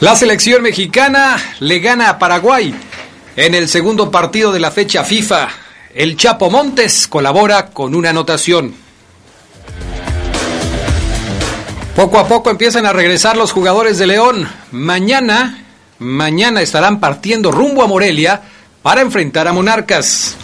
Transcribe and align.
La 0.00 0.16
selección 0.16 0.62
mexicana 0.62 1.36
le 1.60 1.78
gana 1.78 2.08
a 2.08 2.18
Paraguay 2.18 2.74
en 3.36 3.54
el 3.54 3.68
segundo 3.68 4.10
partido 4.10 4.50
de 4.50 4.58
la 4.58 4.70
fecha 4.70 5.04
FIFA. 5.04 5.48
El 5.94 6.16
Chapo 6.16 6.48
Montes 6.48 7.06
colabora 7.06 7.66
con 7.66 7.94
una 7.94 8.08
anotación. 8.08 8.74
Poco 11.94 12.18
a 12.18 12.26
poco 12.26 12.48
empiezan 12.48 12.86
a 12.86 12.94
regresar 12.94 13.36
los 13.36 13.52
jugadores 13.52 13.98
de 13.98 14.06
León. 14.06 14.48
Mañana, 14.70 15.64
mañana 15.98 16.62
estarán 16.62 16.98
partiendo 16.98 17.52
rumbo 17.52 17.82
a 17.82 17.86
Morelia 17.86 18.40
para 18.80 19.02
enfrentar 19.02 19.48
a 19.48 19.52
Monarcas. 19.52 20.34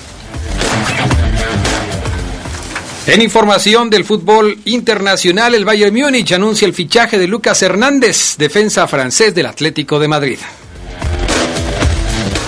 En 3.06 3.23
información 3.23 3.88
del 3.88 4.05
fútbol 4.05 4.59
internacional, 4.65 5.54
el 5.54 5.65
Bayern 5.65 5.95
Múnich 5.95 6.32
anuncia 6.32 6.66
el 6.66 6.74
fichaje 6.74 7.18
de 7.18 7.29
Lucas 7.29 7.63
Hernández, 7.63 8.35
defensa 8.37 8.88
francés 8.88 9.32
del 9.32 9.46
Atlético 9.46 10.01
de 10.01 10.09
Madrid. 10.09 10.38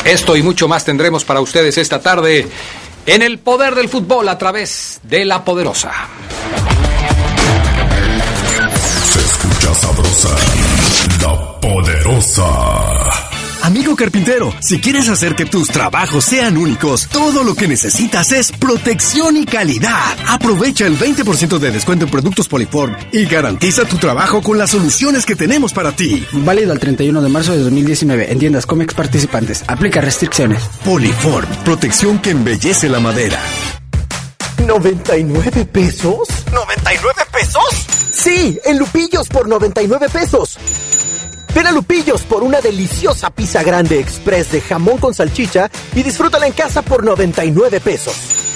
Esto 0.05 0.37
y 0.37 0.43
mucho 0.43 0.67
más 0.67 0.85
tendremos 0.85 1.25
para 1.25 1.41
ustedes 1.41 1.79
esta 1.79 2.01
tarde 2.01 2.49
en 3.07 3.23
el 3.23 3.39
poder 3.39 3.77
del 3.77 3.89
fútbol 3.89 4.29
a 4.29 4.37
través 4.37 4.99
de 5.05 5.25
la 5.25 5.45
poderosa. 5.45 5.93
Se 9.13 9.21
escucha 9.21 9.75
sabrosa, 9.75 10.37
la 11.23 11.61
poderosa. 11.61 13.28
Amigo 13.69 13.95
carpintero, 13.97 14.55
si 14.61 14.81
quieres 14.81 15.11
hacer 15.11 15.35
que 15.35 15.45
tus 15.45 15.69
trabajos 15.69 16.25
sean 16.25 16.57
únicos, 16.57 17.07
todo 17.07 17.45
lo 17.45 17.55
que 17.55 17.69
necesitas 17.69 18.33
es 18.33 18.51
protección 18.51 19.37
y 19.37 19.45
calidad. 19.45 20.17
Aprovecha 20.27 20.87
el 20.87 20.99
20% 20.99 21.59
de 21.59 21.71
descuento 21.71 22.07
en 22.07 22.11
productos 22.11 22.49
Poliform 22.49 22.97
y 23.13 23.27
garantiza 23.27 23.85
tu 23.85 23.99
trabajo 23.99 24.41
con 24.41 24.57
las 24.57 24.71
soluciones 24.71 25.27
que 25.27 25.37
tenemos 25.37 25.75
para 25.75 25.93
ti. 25.93 26.27
Válido 26.33 26.73
al 26.73 26.79
31 26.79 27.21
de 27.21 27.29
marzo 27.29 27.53
de 27.53 27.59
2019 27.59 28.33
en 28.33 28.39
tiendas 28.39 28.65
Comex 28.65 28.95
participantes. 28.95 29.63
Aplica 29.67 30.01
restricciones. 30.01 30.63
Poliform, 30.83 31.47
protección 31.63 32.21
que 32.21 32.31
embellece 32.31 32.89
la 32.89 33.01
madera. 33.01 33.39
¿99 34.67 35.67
pesos? 35.67 36.27
¿99 36.53 37.27
pesos? 37.31 37.87
Sí, 38.15 38.59
en 38.65 38.79
Lupillos 38.79 39.29
por 39.29 39.47
99 39.47 40.09
pesos. 40.09 40.59
Ven 41.55 41.67
a 41.67 41.73
Lupillos 41.73 42.23
por 42.23 42.43
una 42.43 42.61
deliciosa 42.61 43.31
pizza 43.31 43.63
grande 43.63 43.99
express 44.01 44.53
de 44.53 44.61
jamón 44.61 44.99
con 44.99 45.15
salchicha 45.15 45.71
y 45.95 46.03
disfrútala 46.03 46.47
en 46.47 46.53
casa 46.53 46.83
por 46.83 47.05
99 47.05 47.81
pesos. 47.81 48.48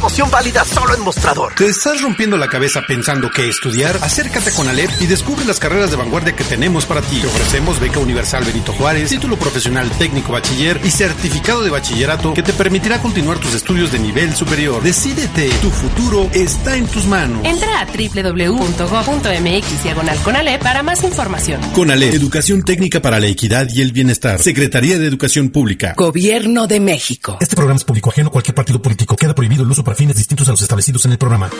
Promoción 0.00 0.30
válida 0.30 0.64
solo 0.64 0.94
en 0.94 1.02
mostrador. 1.02 1.52
¿Te 1.56 1.66
estás 1.66 2.00
rompiendo 2.00 2.38
la 2.38 2.48
cabeza 2.48 2.80
pensando 2.88 3.28
qué 3.30 3.50
estudiar? 3.50 3.98
Acércate 4.00 4.50
con 4.50 4.66
Alep 4.66 4.90
y 4.98 5.06
descubre 5.06 5.44
las 5.44 5.58
carreras 5.58 5.90
de 5.90 5.98
vanguardia 5.98 6.34
que 6.34 6.42
tenemos 6.42 6.86
para 6.86 7.02
ti. 7.02 7.20
Te 7.20 7.26
ofrecemos 7.26 7.78
beca 7.78 7.98
universal 7.98 8.42
Benito 8.44 8.72
Juárez, 8.72 9.10
título 9.10 9.36
profesional 9.36 9.90
técnico 9.98 10.32
bachiller 10.32 10.80
y 10.82 10.90
certificado 10.90 11.62
de 11.62 11.68
bachillerato 11.68 12.32
que 12.32 12.42
te 12.42 12.54
permitirá 12.54 13.02
continuar 13.02 13.40
tus 13.40 13.52
estudios 13.52 13.92
de 13.92 13.98
nivel 13.98 14.34
superior. 14.34 14.82
Decídete, 14.82 15.50
tu 15.60 15.68
futuro 15.68 16.30
está 16.32 16.78
en 16.78 16.86
tus 16.86 17.04
manos. 17.04 17.44
Entra 17.44 17.80
a 17.80 17.84
www.go.mx 17.84 19.82
diagonal 19.82 20.18
Conalep 20.22 20.62
para 20.62 20.82
más 20.82 21.04
información. 21.04 21.60
Conalep, 21.72 22.14
Educación 22.14 22.62
Técnica 22.62 23.02
para 23.02 23.20
la 23.20 23.26
Equidad 23.26 23.68
y 23.68 23.82
el 23.82 23.92
Bienestar. 23.92 24.40
Secretaría 24.40 24.98
de 24.98 25.06
Educación 25.06 25.50
Pública. 25.50 25.92
Gobierno 25.94 26.66
de 26.66 26.80
México. 26.80 27.36
Este 27.38 27.54
programa 27.54 27.76
es 27.76 27.84
público 27.84 28.08
ajeno 28.08 28.28
a 28.28 28.32
cualquier 28.32 28.54
partido 28.54 28.80
político. 28.80 29.14
Queda 29.14 29.34
prohibido 29.34 29.62
el 29.62 29.70
uso 29.70 29.84
para 29.90 29.98
fines 29.98 30.14
distintos 30.14 30.46
a 30.46 30.52
los 30.52 30.62
establecidos 30.62 31.04
en 31.06 31.10
el 31.10 31.18
programa. 31.18 31.50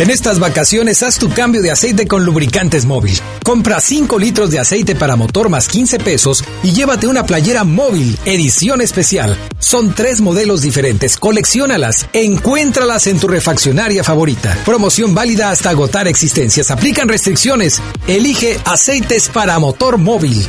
En 0.00 0.08
estas 0.08 0.38
vacaciones 0.38 1.02
haz 1.02 1.18
tu 1.18 1.28
cambio 1.28 1.60
de 1.60 1.70
aceite 1.70 2.08
con 2.08 2.24
lubricantes 2.24 2.86
móvil. 2.86 3.14
Compra 3.44 3.78
5 3.78 4.18
litros 4.18 4.50
de 4.50 4.58
aceite 4.58 4.94
para 4.94 5.14
motor 5.14 5.50
más 5.50 5.68
15 5.68 5.98
pesos 5.98 6.42
y 6.62 6.72
llévate 6.72 7.06
una 7.06 7.26
playera 7.26 7.64
móvil, 7.64 8.18
edición 8.24 8.80
especial. 8.80 9.36
Son 9.58 9.92
tres 9.92 10.22
modelos 10.22 10.62
diferentes, 10.62 11.18
colecciónalas, 11.18 12.06
encuéntralas 12.14 13.06
en 13.06 13.20
tu 13.20 13.28
refaccionaria 13.28 14.02
favorita. 14.02 14.56
Promoción 14.64 15.14
válida 15.14 15.50
hasta 15.50 15.68
agotar 15.68 16.08
existencias. 16.08 16.70
Aplican 16.70 17.06
restricciones. 17.06 17.82
Elige 18.06 18.58
aceites 18.64 19.28
para 19.28 19.58
motor 19.58 19.98
móvil. 19.98 20.48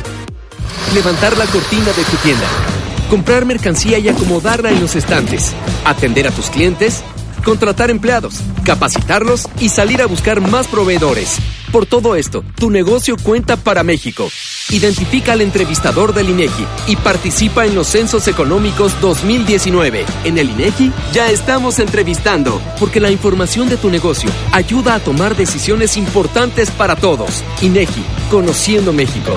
Levantar 0.94 1.36
la 1.36 1.44
cortina 1.44 1.92
de 1.92 2.04
tu 2.04 2.16
tienda 2.22 2.46
comprar 3.10 3.44
mercancía 3.44 3.98
y 3.98 4.08
acomodarla 4.08 4.70
en 4.70 4.80
los 4.80 4.94
estantes, 4.94 5.52
atender 5.84 6.28
a 6.28 6.30
tus 6.30 6.48
clientes, 6.48 7.02
contratar 7.44 7.90
empleados, 7.90 8.40
capacitarlos 8.64 9.48
y 9.58 9.68
salir 9.68 10.00
a 10.00 10.06
buscar 10.06 10.40
más 10.40 10.68
proveedores. 10.68 11.38
Por 11.72 11.86
todo 11.86 12.14
esto, 12.16 12.44
tu 12.56 12.70
negocio 12.70 13.16
cuenta 13.22 13.56
para 13.56 13.82
México. 13.82 14.28
Identifica 14.70 15.32
al 15.32 15.40
entrevistador 15.40 16.14
del 16.14 16.30
INEGI 16.30 16.66
y 16.86 16.96
participa 16.96 17.66
en 17.66 17.74
los 17.74 17.88
Censos 17.88 18.28
Económicos 18.28 19.00
2019. 19.00 20.04
En 20.24 20.38
el 20.38 20.50
INEGI 20.50 20.92
ya 21.12 21.30
estamos 21.30 21.78
entrevistando, 21.80 22.60
porque 22.78 23.00
la 23.00 23.10
información 23.10 23.68
de 23.68 23.76
tu 23.76 23.90
negocio 23.90 24.30
ayuda 24.52 24.94
a 24.94 25.00
tomar 25.00 25.36
decisiones 25.36 25.96
importantes 25.96 26.70
para 26.70 26.96
todos. 26.96 27.42
INEGI, 27.60 28.04
conociendo 28.30 28.92
México. 28.92 29.36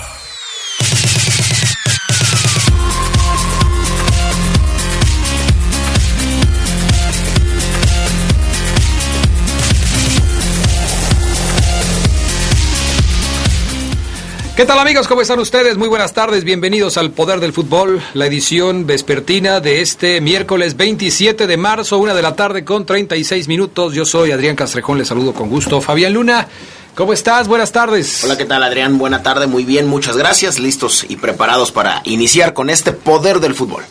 ¿Qué 14.61 14.67
tal 14.67 14.77
amigos? 14.77 15.07
¿Cómo 15.07 15.23
están 15.23 15.39
ustedes? 15.39 15.75
Muy 15.75 15.87
buenas 15.87 16.13
tardes, 16.13 16.43
bienvenidos 16.43 16.95
al 16.97 17.09
Poder 17.09 17.39
del 17.39 17.51
Fútbol, 17.51 17.99
la 18.13 18.27
edición 18.27 18.85
vespertina 18.85 19.59
de 19.59 19.81
este 19.81 20.21
miércoles 20.21 20.77
27 20.77 21.47
de 21.47 21.57
marzo, 21.57 21.97
una 21.97 22.13
de 22.13 22.21
la 22.21 22.35
tarde 22.35 22.63
con 22.63 22.85
36 22.85 23.47
minutos. 23.47 23.95
Yo 23.95 24.05
soy 24.05 24.29
Adrián 24.29 24.55
Castrejón, 24.55 24.99
les 24.99 25.07
saludo 25.07 25.33
con 25.33 25.49
gusto. 25.49 25.81
Fabián 25.81 26.13
Luna, 26.13 26.47
¿cómo 26.93 27.11
estás? 27.11 27.47
Buenas 27.47 27.71
tardes. 27.71 28.23
Hola, 28.23 28.37
¿qué 28.37 28.45
tal 28.45 28.61
Adrián? 28.61 28.99
Buena 28.99 29.23
tarde, 29.23 29.47
muy 29.47 29.65
bien, 29.65 29.87
muchas 29.87 30.15
gracias, 30.15 30.59
listos 30.59 31.07
y 31.09 31.15
preparados 31.15 31.71
para 31.71 32.03
iniciar 32.03 32.53
con 32.53 32.69
este 32.69 32.91
Poder 32.91 33.39
del 33.39 33.55
Fútbol. 33.55 33.83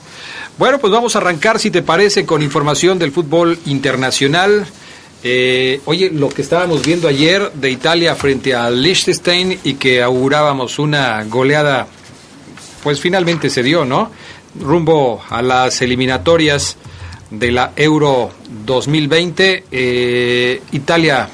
Bueno, 0.56 0.78
pues 0.78 0.92
vamos 0.92 1.16
a 1.16 1.19
arrancar, 1.19 1.58
si 1.58 1.72
te 1.72 1.82
parece, 1.82 2.25
con 2.25 2.42
información 2.42 2.97
del 3.00 3.10
fútbol 3.10 3.58
internacional. 3.66 4.69
Eh, 5.22 5.81
oye, 5.84 6.10
lo 6.10 6.28
que 6.31 6.42
estábamos 6.42 6.82
viendo 6.82 7.06
ayer 7.06 7.53
de 7.53 7.70
Italia 7.70 8.14
frente 8.14 8.54
a 8.54 8.70
Liechtenstein 8.70 9.58
y 9.64 9.75
que 9.75 10.03
augurábamos 10.03 10.78
una 10.78 11.22
goleada, 11.25 11.87
pues 12.82 13.00
finalmente 13.00 13.50
se 13.50 13.62
dio, 13.62 13.84
¿no? 13.84 14.11
Rumbo 14.58 15.22
a 15.28 15.43
las 15.43 15.82
eliminatorias 15.82 16.76
de 17.31 17.52
la 17.52 17.72
Euro 17.76 18.31
2020, 18.64 19.64
eh, 19.70 20.62
Italia 20.72 21.28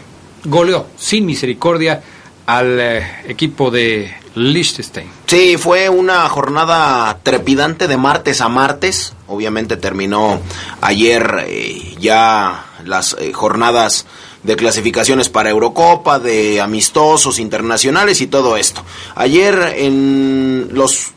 goleó 0.44 0.88
sin 0.96 1.24
misericordia 1.24 2.02
al 2.44 2.78
eh, 2.80 3.06
equipo 3.28 3.70
de 3.70 4.12
Liechtenstein. 4.34 5.08
Sí, 5.26 5.56
fue 5.56 5.88
una 5.88 6.28
jornada 6.28 7.18
trepidante 7.22 7.88
de 7.88 7.96
martes 7.96 8.40
a 8.40 8.48
martes. 8.48 9.14
Obviamente 9.28 9.76
terminó 9.76 10.40
ayer 10.82 11.46
ya 11.98 12.65
las 12.86 13.16
eh, 13.18 13.32
jornadas 13.32 14.06
de 14.42 14.56
clasificaciones 14.56 15.28
para 15.28 15.50
Eurocopa, 15.50 16.18
de 16.18 16.60
amistosos 16.60 17.38
internacionales 17.38 18.20
y 18.20 18.26
todo 18.26 18.56
esto. 18.56 18.82
Ayer 19.14 19.74
en 19.76 20.68
los 20.72 21.12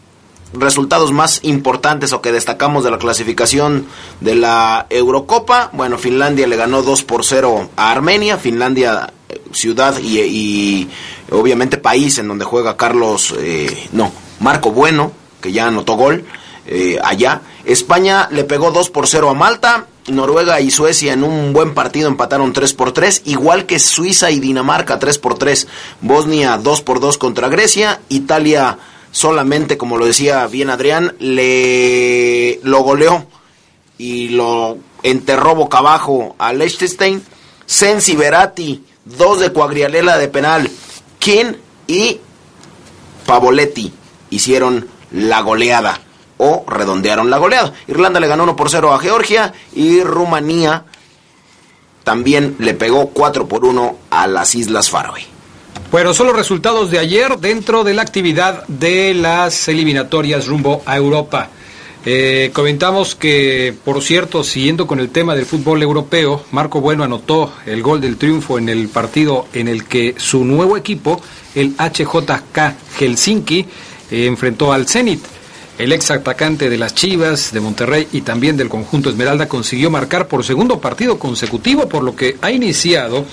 resultados 0.54 1.12
más 1.12 1.40
importantes 1.44 2.12
o 2.12 2.22
que 2.22 2.32
destacamos 2.32 2.84
de 2.84 2.92
la 2.92 2.98
clasificación 2.98 3.86
de 4.20 4.36
la 4.36 4.88
Eurocopa, 4.90 5.70
bueno, 5.74 5.98
Finlandia 5.98 6.48
le 6.48 6.56
ganó 6.56 6.82
2 6.82 7.04
por 7.04 7.24
0 7.24 7.70
a 7.76 7.92
Armenia, 7.92 8.38
Finlandia 8.38 9.14
ciudad 9.52 9.98
y, 10.00 10.20
y 10.20 10.90
obviamente 11.32 11.78
país 11.78 12.18
en 12.18 12.28
donde 12.28 12.46
juega 12.46 12.78
Carlos, 12.78 13.34
eh, 13.40 13.90
no, 13.92 14.12
Marco 14.40 14.72
Bueno, 14.72 15.12
que 15.42 15.52
ya 15.52 15.68
anotó 15.68 15.94
gol 15.94 16.26
eh, 16.66 17.00
allá. 17.04 17.42
España 17.66 18.28
le 18.32 18.44
pegó 18.44 18.72
2 18.72 18.90
por 18.90 19.08
0 19.08 19.30
a 19.30 19.34
Malta. 19.34 19.88
Noruega 20.12 20.62
y 20.62 20.72
Suecia 20.72 21.14
en 21.14 21.24
un 21.24 21.54
buen 21.54 21.74
partido 21.74 22.08
empataron 22.08 22.54
3 22.54 22.74
por 22.74 22.92
3, 22.92 23.24
igual 23.26 23.66
que 23.66 23.80
Suiza 23.80 24.32
y 24.32 24.40
Dinamarca 24.40 25.00
3 25.00 25.18
por 25.18 25.38
3. 25.38 25.68
Bosnia 26.02 26.58
2 26.58 26.82
por 26.82 27.00
2 27.00 27.18
contra 27.18 27.50
Grecia. 27.50 28.02
Italia 28.10 28.78
solamente, 29.12 29.78
como 29.78 29.98
lo 29.98 30.06
decía 30.06 30.46
bien 30.48 30.70
Adrián, 30.70 31.16
le 31.20 32.60
lo 32.64 32.82
goleó 32.82 33.26
y 33.98 34.30
lo 34.30 34.78
enterró 35.04 35.56
boca 35.56 35.80
abajo 35.80 36.36
a 36.38 36.54
Liechtenstein. 36.54 37.24
Sensi 37.66 38.16
Verati, 38.16 38.84
2 39.06 39.40
de 39.40 39.52
Cuagrialela 39.52 40.18
de 40.18 40.28
penal. 40.28 40.70
King 41.20 41.54
y 41.88 42.20
Pavoletti 43.26 43.94
hicieron 44.30 44.88
la 45.12 45.42
goleada 45.42 46.00
o 46.40 46.66
redondearon 46.68 47.30
la 47.30 47.38
goleada. 47.38 47.74
Irlanda 47.88 48.20
le 48.20 48.28
ganó 48.28 48.44
1 48.44 48.56
por 48.56 48.70
0 48.70 48.94
a 48.94 49.00
Georgia 49.00 49.54
y 49.74 50.02
Rumanía 50.02 50.86
también 52.04 52.56
le 52.60 52.74
pegó 52.74 53.10
4 53.10 53.48
por 53.48 53.66
1 53.66 53.96
a 54.10 54.28
las 54.28 54.56
Islas 54.56 54.90
Faroe. 54.90 55.22
Bueno, 55.92 56.14
son 56.14 56.28
los 56.28 56.36
resultados 56.36 56.92
de 56.92 57.00
ayer 57.00 57.38
dentro 57.40 57.84
de 57.84 57.94
la 57.94 58.02
actividad 58.02 58.66
de 58.68 59.14
las 59.14 59.68
eliminatorias 59.68 60.48
rumbo 60.48 60.82
a 60.86 60.98
Europa. 60.98 61.50
Eh, 62.06 62.52
comentamos 62.54 63.16
que, 63.16 63.76
por 63.84 64.02
cierto, 64.02 64.44
siguiendo 64.44 64.88
con 64.88 65.00
el 65.00 65.10
tema 65.10 65.36
del 65.36 65.46
fútbol 65.46 65.84
europeo, 65.84 66.46
Marco 66.52 66.80
Bueno 66.80 67.04
anotó 67.04 67.52
el 67.66 67.82
gol 67.82 68.00
del 68.00 68.18
triunfo 68.18 68.58
en 68.58 68.70
el 68.70 68.88
partido 68.88 69.48
en 69.54 69.68
el 69.68 69.86
que 69.86 70.16
su 70.18 70.46
nuevo 70.46 70.78
equipo, 70.78 71.22
el 71.56 71.76
HJK 71.76 72.76
Helsinki, 72.98 73.66
eh, 74.12 74.26
enfrentó 74.28 74.72
al 74.72 74.88
Zenit. 74.88 75.39
El 75.80 75.94
ex 75.94 76.12
atacante 76.12 76.70
de 76.70 76.78
las 76.78 76.94
Chivas, 76.94 77.54
de 77.54 77.62
Monterrey 77.62 78.06
y 78.12 78.20
también 78.20 78.58
del 78.58 78.68
conjunto 78.68 79.10
Esmeralda 79.10 79.48
consiguió 79.48 79.90
marcar 79.90 80.28
por 80.28 80.44
segundo 80.44 80.82
partido 80.82 81.18
consecutivo, 81.18 81.88
por 81.88 82.04
lo 82.04 82.18
que 82.18 82.36
ha 82.42 82.52
iniciado 82.52 83.26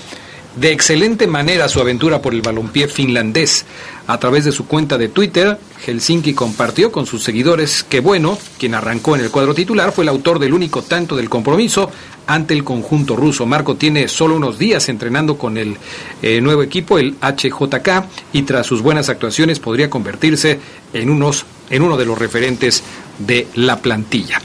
de 0.55 0.71
excelente 0.71 1.27
manera 1.27 1.67
su 1.67 1.81
aventura 1.81 2.21
por 2.21 2.33
el 2.33 2.41
balompié 2.41 2.87
finlandés. 2.87 3.65
A 4.07 4.17
través 4.17 4.45
de 4.45 4.53
su 4.53 4.65
cuenta 4.65 4.97
de 4.97 5.09
Twitter, 5.09 5.59
Helsinki 5.85 6.33
compartió 6.33 6.89
con 6.89 7.05
sus 7.05 7.21
seguidores 7.21 7.83
que 7.83 7.99
Bueno, 7.99 8.37
quien 8.57 8.73
arrancó 8.73 9.15
en 9.15 9.23
el 9.23 9.29
cuadro 9.29 9.53
titular, 9.53 9.91
fue 9.91 10.05
el 10.05 10.09
autor 10.09 10.39
del 10.39 10.53
único 10.53 10.81
tanto 10.81 11.17
del 11.17 11.29
compromiso 11.29 11.91
ante 12.27 12.53
el 12.53 12.63
conjunto 12.63 13.15
ruso. 13.15 13.45
Marco 13.45 13.75
tiene 13.75 14.07
solo 14.07 14.37
unos 14.37 14.57
días 14.57 14.87
entrenando 14.89 15.37
con 15.37 15.57
el 15.57 15.77
eh, 16.21 16.41
nuevo 16.41 16.63
equipo, 16.63 16.97
el 16.97 17.15
HJK, 17.21 18.05
y 18.33 18.43
tras 18.43 18.65
sus 18.65 18.81
buenas 18.81 19.09
actuaciones 19.09 19.59
podría 19.59 19.89
convertirse 19.89 20.59
en, 20.93 21.09
unos, 21.09 21.45
en 21.69 21.81
uno 21.81 21.97
de 21.97 22.05
los 22.05 22.17
referentes 22.17 22.83
de 23.19 23.47
la 23.55 23.77
plantilla. 23.81 24.41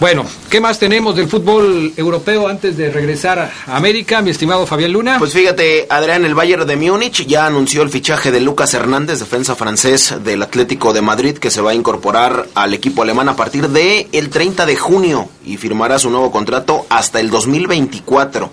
Bueno, 0.00 0.24
¿qué 0.48 0.60
más 0.60 0.78
tenemos 0.78 1.16
del 1.16 1.28
fútbol 1.28 1.92
europeo 1.96 2.48
antes 2.48 2.76
de 2.76 2.90
regresar 2.90 3.38
a 3.38 3.76
América, 3.76 4.22
mi 4.22 4.30
estimado 4.30 4.66
Fabián 4.66 4.92
Luna? 4.92 5.18
Pues 5.18 5.32
fíjate, 5.32 5.86
Adrián, 5.88 6.24
el 6.24 6.34
Bayern 6.34 6.66
de 6.66 6.76
Múnich 6.76 7.26
ya 7.26 7.46
anunció 7.46 7.82
el 7.82 7.90
fichaje 7.90 8.30
de 8.30 8.40
Lucas 8.40 8.74
Hernández, 8.74 9.18
defensa 9.18 9.54
francés 9.54 10.14
del 10.24 10.42
Atlético 10.42 10.92
de 10.92 11.02
Madrid, 11.02 11.38
que 11.38 11.50
se 11.50 11.60
va 11.60 11.72
a 11.72 11.74
incorporar 11.74 12.46
al 12.54 12.74
equipo 12.74 13.02
alemán 13.02 13.28
a 13.28 13.36
partir 13.36 13.68
de 13.68 14.08
el 14.12 14.30
30 14.30 14.66
de 14.66 14.76
junio 14.76 15.28
y 15.44 15.56
firmará 15.56 15.98
su 15.98 16.10
nuevo 16.10 16.30
contrato 16.30 16.86
hasta 16.88 17.20
el 17.20 17.30
2024. 17.30 18.50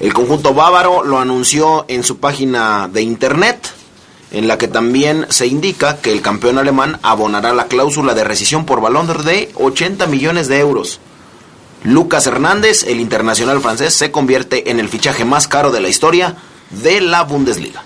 El 0.00 0.14
conjunto 0.14 0.54
bávaro 0.54 1.04
lo 1.04 1.18
anunció 1.18 1.84
en 1.88 2.02
su 2.04 2.18
página 2.18 2.88
de 2.88 3.02
internet 3.02 3.79
en 4.30 4.48
la 4.48 4.58
que 4.58 4.68
también 4.68 5.26
se 5.28 5.46
indica 5.46 5.96
que 5.96 6.12
el 6.12 6.22
campeón 6.22 6.58
alemán 6.58 6.98
abonará 7.02 7.52
la 7.52 7.66
cláusula 7.66 8.14
de 8.14 8.24
rescisión 8.24 8.64
por 8.64 8.80
balón 8.80 9.06
de 9.06 9.50
80 9.54 10.06
millones 10.06 10.48
de 10.48 10.58
euros. 10.58 11.00
Lucas 11.82 12.26
Hernández, 12.26 12.84
el 12.84 13.00
internacional 13.00 13.60
francés, 13.60 13.94
se 13.94 14.10
convierte 14.10 14.70
en 14.70 14.80
el 14.80 14.88
fichaje 14.88 15.24
más 15.24 15.48
caro 15.48 15.72
de 15.72 15.80
la 15.80 15.88
historia 15.88 16.36
de 16.82 17.00
la 17.00 17.22
Bundesliga. 17.22 17.82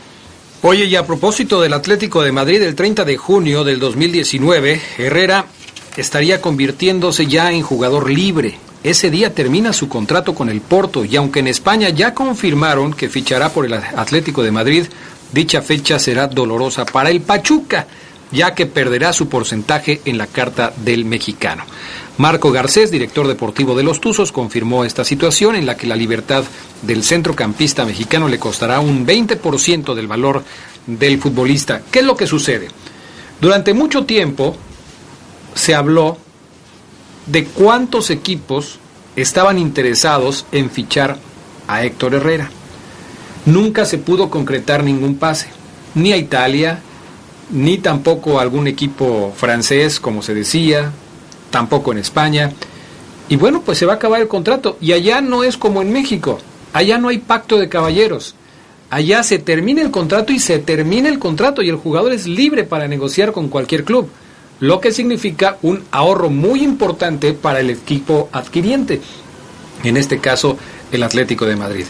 Oye, 0.63 0.87
y 0.87 0.97
a 0.97 1.07
propósito 1.07 1.61
del 1.61 1.75
Atlético 1.75 2.23
de 2.23 2.33
Madrid, 2.33 2.63
el 2.63 2.75
30 2.75 3.05
de 3.05 3.17
junio 3.17 3.65
del 3.65 3.79
2019, 3.79 4.81
Herrera 4.99 5.47
estaría 5.97 6.41
convirtiéndose 6.41 7.27
ya 7.27 7.53
en 7.53 7.63
jugador 7.63 8.11
libre. 8.11 8.59
Ese 8.83 9.11
día 9.11 9.35
termina 9.35 9.73
su 9.73 9.89
contrato 9.89 10.35
con 10.35 10.49
el 10.49 10.61
Porto 10.61 11.05
y 11.05 11.17
aunque 11.17 11.41
en 11.41 11.49
España 11.49 11.89
ya 11.91 12.13
confirmaron 12.15 12.93
que 12.93 13.09
fichará 13.09 13.51
por 13.51 13.65
el 13.65 13.75
Atlético 13.75 14.43
de 14.43 14.51
Madrid, 14.51 14.87
Dicha 15.35 15.63
fecha 15.63 15.99
será 15.99 16.29
dolorosa 16.29 16.87
para 16.87 17.11
el 17.11 17.21
Pachuca, 17.21 17.89
ya 18.31 18.55
que 18.55 18.67
perderá 18.67 19.13
su 19.13 19.29
porcentaje 19.29 20.01
en 20.05 20.17
la 20.17 20.29
carta 20.29 20.73
del 20.77 21.05
mexicano. 21.05 21.65
Marco 22.19 22.53
Garcés, 22.53 22.93
director 22.93 23.27
deportivo 23.27 23.75
de 23.75 23.83
los 23.83 24.01
Tuzos, 24.01 24.31
confirmó 24.31 24.85
esta 24.85 25.05
situación 25.05 25.57
en 25.57 25.67
la 25.67 25.77
que 25.77 25.89
la 25.89 25.97
libertad 25.97 26.45
del 26.83 27.03
centrocampista 27.03 27.85
mexicano 27.85 28.29
le 28.29 28.39
costará 28.39 28.79
un 28.79 29.05
20% 29.05 29.93
del 29.95 30.07
valor 30.07 30.45
del 30.87 31.19
futbolista. 31.19 31.83
¿Qué 31.91 31.99
es 31.99 32.05
lo 32.05 32.17
que 32.17 32.29
sucede? 32.29 32.69
Durante 33.41 33.75
mucho 33.75 34.05
tiempo 34.05 34.55
se 35.57 35.75
habló 35.75 36.17
de 37.27 37.45
cuántos 37.47 38.11
equipos 38.11 38.79
estaban 39.17 39.59
interesados 39.59 40.47
en 40.53 40.71
fichar 40.71 41.19
a 41.67 41.83
Héctor 41.83 42.15
Herrera 42.15 42.51
nunca 43.47 43.85
se 43.85 43.99
pudo 43.99 44.31
concretar 44.31 44.85
ningún 44.85 45.17
pase, 45.17 45.49
ni 45.95 46.13
a 46.13 46.17
Italia, 46.17 46.81
ni 47.51 47.79
tampoco 47.79 48.39
a 48.39 48.43
algún 48.43 48.67
equipo 48.67 49.33
francés, 49.37 50.01
como 50.01 50.23
se 50.23 50.35
decía, 50.35 50.93
tampoco 51.51 51.93
en 51.93 51.99
España. 51.99 52.53
Y 53.29 53.37
bueno, 53.37 53.63
pues 53.63 53.79
se 53.79 53.87
va 53.87 53.95
a 53.95 53.97
acabar 53.97 54.21
el 54.21 54.29
contrato. 54.29 54.77
Y 54.81 54.93
allá 54.93 55.21
no 55.21 55.45
es 55.45 55.57
como 55.57 55.83
en 55.83 55.93
México, 55.93 56.39
allá 56.73 56.99
no 56.99 57.09
hay 57.09 57.19
pacto 57.19 57.59
de 57.59 57.69
caballeros. 57.69 58.35
Allá 58.91 59.23
se 59.23 59.39
termina 59.39 59.83
el 59.83 59.91
contrato 59.91 60.33
y 60.33 60.39
se 60.39 60.59
termina 60.59 61.09
el 61.09 61.19
contrato 61.19 61.63
y 61.63 61.69
el 61.69 61.77
jugador 61.77 62.13
es 62.13 62.27
libre 62.27 62.65
para 62.65 62.87
negociar 62.87 63.33
con 63.33 63.49
cualquier 63.49 63.85
club, 63.85 64.09
lo 64.61 64.81
que 64.81 64.93
significa 64.93 65.59
un 65.63 65.83
ahorro 65.91 66.31
muy 66.31 66.63
importante 66.63 67.33
para 67.33 67.61
el 67.61 67.71
equipo 67.71 68.29
adquiriente, 68.31 69.01
en 69.83 69.97
este 69.97 70.19
caso 70.19 70.57
el 70.93 71.03
Atlético 71.03 71.45
de 71.45 71.57
Madrid. 71.57 71.87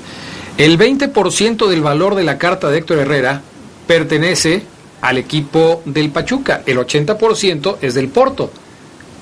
El 0.57 0.79
20% 0.79 1.67
del 1.67 1.83
valor 1.83 2.15
de 2.15 2.23
la 2.23 2.39
carta 2.39 2.71
de 2.71 2.79
Héctor 2.79 2.99
Herrera 2.99 3.43
pertenece 3.89 4.63
al 5.01 5.19
equipo 5.19 5.83
del 5.85 6.11
Pachuca, 6.11 6.63
el 6.65 6.79
80% 6.79 7.79
es 7.81 7.95
del 7.95 8.09
Porto. 8.09 8.51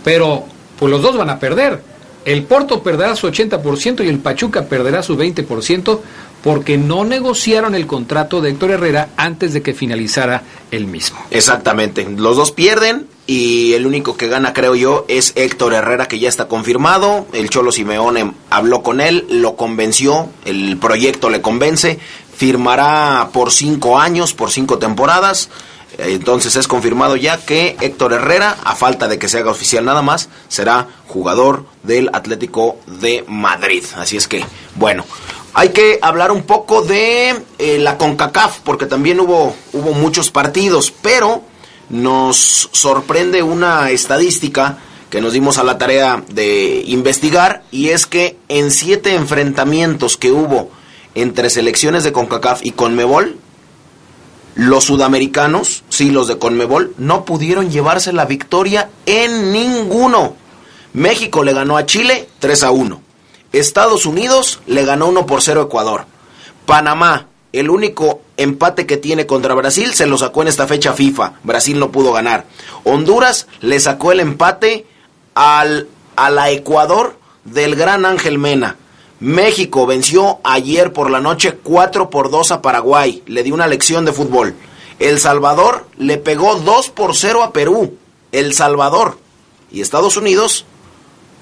Pero 0.05 0.45
pues 0.79 0.91
los 0.91 1.01
dos 1.01 1.17
van 1.17 1.31
a 1.31 1.39
perder. 1.39 1.83
El 2.27 2.45
Porto 2.45 2.83
perderá 2.83 3.17
su 3.17 3.27
80% 3.29 4.05
y 4.05 4.09
el 4.09 4.19
Pachuca 4.19 4.67
perderá 4.67 5.03
su 5.03 5.17
20% 5.17 6.01
porque 6.43 6.77
no 6.79 7.05
negociaron 7.05 7.75
el 7.75 7.87
contrato 7.87 8.41
de 8.41 8.51
Héctor 8.51 8.73
Herrera 8.73 9.11
antes 9.17 9.53
de 9.53 9.63
que 9.63 9.75
finalizara 9.75 10.43
el 10.71 10.87
mismo. 10.87 11.19
Exactamente, 11.31 12.07
los 12.17 12.37
dos 12.37 12.53
pierden 12.53 13.07
y 13.27 13.75
el 13.75 13.87
único 13.87 14.17
que 14.17 14.29
gana, 14.29 14.53
creo 14.53 14.75
yo, 14.75 15.05
es 15.09 15.33
Héctor 15.37 15.75
Herrera, 15.75 16.07
que 16.07 16.19
ya 16.19 16.29
está 16.29 16.49
confirmado. 16.49 17.27
El 17.33 17.51
Cholo 17.51 17.71
Simeone 17.71 18.33
habló 18.51 18.83
con 18.83 19.01
él, 19.01 19.27
lo 19.31 19.55
convenció, 19.55 20.29
el 20.45 20.77
proyecto 20.79 21.31
le 21.31 21.41
convence, 21.41 22.01
firmará 22.35 23.31
por 23.33 23.53
cinco 23.53 23.99
años, 23.99 24.35
por 24.35 24.51
cinco 24.51 24.79
temporadas. 24.79 25.51
Entonces 25.99 26.57
es 26.57 26.67
confirmado 26.67 27.17
ya 27.17 27.37
que 27.37 27.77
Héctor 27.81 28.15
Herrera, 28.15 28.57
a 28.65 28.75
falta 28.75 29.09
de 29.09 29.19
que 29.19 29.29
se 29.29 29.39
haga 29.39 29.51
oficial 29.51 29.85
nada 29.85 30.03
más, 30.03 30.29
será 30.49 30.89
jugador 31.07 31.67
del 31.83 32.11
Atlético 32.13 32.79
de 32.87 33.25
Madrid. 33.29 33.85
Así 33.97 34.17
es 34.17 34.27
que, 34.27 34.45
bueno, 34.75 35.05
hay 35.55 35.71
que 35.71 35.99
hablar 36.03 36.33
un 36.33 36.43
poco 36.43 36.83
de 36.83 37.35
eh, 37.59 37.79
la 37.79 37.99
CONCACAF, 37.99 38.61
porque 38.61 38.87
también 38.87 39.21
hubo, 39.21 39.55
hubo 39.73 39.93
muchos 39.93 40.31
partidos, 40.31 40.93
pero 41.03 41.43
nos 41.91 42.71
sorprende 42.73 43.43
una 43.43 43.91
estadística 43.91 44.79
que 45.11 45.21
nos 45.21 45.35
dimos 45.35 45.59
a 45.59 45.65
la 45.65 45.77
tarea 45.77 46.23
de 46.29 46.85
investigar, 46.87 47.65
y 47.71 47.91
es 47.91 48.07
que 48.07 48.39
en 48.49 48.71
siete 48.71 49.15
enfrentamientos 49.15 50.17
que 50.17 50.31
hubo 50.31 50.71
entre 51.15 51.51
selecciones 51.51 52.03
de 52.03 52.13
CONCACAF 52.13 52.65
y 52.65 52.71
CONMEBOL, 52.71 53.37
los 54.55 54.85
sudamericanos, 54.85 55.85
sí, 55.91 56.11
los 56.11 56.29
de 56.29 56.39
CONMEBOL, 56.39 56.95
no 56.97 57.27
pudieron 57.27 57.71
llevarse 57.71 58.15
la 58.15 58.25
victoria 58.25 58.89
en 59.05 59.53
ninguno. 59.53 60.35
México 60.95 61.45
le 61.45 61.53
ganó 61.53 61.77
a 61.77 61.85
Chile 61.85 62.29
3 62.39 62.63
a 62.63 62.71
1. 62.71 63.02
Estados 63.53 64.07
Unidos 64.07 64.61
le 64.67 64.85
ganó 64.85 65.09
1 65.09 65.27
por 65.27 65.43
0 65.43 65.61
a 65.61 65.65
Ecuador. 65.65 66.07
Panamá, 66.65 67.29
el 67.53 67.69
único 67.69 68.23
empate 68.37 68.87
que 68.87 68.97
tiene 68.97 69.27
contra 69.27 69.55
Brasil, 69.55 69.93
se 69.93 70.07
lo 70.07 70.17
sacó 70.17 70.43
en 70.43 70.49
esta 70.49 70.67
fecha 70.67 70.95
FIFA. 70.95 71.35
Brasil 71.43 71.79
no 71.79 71.93
pudo 71.93 72.13
ganar. 72.13 72.47
Honduras 72.85 73.47
le 73.61 73.79
sacó 73.79 74.13
el 74.13 74.21
empate 74.21 74.87
al, 75.35 75.89
a 76.17 76.31
la 76.31 76.51
Ecuador 76.51 77.19
del 77.45 77.77
gran 77.77 78.07
Ángel 78.07 78.39
Mena. 78.39 78.77
México 79.21 79.87
venció 79.87 80.41
ayer 80.43 80.93
por 80.93 81.11
la 81.11 81.21
noche 81.21 81.59
4 81.63 82.11
por 82.11 82.31
2 82.31 82.53
a 82.53 82.63
Paraguay. 82.63 83.23
Le 83.27 83.43
dio 83.43 83.55
una 83.55 83.67
lección 83.67 84.05
de 84.05 84.13
fútbol. 84.13 84.55
El 84.99 85.21
Salvador 85.21 85.87
le 85.99 86.17
pegó 86.17 86.57
2 86.57 86.91
por 86.91 87.15
0 87.15 87.43
a 87.43 87.53
Perú. 87.53 87.99
El 88.33 88.55
Salvador. 88.55 89.19
Y 89.71 89.81
Estados 89.81 90.17
Unidos 90.17 90.65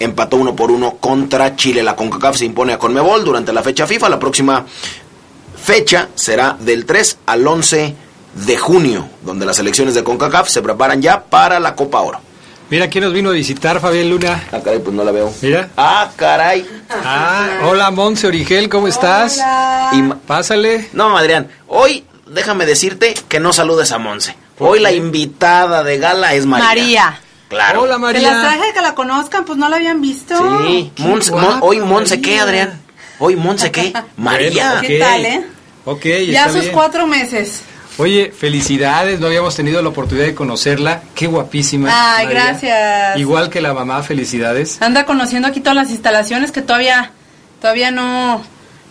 empató 0.00 0.36
1 0.38 0.56
por 0.56 0.72
1 0.72 0.96
contra 0.98 1.54
Chile. 1.54 1.84
La 1.84 1.94
CONCACAF 1.94 2.36
se 2.36 2.46
impone 2.46 2.72
a 2.72 2.78
Conmebol 2.78 3.24
durante 3.24 3.52
la 3.52 3.62
fecha 3.62 3.86
FIFA. 3.86 4.08
La 4.08 4.18
próxima 4.18 4.66
fecha 5.62 6.08
será 6.14 6.56
del 6.58 6.86
3 6.86 7.18
al 7.26 7.46
11 7.46 7.94
de 8.34 8.56
junio, 8.56 9.08
donde 9.22 9.46
las 9.46 9.58
elecciones 9.58 9.94
de 9.94 10.02
CONCACAF 10.02 10.48
se 10.48 10.62
preparan 10.62 11.00
ya 11.00 11.22
para 11.22 11.60
la 11.60 11.74
Copa 11.76 12.00
Oro. 12.00 12.20
Mira 12.70 12.88
quién 12.88 13.02
nos 13.02 13.12
vino 13.12 13.30
a 13.30 13.32
visitar, 13.32 13.80
Fabián 13.80 14.08
Luna. 14.08 14.44
Ah, 14.52 14.60
caray, 14.64 14.78
pues 14.78 14.94
no 14.94 15.02
la 15.02 15.10
veo. 15.10 15.32
Mira. 15.42 15.68
Ah, 15.76 16.08
caray. 16.14 16.64
Ah, 16.88 17.62
hola 17.64 17.90
Monse 17.90 18.28
Origel, 18.28 18.68
¿cómo 18.68 18.86
estás? 18.86 19.38
Hola. 19.38 19.90
Y 19.92 20.02
Pásale. 20.26 20.88
no, 20.92 21.16
Adrián, 21.18 21.48
hoy 21.66 22.04
déjame 22.28 22.66
decirte 22.66 23.14
que 23.28 23.40
no 23.40 23.52
saludes 23.52 23.90
a 23.92 23.98
Monse. 23.98 24.36
Hoy 24.60 24.78
la 24.78 24.92
invitada 24.92 25.82
de 25.82 25.98
gala 25.98 26.34
es 26.34 26.46
María. 26.46 26.66
María. 26.66 27.20
Claro. 27.50 27.82
Hola 27.82 27.96
Que 27.96 28.00
María. 28.00 28.30
las 28.32 28.42
traje 28.56 28.72
que 28.72 28.80
la 28.80 28.94
conozcan, 28.94 29.44
pues 29.44 29.58
no 29.58 29.68
la 29.68 29.76
habían 29.76 30.00
visto. 30.00 30.34
Sí. 30.66 30.90
Qué 30.94 31.02
Monse- 31.02 31.30
guapa, 31.30 31.50
Mon- 31.56 31.58
hoy 31.62 31.80
Monse 31.80 32.20
qué. 32.22 32.38
Adrián? 32.38 32.80
Hoy 33.18 33.36
Monse 33.36 33.70
qué? 33.70 33.92
María. 34.16 34.74
Bueno, 34.74 34.80
¿Qué 34.88 34.98
tal, 34.98 35.26
eh? 35.26 35.44
Ok, 35.84 36.04
Ya 36.04 36.40
está 36.46 36.52
sus 36.52 36.60
bien. 36.62 36.72
cuatro 36.72 37.06
meses. 37.06 37.62
Oye, 37.98 38.32
felicidades, 38.34 39.20
no 39.20 39.26
habíamos 39.26 39.54
tenido 39.56 39.82
la 39.82 39.88
oportunidad 39.90 40.24
de 40.26 40.34
conocerla. 40.34 41.02
Qué 41.14 41.26
guapísima. 41.26 41.88
Ay, 41.92 42.26
María. 42.26 42.44
gracias. 42.44 43.18
Igual 43.18 43.50
que 43.50 43.60
la 43.60 43.74
mamá, 43.74 44.02
felicidades. 44.02 44.80
Anda 44.80 45.04
conociendo 45.04 45.48
aquí 45.48 45.60
todas 45.60 45.74
las 45.76 45.90
instalaciones 45.90 46.52
que 46.52 46.62
todavía, 46.62 47.10
todavía 47.60 47.90
no, 47.90 48.42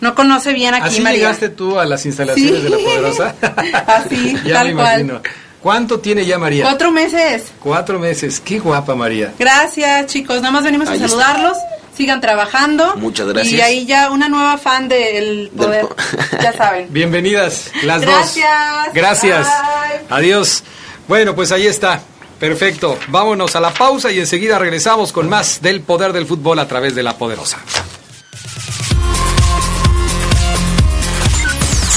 no 0.01 0.13
conoce 0.15 0.53
bien 0.53 0.75
aquí, 0.75 0.87
¿Así 0.89 1.01
María. 1.01 1.19
llegaste 1.19 1.49
tú 1.49 1.79
a 1.79 1.85
las 1.85 2.05
instalaciones 2.05 2.57
Sí. 2.57 2.61
de 2.61 2.69
la 2.69 2.77
Poderosa? 2.77 3.35
Así, 3.87 4.35
ya 4.45 4.53
tal 4.55 4.67
me 4.67 4.73
cual. 4.73 5.21
¿Cuánto 5.61 5.99
tiene 5.99 6.25
ya 6.25 6.37
María? 6.39 6.63
Cuatro 6.63 6.91
meses. 6.91 7.43
Cuatro 7.59 7.99
meses. 7.99 8.39
Qué 8.39 8.59
guapa 8.59 8.95
María. 8.95 9.33
Gracias, 9.37 10.05
chicos. 10.07 10.37
Nada 10.37 10.51
más 10.51 10.63
venimos 10.63 10.87
Ahí 10.87 10.93
a 11.01 11.05
está. 11.05 11.09
saludarlos. 11.09 11.57
Sigan 11.95 12.21
trabajando. 12.21 12.95
Muchas 12.95 13.27
gracias. 13.27 13.53
Y 13.53 13.59
ahí 13.61 13.85
ya 13.85 14.09
una 14.09 14.29
nueva 14.29 14.57
fan 14.57 14.87
del 14.87 15.51
poder. 15.55 15.81
po- 15.85 15.95
ya 16.41 16.53
saben. 16.53 16.87
Bienvenidas 16.91 17.71
las 17.83 18.01
Gracias. 18.03 18.47
dos. 18.85 18.93
Gracias. 18.93 19.47
Bye. 19.47 20.01
Adiós. 20.09 20.63
Bueno, 21.09 21.35
pues 21.35 21.51
ahí 21.51 21.67
está. 21.67 21.99
Perfecto. 22.39 22.97
Vámonos 23.09 23.53
a 23.57 23.59
la 23.59 23.71
pausa 23.73 24.11
y 24.13 24.19
enseguida 24.19 24.57
regresamos 24.59 25.11
con 25.11 25.27
más 25.27 25.61
del 25.61 25.81
poder 25.81 26.13
del 26.13 26.25
fútbol 26.25 26.59
a 26.59 26.67
través 26.69 26.95
de 26.95 27.03
la 27.03 27.17
poderosa. 27.17 27.57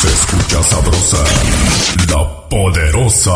Se 0.02 0.08
escucha 0.08 0.60
sabrosa, 0.64 1.24
la 2.08 2.48
poderosa. 2.48 3.30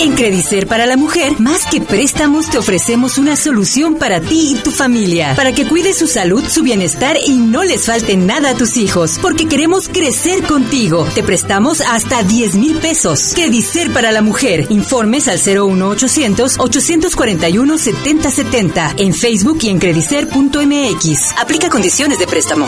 En 0.00 0.14
Credicer 0.14 0.66
para 0.66 0.84
la 0.84 0.96
mujer, 0.96 1.38
más 1.38 1.64
que 1.66 1.80
préstamos, 1.80 2.50
te 2.50 2.58
ofrecemos 2.58 3.18
una 3.18 3.36
solución 3.36 3.94
para 3.94 4.20
ti 4.20 4.50
y 4.50 4.54
tu 4.56 4.72
familia, 4.72 5.36
para 5.36 5.52
que 5.52 5.64
cuides 5.64 5.96
su 5.96 6.08
salud, 6.08 6.44
su 6.48 6.64
bienestar 6.64 7.16
y 7.24 7.36
no 7.36 7.62
les 7.62 7.86
falte 7.86 8.16
nada 8.16 8.50
a 8.50 8.54
tus 8.56 8.76
hijos, 8.76 9.20
porque 9.22 9.46
queremos 9.46 9.88
crecer 9.88 10.42
contigo. 10.42 11.06
Te 11.14 11.22
prestamos 11.22 11.80
hasta 11.80 12.24
10 12.24 12.56
mil 12.56 12.78
pesos. 12.78 13.30
Credicer 13.36 13.92
para 13.92 14.10
la 14.10 14.22
mujer. 14.22 14.66
Informes 14.70 15.28
al 15.28 15.38
01800 15.38 16.58
841 16.58 17.78
7070 17.78 18.94
en 18.98 19.14
Facebook 19.14 19.58
y 19.62 19.68
en 19.68 19.78
credicer.mx. 19.78 21.38
Aplica 21.38 21.68
condiciones 21.68 22.18
de 22.18 22.26
préstamo. 22.26 22.66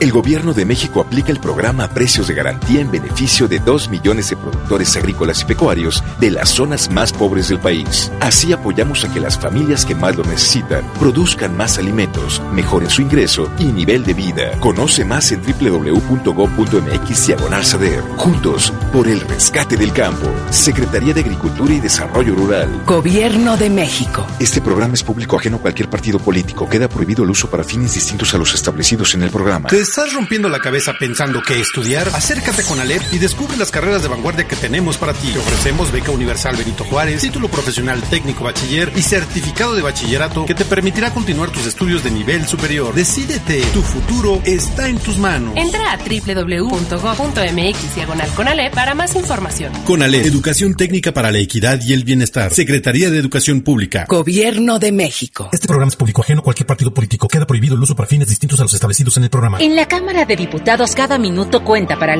El 0.00 0.10
gobierno 0.10 0.52
de 0.52 0.64
México 0.64 1.00
aplica 1.00 1.30
el 1.30 1.38
programa 1.38 1.88
Precios 1.88 2.26
de 2.26 2.34
Garantía 2.34 2.55
en 2.68 2.90
beneficio 2.90 3.48
de 3.48 3.58
2 3.58 3.88
millones 3.88 4.30
de 4.30 4.36
productores 4.36 4.96
agrícolas 4.96 5.42
y 5.42 5.44
pecuarios 5.44 6.02
de 6.20 6.30
las 6.30 6.50
zonas 6.50 6.90
más 6.90 7.12
pobres 7.12 7.48
del 7.48 7.58
país. 7.58 8.10
Así 8.20 8.52
apoyamos 8.52 9.04
a 9.04 9.12
que 9.12 9.20
las 9.20 9.38
familias 9.38 9.84
que 9.84 9.94
más 9.94 10.16
lo 10.16 10.24
necesitan 10.24 10.84
produzcan 10.98 11.56
más 11.56 11.78
alimentos, 11.78 12.42
mejoren 12.52 12.90
su 12.90 13.02
ingreso 13.02 13.50
y 13.58 13.64
nivel 13.66 14.04
de 14.04 14.14
vida. 14.14 14.58
Conoce 14.60 15.04
más 15.04 15.32
en 15.32 15.42
www.gov.mx 15.42 17.26
diagonal 17.26 17.64
SADER. 17.64 18.02
Juntos 18.16 18.72
por 18.92 19.08
el 19.08 19.20
rescate 19.20 19.76
del 19.76 19.92
campo. 19.92 20.26
Secretaría 20.50 21.14
de 21.14 21.20
Agricultura 21.20 21.74
y 21.74 21.80
Desarrollo 21.80 22.34
Rural. 22.34 22.82
Gobierno 22.84 23.56
de 23.56 23.70
México. 23.70 24.26
Este 24.38 24.60
programa 24.60 24.94
es 24.94 25.02
público 25.02 25.36
ajeno 25.36 25.56
a 25.56 25.60
cualquier 25.60 25.88
partido 25.88 26.18
político. 26.18 26.68
Queda 26.68 26.88
prohibido 26.88 27.24
el 27.24 27.30
uso 27.30 27.48
para 27.48 27.64
fines 27.64 27.94
distintos 27.94 28.34
a 28.34 28.38
los 28.38 28.54
establecidos 28.54 29.14
en 29.14 29.22
el 29.22 29.30
programa. 29.30 29.68
¿Te 29.68 29.80
estás 29.80 30.12
rompiendo 30.12 30.48
la 30.48 30.60
cabeza 30.60 30.92
pensando 30.98 31.42
qué 31.42 31.60
estudiar? 31.60 32.10
Acércate 32.46 32.68
con 32.68 32.78
Alep 32.78 33.02
y 33.12 33.18
descubre 33.18 33.56
las 33.56 33.72
carreras 33.72 34.02
de 34.02 34.08
vanguardia 34.08 34.46
que 34.46 34.54
tenemos 34.54 34.96
para 34.98 35.12
ti. 35.12 35.32
Te 35.32 35.38
ofrecemos 35.40 35.90
beca 35.90 36.12
universal 36.12 36.54
Benito 36.54 36.84
Juárez, 36.84 37.20
título 37.20 37.48
profesional 37.48 38.00
técnico 38.02 38.44
bachiller 38.44 38.92
y 38.94 39.02
certificado 39.02 39.74
de 39.74 39.82
bachillerato 39.82 40.46
que 40.46 40.54
te 40.54 40.64
permitirá 40.64 41.12
continuar 41.12 41.50
tus 41.50 41.66
estudios 41.66 42.04
de 42.04 42.12
nivel 42.12 42.46
superior. 42.46 42.94
Decídete, 42.94 43.62
tu 43.72 43.82
futuro 43.82 44.40
está 44.44 44.88
en 44.88 44.98
tus 44.98 45.18
manos. 45.18 45.56
Entra 45.56 45.90
a 45.90 45.96
www.go.mx 45.96 47.94
diagonal 47.96 48.28
Conalep 48.36 48.72
para 48.72 48.94
más 48.94 49.16
información. 49.16 49.72
Con 49.84 50.04
Alep, 50.04 50.24
Educación 50.26 50.76
Técnica 50.76 51.12
para 51.12 51.32
la 51.32 51.38
Equidad 51.38 51.80
y 51.84 51.94
el 51.94 52.04
Bienestar. 52.04 52.54
Secretaría 52.54 53.10
de 53.10 53.18
Educación 53.18 53.62
Pública. 53.62 54.06
Gobierno 54.08 54.78
de 54.78 54.92
México. 54.92 55.48
Este 55.52 55.66
programa 55.66 55.88
es 55.88 55.96
público 55.96 56.22
ajeno 56.22 56.42
a 56.42 56.44
cualquier 56.44 56.68
partido 56.68 56.94
político. 56.94 57.26
Queda 57.26 57.44
prohibido 57.44 57.74
el 57.74 57.82
uso 57.82 57.96
para 57.96 58.08
fines 58.08 58.28
distintos 58.28 58.60
a 58.60 58.62
los 58.62 58.72
establecidos 58.72 59.16
en 59.16 59.24
el 59.24 59.30
programa. 59.30 59.58
En 59.60 59.74
la 59.74 59.88
Cámara 59.88 60.24
de 60.24 60.36
Diputados 60.36 60.94
cada 60.94 61.18
minuto 61.18 61.64
cuenta 61.64 61.98
para 61.98 62.14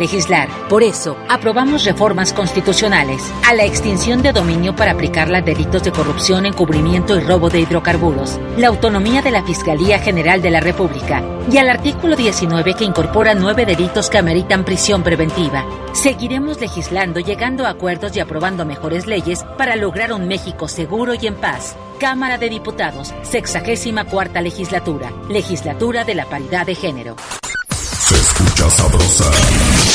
Por 0.71 0.83
eso, 0.83 1.15
aprobamos 1.29 1.85
reformas 1.85 2.33
constitucionales 2.33 3.23
a 3.47 3.53
la 3.53 3.65
extinción 3.65 4.23
de 4.23 4.33
dominio 4.33 4.75
para 4.75 4.93
aplicarla 4.93 5.39
a 5.39 5.43
delitos 5.43 5.83
de 5.83 5.93
corrupción, 5.93 6.47
encubrimiento 6.47 7.17
y 7.17 7.21
robo 7.21 7.51
de 7.51 7.61
hidrocarburos, 7.61 8.41
la 8.57 8.69
autonomía 8.69 9.21
de 9.21 9.31
la 9.31 9.43
Fiscalía 9.43 9.99
General 9.99 10.41
de 10.41 10.51
la 10.51 10.61
República 10.61 11.23
y 11.53 11.59
al 11.59 11.69
artículo 11.69 12.17
19 12.17 12.75
que 12.75 12.85
incorpora 12.85 13.35
nueve 13.35 13.67
delitos 13.67 14.09
que 14.09 14.17
ameritan 14.17 14.65
prisión 14.65 15.03
preventiva. 15.03 15.67
Seguiremos 15.93 16.61
legislando, 16.61 17.21
llegando 17.21 17.67
a 17.67 17.71
acuerdos 17.71 18.17
y 18.17 18.21
aprobando 18.21 18.65
mejores 18.65 19.07
leyes 19.07 19.45
para 19.59 19.77
lograr 19.77 20.15
un 20.15 20.27
México 20.29 20.67
seguro 20.67 21.13
y 21.13 21.27
en 21.27 21.35
paz. 21.35 21.77
Cámara 22.01 22.39
de 22.39 22.49
Diputados, 22.49 23.15
sexagésima 23.23 24.05
cuarta 24.07 24.41
legislatura, 24.41 25.13
legislatura 25.29 26.05
de 26.05 26.15
la 26.15 26.25
paridad 26.25 26.65
de 26.65 26.75
género. 26.75 27.17
Se 28.07 28.15
escucha 28.15 28.71
sabrosa, 28.71 29.25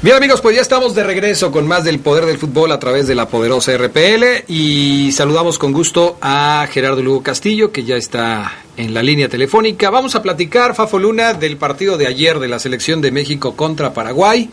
Bien 0.00 0.14
amigos, 0.14 0.40
pues 0.40 0.54
ya 0.54 0.62
estamos 0.62 0.94
de 0.94 1.02
regreso 1.02 1.50
con 1.50 1.66
más 1.66 1.82
del 1.82 1.98
poder 1.98 2.24
del 2.24 2.38
fútbol 2.38 2.70
a 2.70 2.78
través 2.78 3.08
de 3.08 3.16
la 3.16 3.26
poderosa 3.26 3.76
RPL 3.76 4.44
y 4.46 5.10
saludamos 5.10 5.58
con 5.58 5.72
gusto 5.72 6.18
a 6.20 6.68
Gerardo 6.70 7.02
Lugo 7.02 7.24
Castillo 7.24 7.72
que 7.72 7.82
ya 7.82 7.96
está 7.96 8.52
en 8.76 8.94
la 8.94 9.02
línea 9.02 9.28
telefónica. 9.28 9.90
Vamos 9.90 10.14
a 10.14 10.22
platicar, 10.22 10.76
Fafo 10.76 11.00
Luna, 11.00 11.34
del 11.34 11.56
partido 11.56 11.98
de 11.98 12.06
ayer 12.06 12.38
de 12.38 12.46
la 12.46 12.60
selección 12.60 13.00
de 13.00 13.10
México 13.10 13.56
contra 13.56 13.92
Paraguay, 13.92 14.48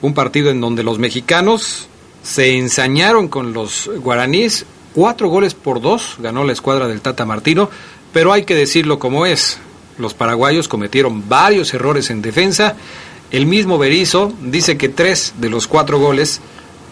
un 0.00 0.14
partido 0.14 0.48
en 0.50 0.62
donde 0.62 0.82
los 0.82 0.98
mexicanos 0.98 1.86
se 2.22 2.56
ensañaron 2.56 3.28
con 3.28 3.52
los 3.52 3.90
guaraníes, 3.98 4.64
cuatro 4.94 5.28
goles 5.28 5.52
por 5.52 5.82
dos, 5.82 6.16
ganó 6.18 6.44
la 6.44 6.54
escuadra 6.54 6.88
del 6.88 7.02
Tata 7.02 7.26
Martino, 7.26 7.68
pero 8.14 8.32
hay 8.32 8.44
que 8.44 8.54
decirlo 8.54 8.98
como 8.98 9.26
es, 9.26 9.58
los 9.98 10.14
paraguayos 10.14 10.66
cometieron 10.66 11.28
varios 11.28 11.74
errores 11.74 12.08
en 12.08 12.22
defensa, 12.22 12.74
el 13.30 13.46
mismo 13.46 13.78
Berizzo 13.78 14.32
dice 14.42 14.76
que 14.76 14.88
tres 14.88 15.34
de 15.38 15.50
los 15.50 15.66
cuatro 15.66 15.98
goles 15.98 16.40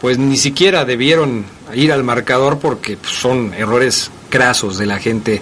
pues 0.01 0.19
ni 0.19 0.37
siquiera 0.37 0.85
debieron 0.85 1.45
ir 1.75 1.93
al 1.93 2.05
marcador 2.05 2.59
porque 2.59 2.97
pues, 2.97 3.13
son 3.13 3.55
errores 3.55 4.11
crasos 4.29 4.79
de 4.79 4.87
la 4.87 4.99
gente 4.99 5.41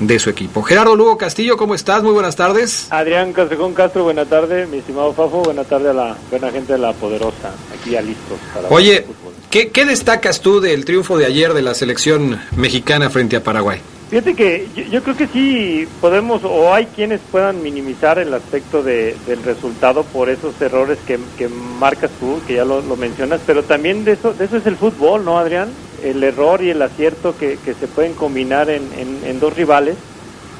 de 0.00 0.18
su 0.18 0.28
equipo. 0.28 0.62
Gerardo 0.62 0.94
Lugo 0.94 1.16
Castillo, 1.16 1.56
¿cómo 1.56 1.74
estás? 1.74 2.02
Muy 2.02 2.12
buenas 2.12 2.36
tardes. 2.36 2.86
Adrián 2.90 3.32
Castrejón 3.32 3.72
Castro, 3.72 4.04
buena 4.04 4.26
tarde, 4.26 4.66
mi 4.66 4.78
estimado 4.78 5.12
Fafo, 5.12 5.42
buena 5.42 5.64
tarde 5.64 5.90
a 5.90 5.94
la 5.94 6.16
buena 6.30 6.50
gente 6.50 6.74
de 6.74 6.78
La 6.78 6.92
Poderosa, 6.92 7.52
aquí 7.74 7.90
ya 7.90 8.02
listos 8.02 8.38
para 8.54 8.68
Oye, 8.68 9.06
¿qué, 9.50 9.70
qué 9.70 9.84
destacas 9.86 10.40
tú 10.40 10.60
del 10.60 10.84
triunfo 10.84 11.16
de 11.16 11.26
ayer 11.26 11.54
de 11.54 11.62
la 11.62 11.74
selección 11.74 12.40
mexicana 12.56 13.08
frente 13.10 13.36
a 13.36 13.42
Paraguay? 13.42 13.80
Fíjate 14.08 14.34
que 14.36 14.68
yo, 14.76 14.84
yo, 14.84 15.02
creo 15.02 15.16
que 15.16 15.26
sí 15.26 15.88
podemos 16.00 16.44
o 16.44 16.72
hay 16.72 16.86
quienes 16.86 17.20
puedan 17.32 17.60
minimizar 17.60 18.20
el 18.20 18.32
aspecto 18.34 18.84
de, 18.84 19.16
del 19.26 19.42
resultado 19.42 20.04
por 20.04 20.28
esos 20.28 20.60
errores 20.62 20.98
que, 21.04 21.18
que 21.36 21.48
marcas 21.48 22.12
tú, 22.20 22.40
que 22.46 22.54
ya 22.54 22.64
lo, 22.64 22.82
lo, 22.82 22.96
mencionas, 22.96 23.40
pero 23.44 23.64
también 23.64 24.04
de 24.04 24.12
eso, 24.12 24.32
de 24.32 24.44
eso 24.44 24.58
es 24.58 24.66
el 24.66 24.76
fútbol, 24.76 25.24
¿no, 25.24 25.38
Adrián? 25.38 25.70
El 26.04 26.22
error 26.22 26.62
y 26.62 26.70
el 26.70 26.82
acierto 26.82 27.36
que, 27.36 27.58
que 27.64 27.74
se 27.74 27.88
pueden 27.88 28.14
combinar 28.14 28.70
en, 28.70 28.88
en, 28.96 29.24
en 29.24 29.40
dos 29.40 29.56
rivales 29.56 29.96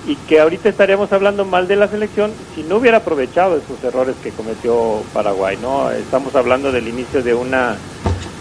y 0.09 0.17
que 0.29 0.41
ahorita 0.41 0.69
estaríamos 0.69 1.13
hablando 1.13 1.45
mal 1.45 1.69
de 1.69 1.77
la 1.77 1.87
selección 1.87 2.33
si 2.55 2.65
no 2.65 2.77
hubiera 2.77 2.99
aprovechado 2.99 3.57
esos 3.57 3.83
errores 3.85 4.17
que 4.23 4.31
cometió 4.31 5.03
Paraguay, 5.13 5.57
¿no? 5.63 5.91
Estamos 5.93 6.35
hablando 6.35 6.73
del 6.73 6.89
inicio 6.89 7.23
de 7.23 7.35
una 7.35 7.77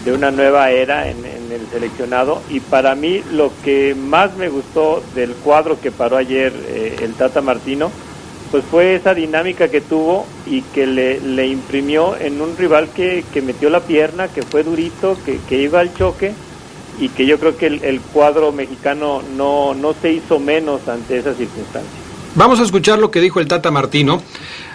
de 0.06 0.12
una 0.12 0.30
nueva 0.30 0.70
era 0.70 1.10
en, 1.10 1.18
el 1.24 1.66
seleccionado 1.72 2.40
y 2.48 2.60
para 2.60 2.94
mí 2.94 3.22
lo 3.32 3.50
que 3.64 3.96
más 3.96 4.36
me 4.36 4.48
gustó 4.48 5.02
del 5.16 5.32
cuadro 5.32 5.80
que 5.80 5.90
paró 5.90 6.16
ayer 6.16 6.52
eh, 6.68 6.98
el 7.02 7.14
Tata 7.14 7.42
Martino 7.42 7.90
pues 8.52 8.62
fue 8.70 8.94
esa 8.94 9.14
dinámica 9.14 9.68
que 9.68 9.80
tuvo 9.80 10.24
y 10.46 10.62
que 10.62 10.86
le, 10.86 11.20
le 11.20 11.48
imprimió 11.48 12.16
en 12.16 12.40
un 12.40 12.56
rival 12.56 12.88
que, 12.94 13.24
que, 13.32 13.42
metió 13.42 13.68
la 13.68 13.80
pierna, 13.80 14.28
que 14.28 14.42
fue 14.42 14.62
durito, 14.62 15.18
que, 15.26 15.40
que 15.48 15.60
iba 15.60 15.80
al 15.80 15.92
choque 15.92 16.32
y 17.00 17.08
que 17.08 17.26
yo 17.26 17.40
creo 17.40 17.56
que 17.56 17.66
el, 17.66 17.82
el 17.82 18.00
cuadro 18.00 18.52
mexicano 18.52 19.22
no, 19.36 19.74
no 19.74 19.92
se 20.00 20.12
hizo 20.12 20.38
menos 20.38 20.86
ante 20.86 21.18
esas 21.18 21.36
circunstancias. 21.36 21.92
Vamos 22.36 22.60
a 22.60 22.62
escuchar 22.62 23.00
lo 23.00 23.10
que 23.10 23.20
dijo 23.20 23.40
el 23.40 23.48
Tata 23.48 23.72
Martino 23.72 24.22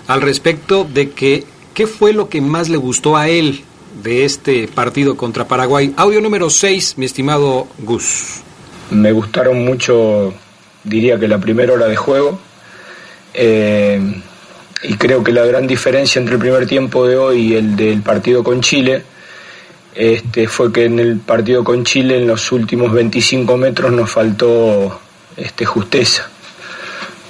al 0.07 0.21
respecto 0.21 0.83
de 0.83 1.11
que 1.11 1.45
qué 1.73 1.87
fue 1.87 2.11
lo 2.11 2.27
que 2.27 2.41
más 2.41 2.67
le 2.67 2.75
gustó 2.75 3.15
a 3.15 3.29
él 3.29 3.63
de 3.93 4.25
este 4.25 4.67
partido 4.67 5.17
contra 5.17 5.47
Paraguay. 5.47 5.93
Audio 5.97 6.21
número 6.21 6.49
6, 6.49 6.97
mi 6.97 7.05
estimado 7.05 7.67
Gus. 7.79 8.41
Me 8.89 9.11
gustaron 9.11 9.63
mucho, 9.63 10.33
diría 10.83 11.19
que 11.19 11.27
la 11.27 11.39
primera 11.39 11.73
hora 11.73 11.87
de 11.87 11.95
juego. 11.95 12.39
Eh, 13.33 14.21
y 14.83 14.95
creo 14.95 15.23
que 15.23 15.31
la 15.31 15.45
gran 15.45 15.67
diferencia 15.67 16.19
entre 16.19 16.35
el 16.35 16.41
primer 16.41 16.65
tiempo 16.65 17.07
de 17.07 17.17
hoy 17.17 17.53
y 17.53 17.55
el 17.55 17.75
del 17.75 18.01
partido 18.01 18.43
con 18.43 18.61
Chile 18.61 19.03
este, 19.93 20.47
fue 20.47 20.71
que 20.71 20.85
en 20.85 20.99
el 20.99 21.19
partido 21.19 21.63
con 21.63 21.83
Chile 21.83 22.17
en 22.17 22.27
los 22.27 22.51
últimos 22.51 22.91
25 22.91 23.57
metros 23.57 23.91
nos 23.91 24.09
faltó 24.09 24.99
este, 25.37 25.65
justeza 25.65 26.29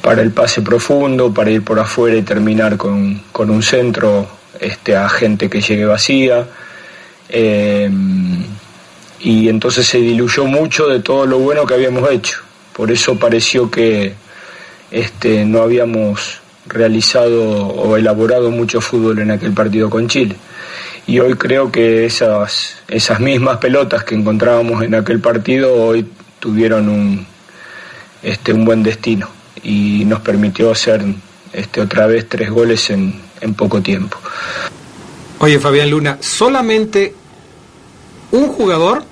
para 0.02 0.22
el 0.22 0.32
pase 0.32 0.62
profundo, 0.62 1.34
para 1.34 1.52
ir 1.52 1.64
por 1.64 1.80
afuera 1.80 2.18
y 2.18 2.22
terminar 2.24 2.78
con, 2.78 3.22
con 3.32 3.50
un 3.50 3.62
centro 3.62 4.28
este, 4.60 4.96
a 4.96 5.10
gente 5.10 5.50
que 5.50 5.62
llegue 5.62 5.86
vacía. 5.86 6.48
Eh, 7.30 7.90
y 9.24 9.50
entonces 9.50 9.86
se 9.86 10.00
diluyó 10.00 10.46
mucho 10.46 10.88
de 10.88 11.00
todo 11.00 11.26
lo 11.26 11.40
bueno 11.40 11.66
que 11.66 11.76
habíamos 11.76 12.10
hecho. 12.10 12.40
Por 12.74 12.92
eso 12.92 13.18
pareció 13.18 13.70
que 13.70 14.14
este, 14.90 15.46
no 15.46 15.62
habíamos 15.62 16.40
realizado 16.66 17.68
o 17.68 17.98
elaborado 17.98 18.50
mucho 18.52 18.82
fútbol 18.82 19.20
en 19.20 19.32
aquel 19.32 19.54
partido 19.54 19.90
con 19.90 20.08
Chile. 20.08 20.36
Y 21.08 21.20
hoy 21.20 21.36
creo 21.36 21.72
que 21.72 22.06
esas, 22.06 22.78
esas 22.88 23.20
mismas 23.20 23.58
pelotas 23.58 24.04
que 24.04 24.16
encontrábamos 24.16 24.84
en 24.84 24.96
aquel 24.96 25.20
partido 25.20 25.74
hoy 25.74 26.06
tuvieron 26.40 26.90
un, 26.90 27.26
este, 28.24 28.54
un 28.54 28.66
buen 28.66 28.84
destino 28.84 29.30
y 29.64 30.06
nos 30.06 30.22
permitió 30.22 30.72
hacer 30.72 31.04
este, 31.54 31.82
otra 31.82 32.08
vez 32.08 32.28
tres 32.30 32.50
goles 32.50 32.90
en, 32.90 33.14
en 33.42 33.54
poco 33.54 33.82
tiempo. 33.82 34.18
Oye, 35.40 35.60
Fabián 35.60 35.90
Luna, 35.90 36.18
solamente 36.22 37.16
un 38.32 38.48
jugador 38.48 39.04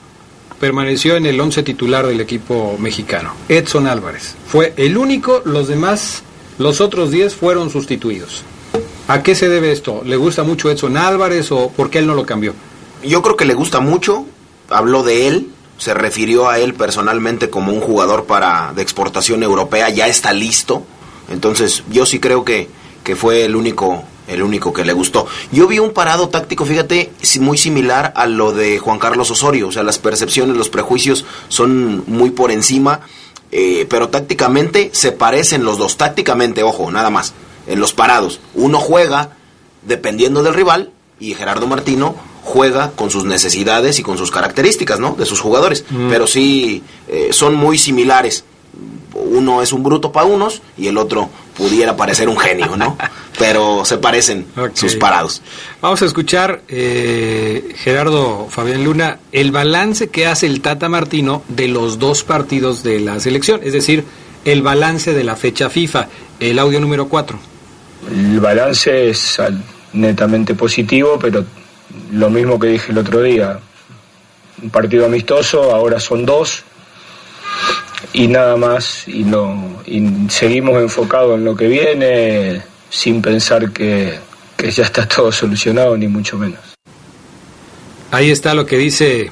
permaneció 0.59 1.15
en 1.15 1.25
el 1.25 1.39
once 1.39 1.63
titular 1.63 2.05
del 2.05 2.21
equipo 2.21 2.77
mexicano, 2.79 3.33
Edson 3.47 3.87
Álvarez. 3.87 4.35
Fue 4.47 4.73
el 4.77 4.97
único, 4.97 5.41
los 5.45 5.67
demás, 5.67 6.23
los 6.57 6.81
otros 6.81 7.11
10 7.11 7.33
fueron 7.33 7.69
sustituidos. 7.69 8.43
¿A 9.07 9.23
qué 9.23 9.33
se 9.33 9.49
debe 9.49 9.71
esto? 9.71 10.03
¿Le 10.05 10.17
gusta 10.17 10.43
mucho 10.43 10.69
Edson 10.69 10.97
Álvarez 10.97 11.51
o 11.51 11.69
por 11.69 11.89
qué 11.89 11.99
él 11.99 12.07
no 12.07 12.13
lo 12.13 12.25
cambió? 12.25 12.53
Yo 13.03 13.21
creo 13.21 13.35
que 13.35 13.45
le 13.45 13.53
gusta 13.53 13.79
mucho, 13.79 14.25
habló 14.69 15.01
de 15.03 15.27
él, 15.27 15.47
se 15.79 15.93
refirió 15.93 16.49
a 16.49 16.59
él 16.59 16.73
personalmente 16.73 17.49
como 17.49 17.71
un 17.71 17.79
jugador 17.79 18.25
para 18.25 18.73
de 18.75 18.81
exportación 18.81 19.41
europea, 19.41 19.89
ya 19.89 20.07
está 20.07 20.33
listo. 20.33 20.83
Entonces, 21.31 21.83
yo 21.89 22.05
sí 22.05 22.19
creo 22.19 22.43
que, 22.43 22.69
que 23.03 23.15
fue 23.15 23.45
el 23.45 23.55
único 23.55 24.03
el 24.29 24.43
único 24.43 24.71
que 24.71 24.85
le 24.85 24.93
gustó. 24.93 25.27
Yo 25.51 25.67
vi 25.67 25.79
un 25.79 25.91
parado 25.91 26.29
táctico, 26.29 26.65
fíjate, 26.65 27.11
muy 27.39 27.57
similar 27.57 28.13
a 28.15 28.27
lo 28.27 28.53
de 28.53 28.79
Juan 28.79 28.99
Carlos 28.99 29.31
Osorio, 29.31 29.67
o 29.67 29.71
sea, 29.71 29.83
las 29.83 29.99
percepciones, 29.99 30.55
los 30.55 30.69
prejuicios 30.69 31.25
son 31.47 32.03
muy 32.07 32.29
por 32.29 32.51
encima, 32.51 33.01
eh, 33.51 33.87
pero 33.89 34.09
tácticamente 34.09 34.91
se 34.93 35.11
parecen 35.11 35.63
los 35.63 35.77
dos, 35.77 35.97
tácticamente, 35.97 36.63
ojo, 36.63 36.91
nada 36.91 37.09
más, 37.09 37.33
en 37.67 37.79
los 37.79 37.93
parados. 37.93 38.39
Uno 38.53 38.79
juega 38.79 39.31
dependiendo 39.83 40.43
del 40.43 40.53
rival 40.53 40.91
y 41.19 41.33
Gerardo 41.33 41.67
Martino 41.67 42.15
juega 42.43 42.91
con 42.91 43.09
sus 43.09 43.25
necesidades 43.25 43.99
y 43.99 44.03
con 44.03 44.17
sus 44.17 44.31
características, 44.31 44.99
¿no? 44.99 45.15
De 45.17 45.25
sus 45.25 45.39
jugadores, 45.39 45.85
mm. 45.89 46.09
pero 46.09 46.27
sí 46.27 46.83
eh, 47.07 47.29
son 47.31 47.55
muy 47.55 47.77
similares. 47.77 48.43
Uno 49.13 49.61
es 49.61 49.73
un 49.73 49.83
bruto 49.83 50.11
para 50.11 50.25
unos 50.25 50.61
y 50.77 50.87
el 50.87 50.97
otro 50.97 51.29
pudiera 51.57 51.97
parecer 51.97 52.29
un 52.29 52.37
genio, 52.37 52.77
¿no? 52.77 52.97
Pero 53.37 53.83
se 53.83 53.97
parecen 53.97 54.45
okay. 54.57 54.71
sus 54.73 54.95
parados. 54.95 55.41
Vamos 55.81 56.01
a 56.01 56.05
escuchar, 56.05 56.61
eh, 56.69 57.73
Gerardo 57.77 58.47
Fabián 58.49 58.83
Luna, 58.83 59.19
el 59.31 59.51
balance 59.51 60.09
que 60.09 60.25
hace 60.25 60.45
el 60.45 60.61
Tata 60.61 60.87
Martino 60.87 61.43
de 61.49 61.67
los 61.67 61.99
dos 61.99 62.23
partidos 62.23 62.83
de 62.83 62.99
la 62.99 63.19
selección, 63.19 63.61
es 63.63 63.73
decir, 63.73 64.05
el 64.45 64.61
balance 64.61 65.13
de 65.13 65.23
la 65.23 65.35
fecha 65.35 65.69
FIFA, 65.69 66.07
el 66.39 66.59
audio 66.59 66.79
número 66.79 67.09
4. 67.09 67.37
El 68.09 68.39
balance 68.39 69.09
es 69.09 69.37
netamente 69.93 70.55
positivo, 70.55 71.19
pero 71.19 71.43
lo 72.11 72.29
mismo 72.29 72.59
que 72.59 72.67
dije 72.67 72.91
el 72.91 72.97
otro 72.97 73.21
día, 73.21 73.59
un 74.61 74.69
partido 74.69 75.05
amistoso, 75.05 75.75
ahora 75.75 75.99
son 75.99 76.25
dos, 76.25 76.63
y 78.13 78.27
nada 78.27 78.55
más 78.57 79.07
y 79.07 79.23
no 79.23 79.81
y 79.85 80.29
seguimos 80.29 80.81
enfocados 80.81 81.37
en 81.37 81.45
lo 81.45 81.55
que 81.55 81.67
viene 81.67 82.61
sin 82.89 83.21
pensar 83.21 83.71
que, 83.71 84.17
que, 84.57 84.71
ya 84.71 84.83
está 84.83 85.07
todo 85.07 85.31
solucionado 85.31 85.95
ni 85.97 86.07
mucho 86.07 86.37
menos. 86.37 86.59
Ahí 88.11 88.31
está 88.31 88.53
lo 88.55 88.65
que 88.65 88.77
dice 88.77 89.31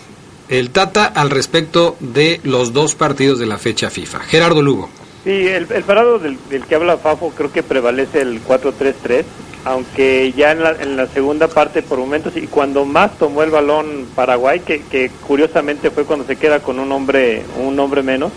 el 0.50 0.70
Tata 0.70 1.06
al 1.06 1.30
respecto 1.30 1.98
de 2.00 2.40
los 2.44 2.74
dos 2.74 2.96
partidos 2.96 3.40
de 3.40 3.48
la 3.48 3.58
fecha 3.58 3.90
FIFA. 3.90 4.20
Gerardo 4.20 4.62
Lugo. 4.62 4.90
Sí, 5.24 5.48
el, 5.48 5.68
el 5.72 5.84
parado 5.84 6.20
del, 6.20 6.38
del, 6.50 6.64
que 6.66 6.76
habla 6.76 6.98
Fafo 6.98 7.32
creo 7.32 7.52
que 7.52 7.64
prevalece 7.64 8.22
el 8.22 8.42
4-3-3, 8.44 9.26
aunque 9.66 10.32
ya 10.32 10.52
en 10.52 10.64
la, 10.64 10.72
en 10.72 10.96
la, 10.96 11.08
segunda 11.08 11.50
parte 11.50 11.82
por 11.82 11.98
momentos 11.98 12.38
y 12.38 12.48
cuando 12.48 12.86
más 12.86 13.18
tomó 13.18 13.44
el 13.44 13.50
balón 13.50 14.08
Paraguay, 14.16 14.62
que, 14.62 14.84
que 14.84 15.12
curiosamente 15.28 15.92
fue 15.92 16.06
cuando 16.06 16.26
se 16.26 16.38
queda 16.38 16.62
con 16.62 16.80
un 16.80 16.92
hombre, 16.94 17.44
un 17.58 17.78
hombre 17.78 18.04
menos, 18.04 18.32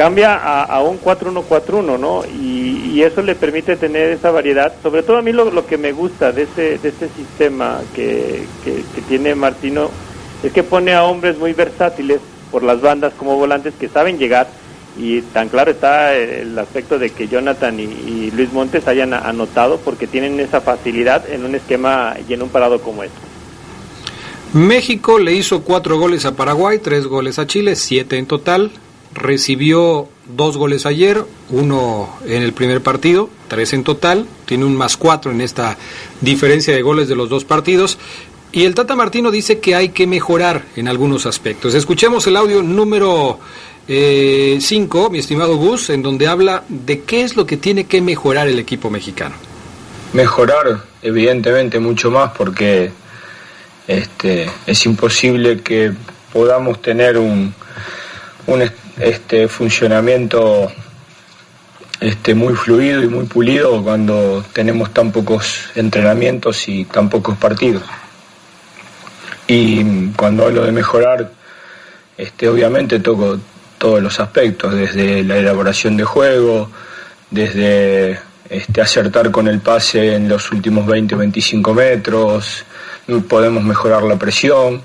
cambia 0.00 0.34
a, 0.34 0.62
a 0.62 0.82
un 0.82 0.98
4-1-4-1, 0.98 1.98
¿no? 1.98 2.24
Y, 2.24 3.02
eso 3.02 3.20
le 3.22 3.34
permite 3.34 3.76
tener 3.76 4.12
esa 4.12 4.30
variedad. 4.30 4.72
Sobre 4.82 5.02
todo 5.02 5.18
a 5.18 5.22
mí 5.22 5.32
lo, 5.32 5.50
lo 5.50 5.66
que 5.66 5.78
me 5.78 5.92
gusta 5.92 6.32
de 6.32 6.42
este, 6.42 6.78
de 6.78 6.88
este 6.88 7.08
sistema 7.08 7.80
que, 7.94 8.44
que, 8.62 8.82
que, 8.94 9.00
tiene 9.02 9.34
Martino 9.34 9.90
es 10.42 10.52
que 10.52 10.62
pone 10.62 10.92
a 10.92 11.04
hombres 11.04 11.38
muy 11.38 11.54
versátiles 11.54 12.20
por 12.50 12.62
las 12.62 12.80
bandas 12.82 13.14
como 13.14 13.36
volantes 13.36 13.74
que 13.78 13.88
saben 13.88 14.18
llegar. 14.18 14.48
Y 14.98 15.20
tan 15.20 15.48
claro 15.48 15.70
está 15.70 16.14
el 16.14 16.58
aspecto 16.58 16.98
de 16.98 17.10
que 17.10 17.28
Jonathan 17.28 17.78
y, 17.80 17.84
y 17.84 18.30
Luis 18.34 18.52
Montes 18.52 18.86
hayan 18.86 19.14
anotado 19.14 19.78
porque 19.78 20.06
tienen 20.06 20.40
esa 20.40 20.60
facilidad 20.60 21.28
en 21.30 21.44
un 21.44 21.54
esquema 21.54 22.16
y 22.26 22.34
en 22.34 22.42
un 22.42 22.48
parado 22.48 22.80
como 22.80 23.02
este. 23.02 23.18
México 24.52 25.18
le 25.18 25.32
hizo 25.34 25.62
cuatro 25.62 25.98
goles 25.98 26.24
a 26.24 26.36
Paraguay, 26.36 26.78
tres 26.78 27.06
goles 27.06 27.38
a 27.38 27.46
Chile, 27.46 27.76
siete 27.76 28.18
en 28.18 28.26
total 28.26 28.72
recibió 29.14 30.08
dos 30.36 30.56
goles 30.56 30.86
ayer, 30.86 31.24
uno 31.50 32.16
en 32.26 32.42
el 32.42 32.52
primer 32.52 32.82
partido, 32.82 33.28
tres 33.48 33.72
en 33.72 33.84
total, 33.84 34.26
tiene 34.46 34.64
un 34.64 34.76
más 34.76 34.96
cuatro 34.96 35.32
en 35.32 35.40
esta 35.40 35.76
diferencia 36.20 36.74
de 36.74 36.82
goles 36.82 37.08
de 37.08 37.16
los 37.16 37.28
dos 37.28 37.44
partidos. 37.44 37.98
Y 38.52 38.64
el 38.64 38.74
Tata 38.74 38.96
Martino 38.96 39.30
dice 39.30 39.60
que 39.60 39.76
hay 39.76 39.90
que 39.90 40.06
mejorar 40.06 40.64
en 40.74 40.88
algunos 40.88 41.26
aspectos. 41.26 41.74
Escuchemos 41.74 42.26
el 42.26 42.36
audio 42.36 42.62
número 42.62 43.38
5, 43.86 43.88
eh, 43.88 45.08
mi 45.10 45.18
estimado 45.18 45.56
Gus, 45.56 45.90
en 45.90 46.02
donde 46.02 46.26
habla 46.26 46.64
de 46.68 47.02
qué 47.02 47.22
es 47.22 47.36
lo 47.36 47.46
que 47.46 47.56
tiene 47.56 47.84
que 47.84 48.00
mejorar 48.00 48.48
el 48.48 48.58
equipo 48.58 48.90
mexicano. 48.90 49.36
Mejorar, 50.12 50.84
evidentemente, 51.02 51.78
mucho 51.78 52.10
más, 52.10 52.32
porque 52.36 52.90
este, 53.86 54.50
es 54.66 54.86
imposible 54.86 55.60
que 55.60 55.92
podamos 56.32 56.82
tener 56.82 57.18
un, 57.18 57.54
un 58.46 58.62
este 59.00 59.48
funcionamiento 59.48 60.70
este, 62.00 62.34
muy 62.34 62.54
fluido 62.54 63.02
y 63.02 63.08
muy 63.08 63.26
pulido 63.26 63.82
cuando 63.82 64.44
tenemos 64.52 64.92
tan 64.92 65.12
pocos 65.12 65.70
entrenamientos 65.74 66.68
y 66.68 66.84
tan 66.84 67.08
pocos 67.10 67.36
partidos. 67.36 67.82
Y 69.46 70.10
cuando 70.16 70.46
hablo 70.46 70.64
de 70.64 70.72
mejorar, 70.72 71.30
este, 72.16 72.48
obviamente 72.48 73.00
toco 73.00 73.38
todos 73.78 74.02
los 74.02 74.20
aspectos, 74.20 74.74
desde 74.74 75.24
la 75.24 75.38
elaboración 75.38 75.96
de 75.96 76.04
juego, 76.04 76.70
desde 77.30 78.20
este, 78.48 78.80
acertar 78.80 79.30
con 79.30 79.48
el 79.48 79.60
pase 79.60 80.14
en 80.14 80.28
los 80.28 80.52
últimos 80.52 80.86
20 80.86 81.14
o 81.14 81.18
25 81.18 81.74
metros, 81.74 82.64
podemos 83.28 83.64
mejorar 83.64 84.02
la 84.04 84.16
presión 84.16 84.82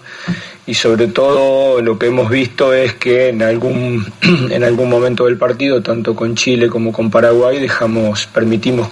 y 0.67 0.73
sobre 0.73 1.07
todo 1.07 1.81
lo 1.81 1.97
que 1.99 2.07
hemos 2.07 2.29
visto 2.29 2.73
es 2.73 2.95
que 2.95 3.29
en 3.29 3.43
algún, 3.43 4.11
en 4.49 4.63
algún 4.63 4.89
momento 4.89 5.25
del 5.25 5.37
partido, 5.37 5.81
tanto 5.81 6.15
con 6.15 6.35
Chile 6.35 6.69
como 6.69 6.91
con 6.91 7.11
Paraguay, 7.11 7.59
dejamos, 7.59 8.25
permitimos 8.27 8.89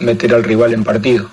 meter 0.00 0.34
al 0.34 0.44
rival 0.44 0.74
en 0.74 0.84
partido. 0.84 1.28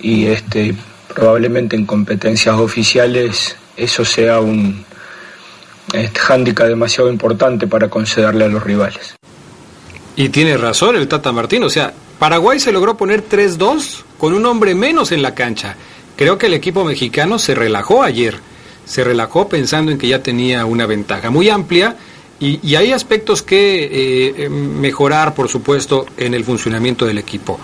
Y 0.00 0.26
este, 0.26 0.74
probablemente 1.14 1.76
en 1.76 1.86
competencias 1.86 2.56
oficiales 2.56 3.56
eso 3.76 4.04
sea 4.04 4.40
un 4.40 4.84
este, 5.92 6.18
hándicap 6.18 6.66
demasiado 6.66 7.10
importante 7.10 7.66
para 7.66 7.88
concederle 7.88 8.44
a 8.44 8.48
los 8.48 8.62
rivales. 8.62 9.14
Y 10.16 10.30
tiene 10.30 10.56
razón 10.56 10.96
el 10.96 11.08
Tata 11.08 11.30
Martín, 11.30 11.62
o 11.62 11.70
sea, 11.70 11.92
Paraguay 12.18 12.58
se 12.58 12.72
logró 12.72 12.96
poner 12.96 13.28
3-2 13.28 14.02
con 14.18 14.32
un 14.32 14.46
hombre 14.46 14.74
menos 14.74 15.12
en 15.12 15.22
la 15.22 15.34
cancha. 15.34 15.76
Creo 16.16 16.38
que 16.38 16.46
el 16.46 16.54
equipo 16.54 16.84
mexicano 16.84 17.38
se 17.38 17.54
relajó 17.54 18.02
ayer, 18.02 18.40
se 18.86 19.04
relajó 19.04 19.48
pensando 19.48 19.92
en 19.92 19.98
que 19.98 20.08
ya 20.08 20.22
tenía 20.22 20.64
una 20.64 20.86
ventaja 20.86 21.30
muy 21.30 21.50
amplia 21.50 21.96
y, 22.38 22.74
hay 22.74 22.92
aspectos 22.92 23.42
que 23.42 23.84
eh, 23.84 24.34
eh, 24.36 24.48
mejorar, 24.48 25.34
por 25.34 25.48
supuesto, 25.48 26.06
en 26.16 26.34
el 26.34 26.44
funcionamiento 26.44 27.06
del 27.06 27.18
equipo. 27.18 27.58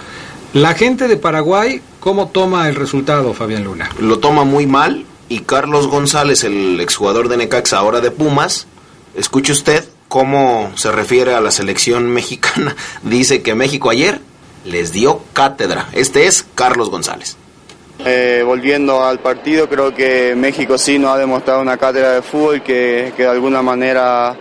La 0.54 0.74
gente 0.74 1.08
de 1.08 1.16
Paraguay, 1.16 1.80
¿cómo 2.00 2.28
toma 2.28 2.68
el 2.68 2.74
resultado, 2.74 3.34
Fabián 3.34 3.64
Luna? 3.64 3.90
Lo 4.00 4.18
toma 4.18 4.44
muy 4.44 4.66
mal 4.66 5.04
y 5.28 5.40
Carlos 5.40 5.88
González, 5.88 6.44
el 6.44 6.80
exjugador 6.80 7.28
de 7.28 7.36
Necaxa, 7.36 7.78
ahora 7.78 8.00
de 8.00 8.10
Pumas, 8.10 8.66
escuche 9.14 9.52
usted 9.52 9.84
cómo 10.08 10.72
se 10.74 10.92
refiere 10.92 11.34
a 11.34 11.40
la 11.40 11.50
selección 11.50 12.10
mexicana. 12.10 12.76
Dice 13.02 13.42
que 13.42 13.54
México 13.54 13.90
ayer 13.90 14.20
les 14.64 14.92
dio 14.92 15.22
cátedra. 15.32 15.88
Este 15.92 16.26
es 16.26 16.46
Carlos 16.54 16.90
González. 16.90 17.36
Eh, 18.04 18.42
volviendo 18.44 19.04
al 19.04 19.20
partido, 19.20 19.68
creo 19.68 19.94
que 19.94 20.34
México 20.34 20.76
sí 20.76 20.98
nos 20.98 21.14
ha 21.14 21.18
demostrado 21.18 21.60
una 21.60 21.76
cátedra 21.76 22.14
de 22.14 22.22
fútbol 22.22 22.62
que, 22.62 23.12
de 23.16 23.26
alguna 23.26 23.62
manera 23.62 24.36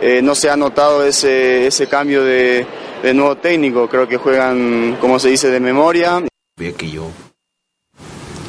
eh, 0.00 0.20
no 0.22 0.34
se 0.34 0.50
ha 0.50 0.56
notado 0.56 1.04
ese, 1.04 1.66
ese 1.66 1.86
cambio 1.86 2.22
de, 2.22 2.66
de 3.02 3.14
nuevo 3.14 3.36
técnico. 3.36 3.88
Creo 3.88 4.06
que 4.06 4.16
juegan, 4.16 4.98
como 5.00 5.18
se 5.18 5.30
dice, 5.30 5.50
de 5.50 5.60
memoria. 5.60 6.22
que 6.56 6.90
yo 6.90 7.10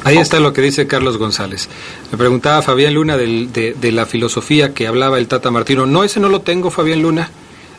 Ahí 0.04 0.16
está 0.16 0.40
lo 0.40 0.52
que 0.52 0.62
dice 0.62 0.86
Carlos 0.86 1.18
González. 1.18 1.68
Me 2.10 2.18
preguntaba 2.18 2.62
Fabián 2.62 2.94
Luna 2.94 3.16
de, 3.16 3.92
la 3.92 4.06
filosofía 4.06 4.72
que 4.72 4.86
hablaba 4.86 5.18
el 5.18 5.28
Tata 5.28 5.50
Martino. 5.50 5.86
No, 5.86 6.04
ese 6.04 6.20
no 6.20 6.28
lo 6.28 6.40
tengo, 6.40 6.70
Fabián 6.70 7.02
Luna. 7.02 7.30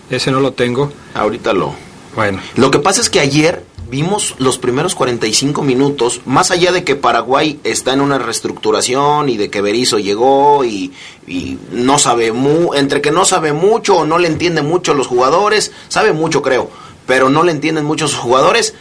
Ese 0.10 0.32
no 0.32 0.40
lo 0.40 0.52
tengo. 0.54 0.92
Ahorita 1.14 1.54
lo. 1.54 1.74
Bueno. 2.16 2.40
Lo 2.56 2.70
que 2.70 2.80
pasa 2.80 3.02
es 3.02 3.10
que 3.10 3.20
ayer 3.20 3.64
vimos 3.92 4.36
los 4.40 4.58
primeros 4.58 4.96
45 4.96 5.62
minutos, 5.64 6.22
más 6.26 6.50
allá 6.50 6.72
de 6.72 6.86
que 6.86 6.96
Paraguay 6.96 7.60
está 7.66 7.92
en 7.92 8.00
una 8.00 8.18
reestructuración 8.18 9.28
y 9.28 9.36
de 9.36 9.50
que 9.50 9.60
Berizzo 9.60 10.00
llegó 10.00 10.64
y, 10.64 10.94
no 11.72 12.00
sabe 12.00 12.32
mu 12.32 12.74
entre 12.74 13.02
que 13.02 13.12
no 13.12 13.26
sabe 13.26 13.54
mucho 13.54 13.98
o 13.98 14.06
no 14.06 14.18
le 14.18 14.28
entiende 14.28 14.62
mucho 14.62 14.94
los 14.94 15.08
jugadores, 15.08 15.72
sabe 15.90 16.14
mucho 16.14 16.42
creo, 16.42 16.70
pero 17.06 17.30
no 17.30 17.44
le 17.44 17.52
entienden 17.52 17.86
muchos 17.86 18.16
jugadores. 18.16 18.74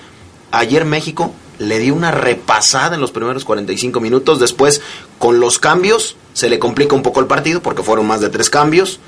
Ayer 0.52 0.84
México 0.84 1.32
le 1.58 1.78
dio 1.78 1.94
una 1.94 2.12
repasada 2.12 2.94
en 2.94 3.00
los 3.00 3.10
primeros 3.10 3.44
45 3.44 4.00
minutos. 4.00 4.40
Después, 4.40 4.80
con 5.18 5.38
los 5.40 5.58
cambios, 5.58 6.16
se 6.32 6.48
le 6.48 6.58
complica 6.58 6.94
un 6.94 7.02
poco 7.02 7.20
el 7.20 7.26
partido 7.26 7.62
porque 7.62 7.82
fueron 7.82 8.06
más 8.06 8.20
de 8.20 8.30
tres 8.30 8.48
cambios. 8.48 9.00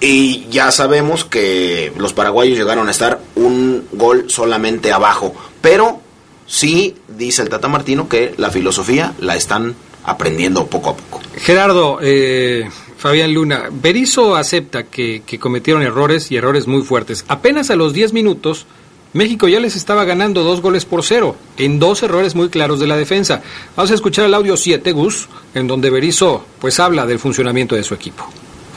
Y 0.00 0.46
ya 0.50 0.70
sabemos 0.72 1.24
que 1.24 1.92
los 1.98 2.14
paraguayos 2.14 2.58
llegaron 2.58 2.88
a 2.88 2.90
estar 2.90 3.20
un 3.34 3.86
gol 3.92 4.24
solamente 4.28 4.92
abajo. 4.92 5.34
Pero 5.60 6.00
sí, 6.46 6.96
dice 7.08 7.42
el 7.42 7.50
Tata 7.50 7.68
Martino, 7.68 8.08
que 8.08 8.34
la 8.38 8.50
filosofía 8.50 9.14
la 9.20 9.36
están 9.36 9.74
aprendiendo 10.04 10.66
poco 10.66 10.90
a 10.90 10.96
poco. 10.96 11.20
Gerardo, 11.36 11.98
eh, 12.00 12.68
Fabián 12.96 13.32
Luna, 13.34 13.68
Berizzo 13.70 14.36
acepta 14.36 14.84
que, 14.84 15.22
cometieron 15.38 15.82
errores 15.82 16.30
y 16.30 16.36
errores 16.36 16.66
muy 16.66 16.82
fuertes. 16.82 17.24
Apenas 17.28 17.70
a 17.70 17.76
los 17.76 17.92
10 17.92 18.12
minutos 18.12 18.66
México 19.12 19.48
ya 19.48 19.58
les 19.58 19.74
estaba 19.74 20.04
ganando 20.04 20.44
dos 20.44 20.60
goles 20.60 20.84
por 20.84 21.02
cero, 21.02 21.34
en 21.56 21.80
dos 21.80 22.02
errores 22.04 22.36
muy 22.36 22.48
claros 22.48 22.78
de 22.78 22.86
la 22.86 22.96
defensa. 22.96 23.42
Vamos 23.74 23.90
a 23.90 23.94
escuchar 23.94 24.26
el 24.26 24.34
audio 24.34 24.56
7, 24.56 24.92
Gus, 24.92 25.28
en 25.54 25.66
donde 25.66 25.90
Berizzo 25.90 26.44
pues 26.60 26.78
habla 26.78 27.06
del 27.06 27.18
funcionamiento 27.18 27.74
de 27.74 27.82
su 27.82 27.94
equipo. 27.94 28.30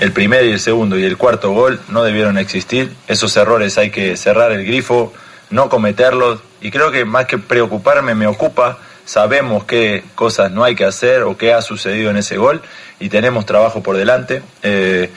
El 0.04 0.12
primer 0.12 0.44
y 0.44 0.52
el 0.52 0.60
segundo 0.60 1.00
y 1.00 1.06
el 1.06 1.16
cuarto 1.16 1.52
gol 1.52 1.80
no 1.88 2.04
debieron 2.04 2.38
existir. 2.38 2.94
Esos 3.08 3.38
errores 3.38 3.78
hay 3.78 3.90
que 3.90 4.18
cerrar 4.18 4.52
el 4.52 4.66
grifo, 4.66 5.14
no 5.50 5.70
cometerlos. 5.70 6.42
Y 6.60 6.72
creo 6.72 6.92
que 6.92 7.06
más 7.06 7.26
que 7.26 7.38
preocuparme, 7.38 8.14
me 8.14 8.28
ocupa. 8.28 8.80
Sabemos 9.06 9.64
qué 9.64 10.04
cosas 10.14 10.52
no 10.52 10.66
hay 10.66 10.76
que 10.76 10.84
hacer 10.84 11.24
o 11.24 11.38
qué 11.38 11.54
ha 11.54 11.62
sucedido 11.62 12.10
en 12.10 12.18
ese 12.18 12.36
gol 12.36 12.62
y 13.00 13.08
tenemos 13.08 13.46
trabajo 13.46 13.82
por 13.82 13.96
delante. 13.96 14.42
Eh, 14.62 15.10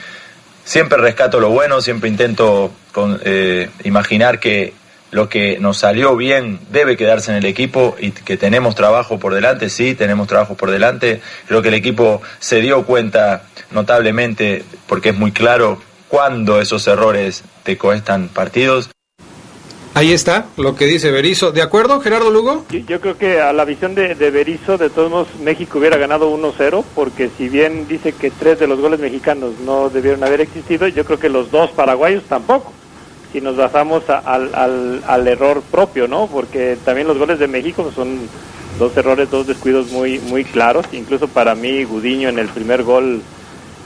siempre 0.63 0.97
rescato 0.99 1.41
lo 1.41 1.49
bueno, 1.49 1.81
siempre 1.81 2.07
intento 2.07 2.71
eh, 3.25 3.69
imaginar 3.83 4.39
que 4.39 4.73
lo 5.11 5.29
que 5.29 5.59
nos 5.59 5.77
salió 5.77 6.15
bien 6.15 6.59
debe 6.69 6.97
quedarse 6.97 7.31
en 7.31 7.37
el 7.37 7.45
equipo 7.45 7.95
y 7.99 8.11
que 8.11 8.37
tenemos 8.37 8.75
trabajo 8.75 9.19
por 9.19 9.33
delante, 9.33 9.69
sí, 9.69 9.95
tenemos 9.95 10.27
trabajo 10.27 10.55
por 10.55 10.71
delante. 10.71 11.21
Creo 11.47 11.61
que 11.61 11.69
el 11.69 11.73
equipo 11.75 12.21
se 12.39 12.61
dio 12.61 12.85
cuenta 12.85 13.43
notablemente, 13.71 14.63
porque 14.87 15.09
es 15.09 15.17
muy 15.17 15.31
claro, 15.31 15.81
cuando 16.07 16.61
esos 16.61 16.87
errores 16.87 17.43
te 17.63 17.77
cuestan 17.77 18.29
partidos. 18.29 18.89
Ahí 19.93 20.13
está 20.13 20.45
lo 20.57 20.75
que 20.75 20.85
dice 20.85 21.09
Berizzo. 21.09 21.51
¿De 21.51 21.63
acuerdo, 21.63 21.99
Gerardo 21.99 22.29
Lugo? 22.29 22.65
Yo, 22.69 23.01
creo 23.01 23.17
que 23.17 23.41
a 23.41 23.51
la 23.51 23.65
visión 23.65 23.95
de, 23.95 24.13
de 24.13 24.29
Berizzo, 24.29 24.77
de 24.77 24.91
todos 24.91 25.09
modos, 25.09 25.27
México 25.41 25.79
hubiera 25.79 25.97
ganado 25.97 26.31
1-0, 26.31 26.83
porque 26.93 27.31
si 27.35 27.49
bien 27.49 27.87
dice 27.87 28.11
que 28.11 28.29
tres 28.29 28.59
de 28.59 28.67
los 28.67 28.79
goles 28.79 28.99
mexicanos 28.99 29.53
no 29.65 29.89
debieron 29.89 30.23
haber 30.23 30.41
existido, 30.41 30.87
yo 30.87 31.03
creo 31.03 31.19
que 31.19 31.29
los 31.29 31.49
dos 31.49 31.71
paraguayos 31.71 32.23
tampoco 32.25 32.73
si 33.31 33.41
nos 33.41 33.57
basamos 33.57 34.03
al, 34.09 34.53
al, 34.55 35.03
al, 35.05 35.27
error 35.27 35.61
propio, 35.69 36.07
¿no? 36.07 36.27
Porque 36.27 36.77
también 36.85 37.07
los 37.07 37.17
goles 37.17 37.39
de 37.39 37.47
México 37.47 37.91
son 37.93 38.19
dos 38.79 38.95
errores, 38.95 39.29
dos 39.29 39.47
descuidos 39.47 39.91
muy 39.91 40.19
muy 40.19 40.43
claros. 40.43 40.85
Incluso 40.91 41.27
para 41.27 41.55
mí, 41.55 41.83
Gudiño 41.83 42.29
en 42.29 42.39
el 42.39 42.47
primer 42.47 42.83
gol 42.83 43.21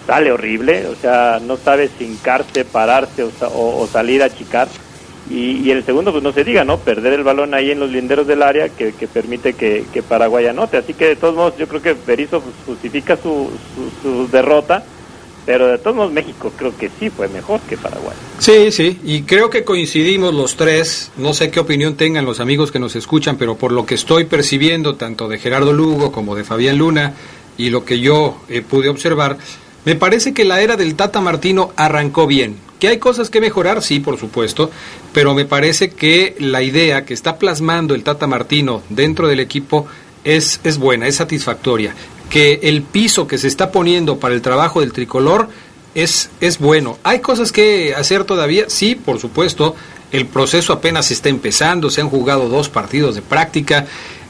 sale 0.06 0.32
horrible, 0.32 0.88
o 0.88 0.96
sea, 0.96 1.40
no 1.42 1.58
sabe 1.58 1.90
sincarse, 1.98 2.66
pararse 2.66 3.24
o, 3.24 3.88
salir 3.92 4.22
a 4.22 4.26
achicar. 4.26 4.68
Y, 5.30 5.62
y, 5.64 5.72
el 5.72 5.86
segundo, 5.86 6.12
pues 6.12 6.24
no 6.24 6.34
se 6.34 6.44
diga, 6.44 6.66
¿no? 6.66 6.80
Perder 6.80 7.14
el 7.14 7.24
balón 7.24 7.54
ahí 7.54 7.72
en 7.72 7.80
los 7.80 7.90
linderos 7.90 8.28
del 8.28 8.42
área 8.42 8.70
que, 8.70 8.92
permite 9.08 9.54
que, 9.54 9.86
que, 9.94 10.04
Paraguay 10.04 10.48
anote. 10.48 10.78
Así 10.78 10.94
que 10.94 11.10
de 11.10 11.16
todos 11.16 11.36
modos, 11.36 11.58
yo 11.58 11.68
creo 11.68 11.82
que 11.82 11.94
Berizzo 11.94 12.44
justifica 12.66 13.16
su, 13.16 13.50
su 14.02 14.28
derrota 14.30 14.84
pero 15.46 15.68
de 15.68 15.78
todos 15.78 15.96
modos 15.96 16.12
México 16.12 16.52
creo 16.56 16.76
que 16.78 16.90
sí 17.00 17.10
fue 17.10 17.28
mejor 17.28 17.60
que 17.62 17.78
Paraguay. 17.78 18.16
Sí, 18.40 18.72
sí, 18.72 19.00
y 19.04 19.24
creo 19.24 19.50
que 19.50 19.64
coincidimos 19.64 20.34
los 20.34 20.56
tres, 20.56 21.12
no 21.18 21.34
sé 21.34 21.50
qué 21.50 21.60
opinión 21.60 21.96
tengan 21.96 22.26
los 22.26 22.40
amigos 22.40 22.72
que 22.72 22.80
nos 22.80 22.96
escuchan, 22.96 23.38
pero 23.38 23.56
por 23.56 23.72
lo 23.72 23.86
que 23.86 23.96
estoy 23.96 24.26
percibiendo 24.26 24.96
tanto 24.96 25.28
de 25.28 25.40
Gerardo 25.40 25.74
Lugo 25.74 26.12
como 26.12 26.36
de 26.36 26.44
Fabián 26.44 26.78
Luna 26.78 27.14
y 27.58 27.70
lo 27.70 27.86
que 27.86 28.00
yo 28.00 28.38
eh, 28.50 28.62
pude 28.62 28.90
observar, 28.90 29.38
me 29.86 29.96
parece 29.96 30.34
que 30.34 30.46
la 30.46 30.62
era 30.62 30.78
del 30.78 30.96
Tata 30.96 31.22
Martino 31.22 31.72
arrancó 31.76 32.28
bien. 32.28 32.56
Que 32.80 32.88
hay 32.88 32.98
cosas 32.98 33.30
que 33.30 33.42
mejorar, 33.42 33.84
sí, 33.84 34.00
por 34.00 34.18
supuesto, 34.18 34.72
pero 35.14 35.36
me 35.36 35.46
parece 35.46 35.92
que 35.92 36.36
la 36.40 36.64
idea 36.64 37.06
que 37.06 37.14
está 37.14 37.38
plasmando 37.38 37.94
el 37.94 38.04
Tata 38.04 38.26
Martino 38.26 38.82
dentro 38.90 39.28
del 39.28 39.40
equipo 39.40 39.86
es, 40.24 40.60
es 40.64 40.78
buena, 40.80 41.08
es 41.08 41.16
satisfactoria 41.16 41.96
que 42.32 42.62
el 42.64 42.82
piso 42.82 43.28
que 43.28 43.38
se 43.38 43.50
está 43.50 43.72
poniendo 43.72 44.18
para 44.18 44.34
el 44.34 44.42
trabajo 44.42 44.80
del 44.80 44.94
tricolor 44.94 45.50
es, 45.94 46.30
es 46.40 46.60
bueno. 46.60 46.98
¿Hay 47.04 47.20
cosas 47.20 47.52
que 47.52 47.94
hacer 47.94 48.24
todavía? 48.24 48.70
Sí, 48.70 48.96
por 48.96 49.20
supuesto. 49.20 49.76
El 50.14 50.26
proceso 50.26 50.72
apenas 50.72 51.12
está 51.12 51.28
empezando, 51.28 51.90
se 51.90 52.00
han 52.00 52.10
jugado 52.10 52.48
dos 52.48 52.70
partidos 52.70 53.16
de 53.16 53.22
práctica. 53.22 53.86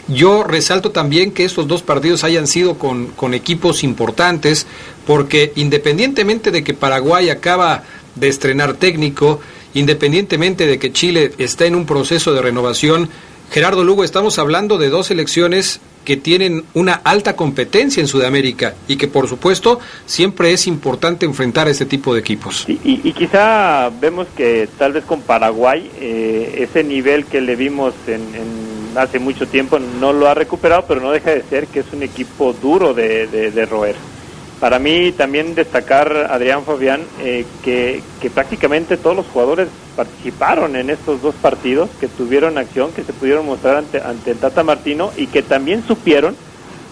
Yo 0.08 0.44
resalto 0.44 0.90
también 0.90 1.32
que 1.32 1.46
estos 1.46 1.68
dos 1.68 1.84
partidos 1.84 2.24
hayan 2.24 2.48
sido 2.48 2.80
con, 2.80 3.08
con 3.10 3.36
equipos 3.36 3.84
importantes, 3.84 4.66
porque 5.06 5.54
independientemente 5.56 6.50
de 6.50 6.64
que 6.64 6.74
Paraguay 6.74 7.30
acaba 7.30 7.84
de 8.16 8.30
estrenar 8.30 8.74
técnico, 8.74 9.40
independientemente 9.76 10.66
de 10.66 10.80
que 10.80 10.92
Chile 10.92 11.34
está 11.38 11.68
en 11.68 11.76
un 11.76 11.86
proceso 11.86 12.34
de 12.34 12.42
renovación, 12.42 13.10
Gerardo 13.52 13.84
Lugo, 13.84 14.04
estamos 14.04 14.40
hablando 14.40 14.80
de 14.80 14.90
dos 14.90 15.12
elecciones 15.12 15.82
que 16.06 16.18
tienen 16.18 16.64
una 16.74 16.94
alta 16.94 17.36
competencia 17.36 18.02
en 18.02 18.08
Sudamérica 18.08 18.74
y 18.88 18.98
que 18.98 19.08
por 19.08 19.28
supuesto 19.28 19.80
siempre 20.06 20.52
es 20.52 20.68
importante 20.68 21.26
enfrentar 21.26 21.68
a 21.68 21.72
este 21.72 21.86
tipo 21.86 22.14
de 22.14 22.20
equipos. 22.20 22.66
Y, 22.68 23.12
quizá 23.14 23.90
vemos 23.90 24.28
que 24.36 24.68
tal 24.78 24.94
vez 24.94 25.04
con 25.06 25.22
Paraguay 25.22 25.90
eh, 26.00 26.68
ese 26.68 26.84
nivel 26.84 27.26
que 27.26 27.40
le 27.42 27.56
vimos 27.56 27.94
en, 28.08 28.22
hace 28.96 29.20
mucho 29.20 29.48
tiempo 29.48 29.80
no 29.80 30.14
lo 30.14 30.28
ha 30.28 30.34
recuperado, 30.34 30.86
pero 30.88 31.02
no 31.02 31.12
deja 31.12 31.32
de 31.32 31.44
ser 31.44 31.68
que 31.68 31.82
es 31.82 31.94
un 31.94 32.04
equipo 32.04 32.54
duro 32.54 32.94
de, 32.94 33.28
de, 33.28 33.66
roer. 33.66 33.96
Para 34.60 34.80
mí 34.80 35.12
también 35.12 35.56
destacar, 35.56 36.28
Adrián 36.30 36.64
Fabián, 36.64 37.02
eh, 37.22 37.46
que, 37.64 38.02
que 38.22 38.30
prácticamente 38.30 38.98
todos 38.98 39.16
los 39.16 39.26
jugadores 39.28 39.70
participaron 39.96 40.76
en 40.76 40.90
estos 40.90 41.22
dos 41.22 41.36
partidos, 41.36 41.90
que 42.00 42.08
tuvieron 42.08 42.58
acción, 42.58 42.92
que 42.92 43.04
se 43.04 43.14
pudieron 43.14 43.46
mostrar 43.46 43.78
ante, 43.78 44.02
ante 44.02 44.32
el 44.32 44.38
Tata 44.38 44.64
Martino 44.64 45.12
y 45.18 45.28
que 45.28 45.42
también 45.42 45.84
supieron 45.86 46.36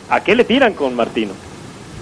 a 0.10 0.24
qué 0.24 0.36
le 0.36 0.44
tiran 0.44 0.74
con 0.74 0.96
Martino. 0.96 1.34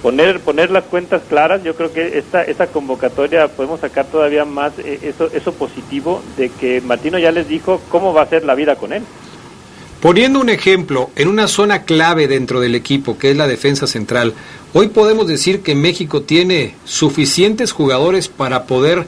Poner, 0.02 0.40
poner 0.40 0.70
las 0.70 0.84
cuentas 0.86 1.22
claras, 1.28 1.64
yo 1.64 1.76
creo 1.76 1.92
que 1.92 2.18
esta, 2.18 2.44
esta 2.44 2.68
convocatoria 2.68 3.48
podemos 3.48 3.80
sacar 3.80 4.06
todavía 4.06 4.46
más 4.46 4.74
eh, 4.80 5.00
eso, 5.04 5.30
eso 5.34 5.54
positivo 5.54 6.22
de 6.38 6.50
que 6.50 6.82
Martino 6.82 7.18
ya 7.18 7.32
les 7.32 7.48
dijo 7.48 7.82
cómo 7.90 8.14
va 8.14 8.22
a 8.22 8.30
ser 8.30 8.46
la 8.46 8.56
vida 8.56 8.76
con 8.76 8.94
él. 8.94 9.04
Poniendo 10.02 10.40
un 10.40 10.50
ejemplo, 10.50 11.10
en 11.16 11.28
una 11.28 11.48
zona 11.48 11.82
clave 11.82 12.28
dentro 12.28 12.60
del 12.60 12.76
equipo, 12.76 13.18
que 13.18 13.32
es 13.32 13.38
la 13.38 13.48
defensa 13.48 13.88
central, 13.88 14.36
hoy 14.74 14.90
podemos 14.90 15.28
decir 15.28 15.64
que 15.64 15.74
México 15.74 16.22
tiene 16.22 16.76
suficientes 16.86 17.72
jugadores 17.72 18.28
para 18.28 18.66
poder 18.66 19.08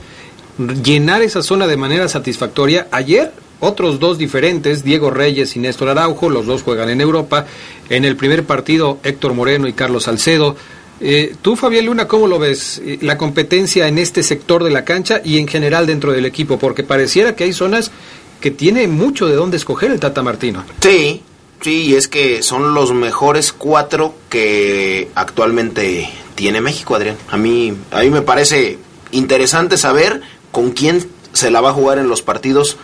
llenar 0.83 1.21
esa 1.21 1.41
zona 1.41 1.67
de 1.67 1.77
manera 1.77 2.07
satisfactoria. 2.07 2.87
Ayer, 2.91 3.31
otros 3.59 3.99
dos 3.99 4.17
diferentes, 4.17 4.83
Diego 4.83 5.09
Reyes 5.09 5.55
y 5.55 5.59
Néstor 5.59 5.89
Araujo, 5.89 6.29
los 6.29 6.45
dos 6.45 6.63
juegan 6.63 6.89
en 6.89 7.01
Europa. 7.01 7.45
En 7.89 8.05
el 8.05 8.15
primer 8.15 8.43
partido, 8.45 8.99
Héctor 9.03 9.33
Moreno 9.33 9.67
y 9.67 9.73
Carlos 9.73 10.03
Salcedo. 10.03 10.55
Eh, 11.01 11.35
tú, 11.41 11.55
Fabián 11.55 11.85
Luna, 11.85 12.07
¿cómo 12.07 12.27
lo 12.27 12.39
ves? 12.39 12.81
eh, 12.83 12.99
La 13.01 13.17
competencia 13.17 13.87
en 13.87 13.97
este 13.97 14.21
sector 14.21 14.63
de 14.63 14.69
la 14.69 14.83
cancha 14.83 15.21
y 15.23 15.37
en 15.37 15.47
general 15.47 15.87
dentro 15.87 16.11
del 16.11 16.25
equipo, 16.25 16.59
porque 16.59 16.83
pareciera 16.83 17.35
que 17.35 17.45
hay 17.45 17.53
zonas 17.53 17.91
que 18.41 18.51
tiene 18.51 18.87
mucho 18.87 19.27
de 19.27 19.35
dónde 19.35 19.57
escoger 19.57 19.91
el 19.91 19.99
Tata 19.99 20.21
Martino. 20.21 20.63
Sí, 20.81 21.21
sí, 21.61 21.95
es 21.95 22.07
que 22.07 22.43
son 22.43 22.73
los 22.73 22.93
mejores 22.93 23.53
cuatro 23.53 24.13
que 24.29 25.09
actualmente 25.15 26.09
tiene 26.35 26.61
México, 26.61 26.95
Adrián. 26.95 27.17
A 27.29 27.37
mí, 27.37 27.73
a 27.91 28.01
mí 28.01 28.09
me 28.09 28.21
parece 28.21 28.77
interesante 29.11 29.77
saber 29.77 30.21
con 30.51 30.71
quién 30.71 31.07
se 31.33 31.51
la 31.51 31.61
va 31.61 31.69
a 31.69 31.73
jugar 31.73 31.97
en 31.97 32.07
los 32.07 32.21
partidos 32.21 32.77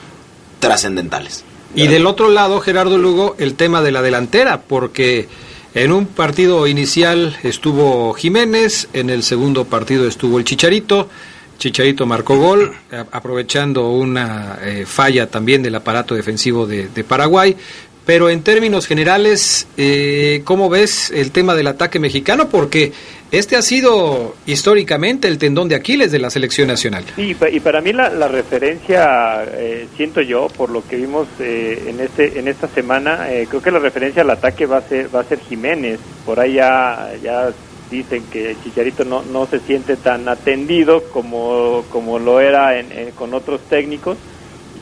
trascendentales. 0.59 1.43
Y 1.73 1.87
del 1.87 2.07
otro 2.07 2.29
lado, 2.29 2.61
Gerardo 2.61 2.97
Lugo, 2.97 3.35
el 3.37 3.55
tema 3.55 3.81
de 3.81 3.91
la 3.91 4.01
delantera, 4.01 4.61
porque 4.61 5.27
en 5.73 5.91
un 5.91 6.05
partido 6.05 6.67
inicial 6.67 7.35
estuvo 7.43 8.13
Jiménez, 8.13 8.87
en 8.93 9.09
el 9.09 9.23
segundo 9.23 9.65
partido 9.65 10.07
estuvo 10.07 10.37
el 10.37 10.45
Chicharito, 10.45 11.09
Chicharito 11.57 12.05
marcó 12.05 12.37
gol, 12.37 12.73
aprovechando 13.11 13.89
una 13.89 14.57
eh, 14.61 14.85
falla 14.85 15.29
también 15.29 15.63
del 15.63 15.75
aparato 15.75 16.15
defensivo 16.15 16.65
de, 16.65 16.87
de 16.87 17.03
Paraguay. 17.03 17.55
Pero 18.05 18.29
en 18.29 18.43
términos 18.43 18.85
generales, 18.85 19.67
eh, 19.77 20.41
¿cómo 20.45 20.69
ves 20.69 21.09
el 21.11 21.31
tema 21.31 21.55
del 21.55 21.65
ataque 21.67 21.97
mexicano? 21.99 22.49
Porque 22.49 22.91
este 23.31 23.55
ha 23.55 23.63
sido 23.63 24.35
históricamente 24.45 25.27
el 25.27 25.39
tendón 25.39 25.67
de 25.69 25.75
Aquiles 25.75 26.11
de 26.11 26.19
la 26.19 26.29
selección 26.29 26.67
nacional. 26.67 27.03
Sí, 27.15 27.29
y 27.31 27.33
pa- 27.33 27.49
y 27.49 27.59
para 27.59 27.81
mí 27.81 27.93
la, 27.93 28.09
la 28.09 28.27
referencia, 28.27 29.43
eh, 29.53 29.87
siento 29.97 30.21
yo, 30.21 30.47
por 30.55 30.69
lo 30.69 30.87
que 30.87 30.97
vimos 30.97 31.27
eh, 31.39 31.85
en 31.87 31.99
este 31.99 32.37
en 32.39 32.47
esta 32.47 32.67
semana, 32.67 33.31
eh, 33.31 33.47
creo 33.49 33.61
que 33.61 33.71
la 33.71 33.79
referencia 33.79 34.21
al 34.21 34.29
ataque 34.29 34.65
va 34.67 34.77
a 34.77 34.81
ser 34.87 35.13
va 35.13 35.21
a 35.21 35.23
ser 35.23 35.39
Jiménez. 35.39 35.99
Por 36.25 36.39
ahí 36.39 36.53
ya, 36.53 37.11
ya 37.23 37.49
dicen 37.89 38.23
que 38.31 38.55
Chicharito 38.63 39.03
no, 39.03 39.23
no 39.23 39.47
se 39.47 39.59
siente 39.61 39.95
tan 39.95 40.27
atendido 40.29 41.03
como, 41.11 41.85
como 41.91 42.19
lo 42.19 42.39
era 42.39 42.79
en- 42.79 42.91
en- 42.91 43.11
con 43.11 43.33
otros 43.33 43.61
técnicos. 43.69 44.17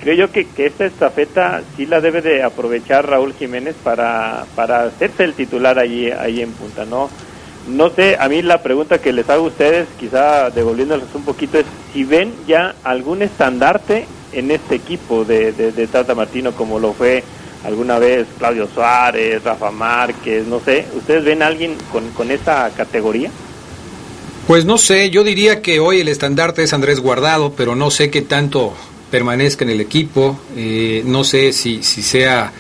Creo 0.04 0.16
yo 0.16 0.32
que, 0.34 0.46
que 0.46 0.66
esta 0.66 0.86
estafeta 0.86 1.62
sí 1.78 1.86
la 1.86 2.02
debe 2.02 2.22
de 2.22 2.44
aprovechar 2.44 3.10
Raúl 3.10 3.34
Jiménez 3.34 3.74
para, 3.86 4.46
para 4.54 4.84
hacerse 4.84 5.24
el 5.24 5.34
titular 5.34 5.80
allí, 5.80 6.12
ahí 6.12 6.42
en 6.42 6.52
punta, 6.52 6.84
¿no? 6.84 7.10
No 7.70 7.90
sé, 7.90 8.18
a 8.20 8.28
mí 8.28 8.42
la 8.42 8.62
pregunta 8.62 8.98
que 8.98 9.14
les 9.14 9.30
hago 9.30 9.46
a 9.46 9.48
ustedes, 9.48 9.88
quizá 9.98 10.50
devolviéndoles 10.50 11.08
un 11.14 11.24
poquito, 11.24 11.58
es 11.58 11.66
si 11.94 12.04
ven 12.04 12.34
ya 12.46 12.76
algún 12.84 13.22
estandarte 13.22 14.06
en 14.34 14.52
este 14.52 14.76
equipo 14.76 15.24
de, 15.24 15.54
de, 15.54 15.88
Tata 15.88 16.14
Martino, 16.14 16.52
como 16.52 16.80
lo 16.80 16.92
fue 16.92 17.24
alguna 17.64 17.98
vez 17.98 18.28
Claudio 18.38 18.68
Suárez, 18.68 19.42
Rafa 19.42 19.72
Márquez, 19.72 20.46
no 20.46 20.60
sé, 20.60 20.86
¿ustedes 20.98 21.24
ven 21.24 21.42
alguien 21.42 21.78
con, 21.94 22.10
con 22.10 22.30
esa 22.30 22.70
categoría? 22.76 23.32
Pues 24.48 24.66
no 24.66 24.78
sé, 24.78 25.10
yo 25.12 25.24
diría 25.24 25.62
que 25.62 25.80
hoy 25.80 26.02
el 26.02 26.10
estandarte 26.10 26.64
es 26.64 26.74
Andrés 26.74 27.00
Guardado, 27.00 27.54
pero 27.56 27.78
no 27.78 27.90
sé 27.90 28.12
qué 28.12 28.22
tanto 28.22 28.74
permanezca 29.14 29.64
en 29.64 29.70
el 29.70 29.80
equipo, 29.80 30.40
eh, 30.58 31.04
no 31.06 31.24
sé 31.24 31.54
si, 31.54 31.84
si 31.84 32.02
sea 32.02 32.52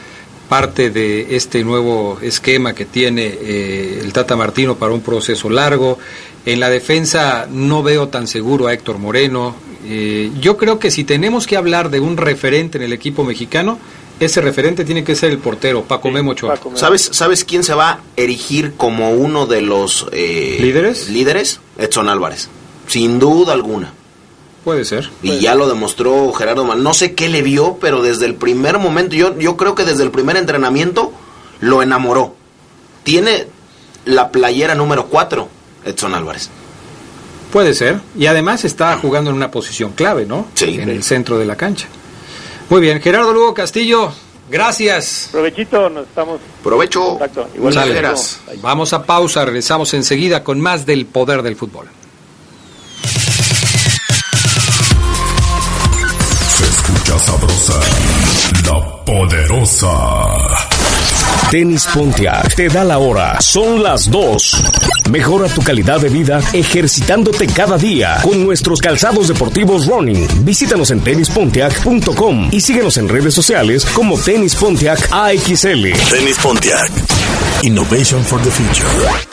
parte 0.48 0.92
de 0.92 1.36
este 1.36 1.63
nuevo 1.63 2.20
esquema 2.22 2.76
que 2.76 2.86
tiene 2.86 3.26
eh, 3.26 4.00
el 4.04 4.13
Tata 4.13 4.36
Martino 4.36 4.76
para 4.76 4.94
un 4.94 5.02
proceso 5.02 5.50
largo. 5.50 5.98
En 6.46 6.60
la 6.60 6.70
defensa 6.70 7.48
no 7.50 7.82
veo 7.82 8.10
tan 8.10 8.28
seguro 8.28 8.68
a 8.68 8.74
Héctor 8.74 9.00
Moreno. 9.00 9.56
Eh, 9.88 10.30
yo 10.39 10.56
creo 10.56 10.78
que 10.78 10.92
si 10.92 11.04
tenemos 11.04 11.48
que 11.48 11.58
hablar 11.58 11.89
de 11.89 12.00
un 12.00 12.18
referente 12.18 12.78
en 12.78 12.84
el 12.84 12.94
equipo 12.94 13.24
mexicano, 13.24 13.80
ese 14.20 14.39
referente 14.39 14.86
tiene 14.86 15.04
que 15.04 15.16
ser 15.16 15.32
el 15.32 15.39
portero, 15.39 15.82
Paco 15.86 16.12
Memo 16.12 16.34
Ochoa. 16.34 16.60
¿Sabes, 16.76 17.10
¿Sabes 17.13 17.46
quién 17.46 17.63
se 17.63 17.74
va 17.74 17.89
a 17.89 18.00
erigir 18.16 18.74
como 18.78 19.10
uno 19.10 19.48
de 19.48 19.63
los 19.63 20.06
eh, 20.12 20.60
¿Líderes? 20.62 21.10
líderes? 21.10 21.62
Edson 21.80 22.10
Álvarez. 22.10 22.48
Sin 22.86 23.18
duda 23.18 23.54
alguna. 23.54 23.92
Puede 24.63 24.86
ser. 24.86 25.10
Y 25.21 25.39
ya 25.39 25.56
lo 25.56 25.67
demostró 25.67 26.32
Gerardo 26.34 26.63
Mal. 26.63 26.82
No 26.84 26.93
sé 26.93 27.13
qué 27.13 27.28
le 27.28 27.41
vio, 27.41 27.78
pero 27.82 28.02
desde 28.02 28.26
el 28.26 28.36
primer 28.36 28.80
momento, 28.80 29.15
yo, 29.15 29.38
yo 29.38 29.58
creo 29.58 29.76
que 29.76 29.84
desde 29.84 30.04
el 30.04 30.12
primer 30.12 30.38
entrenamiento 30.38 31.12
lo 31.60 31.84
enamoró. 31.84 32.36
Tiene 33.04 33.47
la 34.06 34.32
playera 34.32 34.76
número 34.76 35.08
4, 35.08 35.47
Edson 35.86 36.13
Álvarez. 36.15 36.49
Puede 37.52 37.73
ser. 37.73 37.99
Y 38.17 38.26
además 38.28 38.63
está 38.63 38.97
jugando 38.97 39.30
en 39.30 39.36
una 39.36 39.52
posición 39.52 39.91
clave, 39.91 40.26
¿no? 40.26 40.47
Sí. 40.54 40.80
En 40.80 40.89
el 40.89 41.04
centro 41.04 41.38
de 41.38 41.45
la 41.45 41.56
cancha. 41.56 41.88
Muy 42.69 42.82
bien. 42.82 43.02
Gerardo 43.02 43.34
Lugo 43.34 43.54
Castillo, 43.54 44.12
gracias. 44.49 45.30
Provechito, 45.32 45.89
nos 45.89 46.08
estamos... 46.08 46.39
Provecho. 46.63 47.13
Exacto. 47.13 47.43
Sale. 47.43 47.58
Igualmente. 47.58 48.12
Vamos 48.62 48.93
a 48.93 49.04
pausa, 49.04 49.45
regresamos 49.45 49.93
enseguida 49.93 50.43
con 50.43 50.62
más 50.62 50.86
del 50.86 51.06
poder 51.06 51.43
del 51.43 51.56
fútbol. 51.58 51.88
Sabrosa, 57.24 57.80
la 58.66 59.06
poderosa. 59.06 59.90
Tenis 61.50 61.88
Pontiac 61.94 62.56
te 62.56 62.68
da 62.68 62.84
la 62.84 62.98
hora. 62.98 63.40
Son 63.40 63.82
las 63.82 64.10
2. 64.12 64.64
Mejora 65.10 65.48
tu 65.48 65.62
calidad 65.62 66.02
de 66.02 66.10
vida 66.10 66.42
ejercitándote 66.52 67.48
cada 67.48 67.78
día 67.78 68.18
con 68.24 68.44
nuestros 68.44 68.82
calzados 68.82 69.30
deportivos 69.30 69.86
running. 69.88 70.28
Visítanos 70.44 70.92
en 70.92 71.02
tenispontiac.com 71.02 72.50
y 72.52 72.60
síguenos 72.60 72.98
en 72.98 73.08
redes 73.08 73.34
sociales 73.34 73.86
como 73.86 74.18
Tenis 74.18 74.56
Pontiac 74.56 75.08
AXL. 75.12 75.94
Tenis 76.10 76.38
Pontiac. 76.42 76.92
Innovation 77.62 78.22
for 78.24 78.42
the 78.42 78.52
future. 78.52 79.33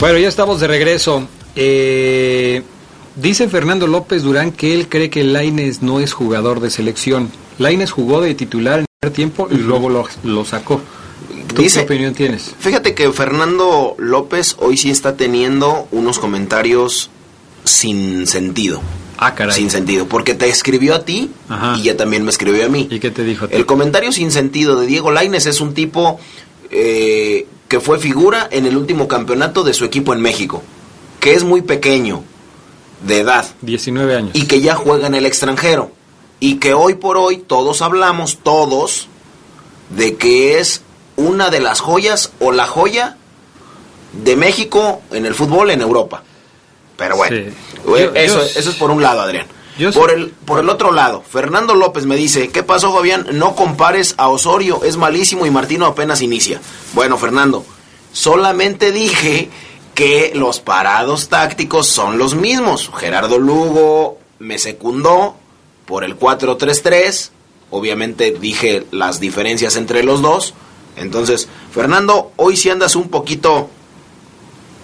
Bueno, 0.00 0.18
ya 0.18 0.28
estamos 0.28 0.60
de 0.60 0.68
regreso. 0.68 1.26
Eh, 1.56 2.62
dice 3.16 3.48
Fernando 3.48 3.86
López 3.86 4.22
Durán 4.22 4.52
que 4.52 4.74
él 4.74 4.88
cree 4.88 5.10
que 5.10 5.24
Laines 5.24 5.82
no 5.82 5.98
es 6.00 6.12
jugador 6.12 6.60
de 6.60 6.70
selección. 6.70 7.30
Laines 7.58 7.90
jugó 7.90 8.20
de 8.20 8.34
titular 8.34 8.80
en 8.80 8.84
el 8.84 8.86
primer 9.00 9.14
tiempo 9.16 9.48
y 9.50 9.56
luego 9.56 9.88
lo, 9.88 10.04
lo 10.22 10.44
sacó. 10.44 10.80
¿Tú 11.54 11.62
Dice- 11.62 11.80
qué 11.80 11.84
opinión 11.86 12.14
tienes? 12.14 12.54
Fíjate 12.60 12.94
que 12.94 13.10
Fernando 13.10 13.96
López 13.98 14.54
hoy 14.60 14.76
sí 14.76 14.90
está 14.90 15.16
teniendo 15.16 15.88
unos 15.90 16.18
comentarios 16.20 17.10
sin 17.64 18.26
sentido. 18.28 18.80
Ah, 19.20 19.34
caray. 19.34 19.56
Sin 19.56 19.68
sentido, 19.68 20.06
porque 20.06 20.34
te 20.34 20.48
escribió 20.48 20.94
a 20.94 21.04
ti 21.04 21.32
y 21.76 21.82
ya 21.82 21.96
también 21.96 22.22
me 22.22 22.30
escribió 22.30 22.64
a 22.64 22.68
mí. 22.68 22.86
¿Y 22.88 23.00
qué 23.00 23.10
te 23.10 23.24
dijo 23.24 23.46
a 23.46 23.48
ti? 23.48 23.56
El 23.56 23.66
comentario 23.66 24.12
sin 24.12 24.30
sentido 24.30 24.78
de 24.78 24.86
Diego 24.86 25.10
Laines 25.10 25.46
es 25.46 25.60
un 25.60 25.74
tipo 25.74 26.20
eh, 26.70 27.46
que 27.68 27.80
fue 27.80 27.98
figura 27.98 28.48
en 28.50 28.66
el 28.66 28.76
último 28.76 29.08
campeonato 29.08 29.62
de 29.64 29.74
su 29.74 29.84
equipo 29.84 30.12
en 30.14 30.20
México, 30.20 30.62
que 31.20 31.34
es 31.34 31.44
muy 31.44 31.62
pequeño 31.62 32.22
de 33.06 33.20
edad 33.20 33.46
19 33.62 34.14
años. 34.16 34.30
y 34.34 34.46
que 34.46 34.60
ya 34.60 34.74
juega 34.74 35.06
en 35.06 35.14
el 35.14 35.26
extranjero. 35.26 35.92
Y 36.40 36.56
que 36.56 36.72
hoy 36.74 36.94
por 36.94 37.16
hoy 37.16 37.38
todos 37.38 37.82
hablamos, 37.82 38.38
todos, 38.42 39.08
de 39.90 40.16
que 40.16 40.58
es 40.60 40.82
una 41.16 41.50
de 41.50 41.60
las 41.60 41.80
joyas 41.80 42.30
o 42.38 42.52
la 42.52 42.66
joya 42.66 43.16
de 44.12 44.36
México 44.36 45.02
en 45.10 45.26
el 45.26 45.34
fútbol 45.34 45.70
en 45.70 45.80
Europa. 45.80 46.22
Pero 46.96 47.16
bueno, 47.16 47.36
Sí. 47.36 47.52
Yo- 47.84 47.96
yo- 48.36 48.42
eso 48.42 48.70
es 48.70 48.76
por 48.76 48.90
un 48.90 49.02
lado, 49.02 49.20
Adrián. 49.20 49.46
Yo 49.78 49.92
por 49.92 50.10
sí- 50.10 50.16
el, 50.16 50.30
por 50.30 50.58
el 50.60 50.68
otro 50.68 50.92
lado, 50.92 51.22
Fernando 51.22 51.74
López 51.74 52.04
me 52.04 52.16
dice, 52.16 52.48
¿qué 52.48 52.62
pasó 52.62 52.92
Fabián? 52.92 53.26
No 53.32 53.54
compares 53.54 54.14
a 54.18 54.28
Osorio, 54.28 54.82
es 54.84 54.96
malísimo 54.96 55.46
y 55.46 55.50
Martino 55.50 55.86
apenas 55.86 56.20
inicia. 56.20 56.60
Bueno, 56.94 57.16
Fernando, 57.16 57.64
solamente 58.12 58.92
dije 58.92 59.50
que 59.94 60.32
los 60.34 60.60
parados 60.60 61.28
tácticos 61.28 61.86
son 61.86 62.18
los 62.18 62.34
mismos. 62.34 62.90
Gerardo 62.96 63.38
Lugo 63.38 64.18
me 64.38 64.58
secundó 64.58 65.36
por 65.86 66.04
el 66.04 66.18
4-3-3. 66.18 67.30
Obviamente 67.70 68.32
dije 68.32 68.86
las 68.90 69.20
diferencias 69.20 69.76
entre 69.76 70.02
los 70.02 70.22
dos. 70.22 70.54
Entonces, 70.96 71.48
Fernando, 71.72 72.32
hoy 72.36 72.56
si 72.56 72.70
andas 72.70 72.96
un 72.96 73.08
poquito, 73.08 73.68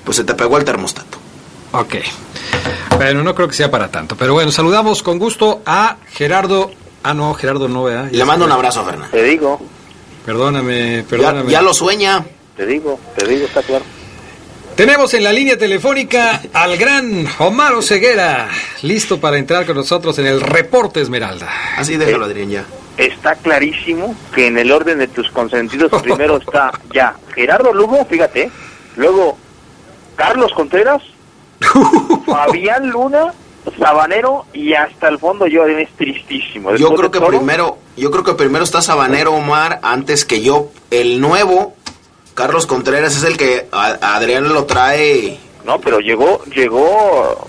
pues 0.04 0.16
se 0.16 0.24
te 0.24 0.34
pegó 0.34 0.58
el 0.58 0.64
termostato. 0.64 1.18
Ok. 1.74 1.94
Bueno, 2.96 3.22
no 3.22 3.34
creo 3.34 3.48
que 3.48 3.54
sea 3.54 3.70
para 3.70 3.90
tanto. 3.90 4.16
Pero 4.16 4.32
bueno, 4.34 4.52
saludamos 4.52 5.02
con 5.02 5.18
gusto 5.18 5.62
a 5.66 5.96
Gerardo. 6.12 6.70
Ah, 7.02 7.14
no, 7.14 7.34
Gerardo 7.34 7.68
no, 7.68 7.84
¿verdad? 7.84 8.08
Le 8.10 8.24
mando 8.24 8.44
un 8.44 8.52
abrazo 8.52 8.80
a 8.80 8.84
Fernando. 8.84 9.10
Te 9.10 9.22
digo, 9.24 9.60
Perdóname, 10.24 10.98
Ya, 11.02 11.08
perdóname. 11.08 11.50
ya 11.50 11.60
lo 11.62 11.74
sueña. 11.74 12.24
te 12.56 12.64
digo, 12.64 12.98
te 13.16 13.26
digo, 13.26 13.44
está 13.46 13.62
claro. 13.62 13.84
Tenemos 14.76 15.12
en 15.14 15.22
la 15.22 15.32
línea 15.32 15.56
telefónica 15.58 16.40
al 16.52 16.76
gran 16.76 17.26
Omar 17.38 17.80
Ceguera, 17.82 18.48
listo 18.82 19.20
para 19.20 19.38
entrar 19.38 19.66
con 19.66 19.76
nosotros 19.76 20.18
en 20.18 20.26
el 20.26 20.40
reporte 20.40 21.00
Esmeralda. 21.00 21.48
Así 21.76 21.96
déjalo, 21.96 22.24
Adrián, 22.24 22.50
ya. 22.50 22.64
Está 22.96 23.34
clarísimo 23.36 24.16
que 24.34 24.46
en 24.46 24.58
el 24.58 24.72
orden 24.72 24.98
de 24.98 25.08
tus 25.08 25.28
consentidos 25.30 25.90
primero 26.02 26.38
está 26.38 26.72
ya 26.92 27.14
Gerardo 27.34 27.72
Lugo, 27.72 28.04
fíjate, 28.08 28.50
luego 28.96 29.36
Carlos 30.16 30.52
Contreras, 30.54 31.02
Fabián 32.26 32.90
Luna, 32.90 33.32
Sabanero 33.78 34.46
y 34.52 34.74
hasta 34.74 35.08
el 35.08 35.18
fondo 35.18 35.46
yo 35.46 35.66
es 35.66 35.90
tristísimo. 35.90 36.74
Yo 36.76 36.94
creo 36.94 37.10
que 37.10 37.18
todo, 37.18 37.28
primero, 37.28 37.78
yo 37.96 38.10
creo 38.10 38.24
que 38.24 38.34
primero 38.34 38.64
está 38.64 38.82
Sabanero 38.82 39.32
Omar 39.34 39.80
antes 39.82 40.24
que 40.24 40.42
yo. 40.42 40.70
El 40.90 41.20
nuevo 41.20 41.74
Carlos 42.34 42.66
Contreras 42.66 43.16
es 43.16 43.24
el 43.24 43.36
que 43.36 43.68
a, 43.70 44.16
Adrián 44.16 44.52
lo 44.52 44.64
trae. 44.64 45.38
No, 45.64 45.80
pero 45.80 46.00
llegó, 46.00 46.44
llegó 46.46 47.48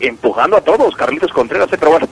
empujando 0.00 0.56
a 0.56 0.62
todos, 0.62 0.96
Carlitos 0.96 1.32
Contreras, 1.32 1.68
pero 1.70 1.92
bueno. 1.92 2.08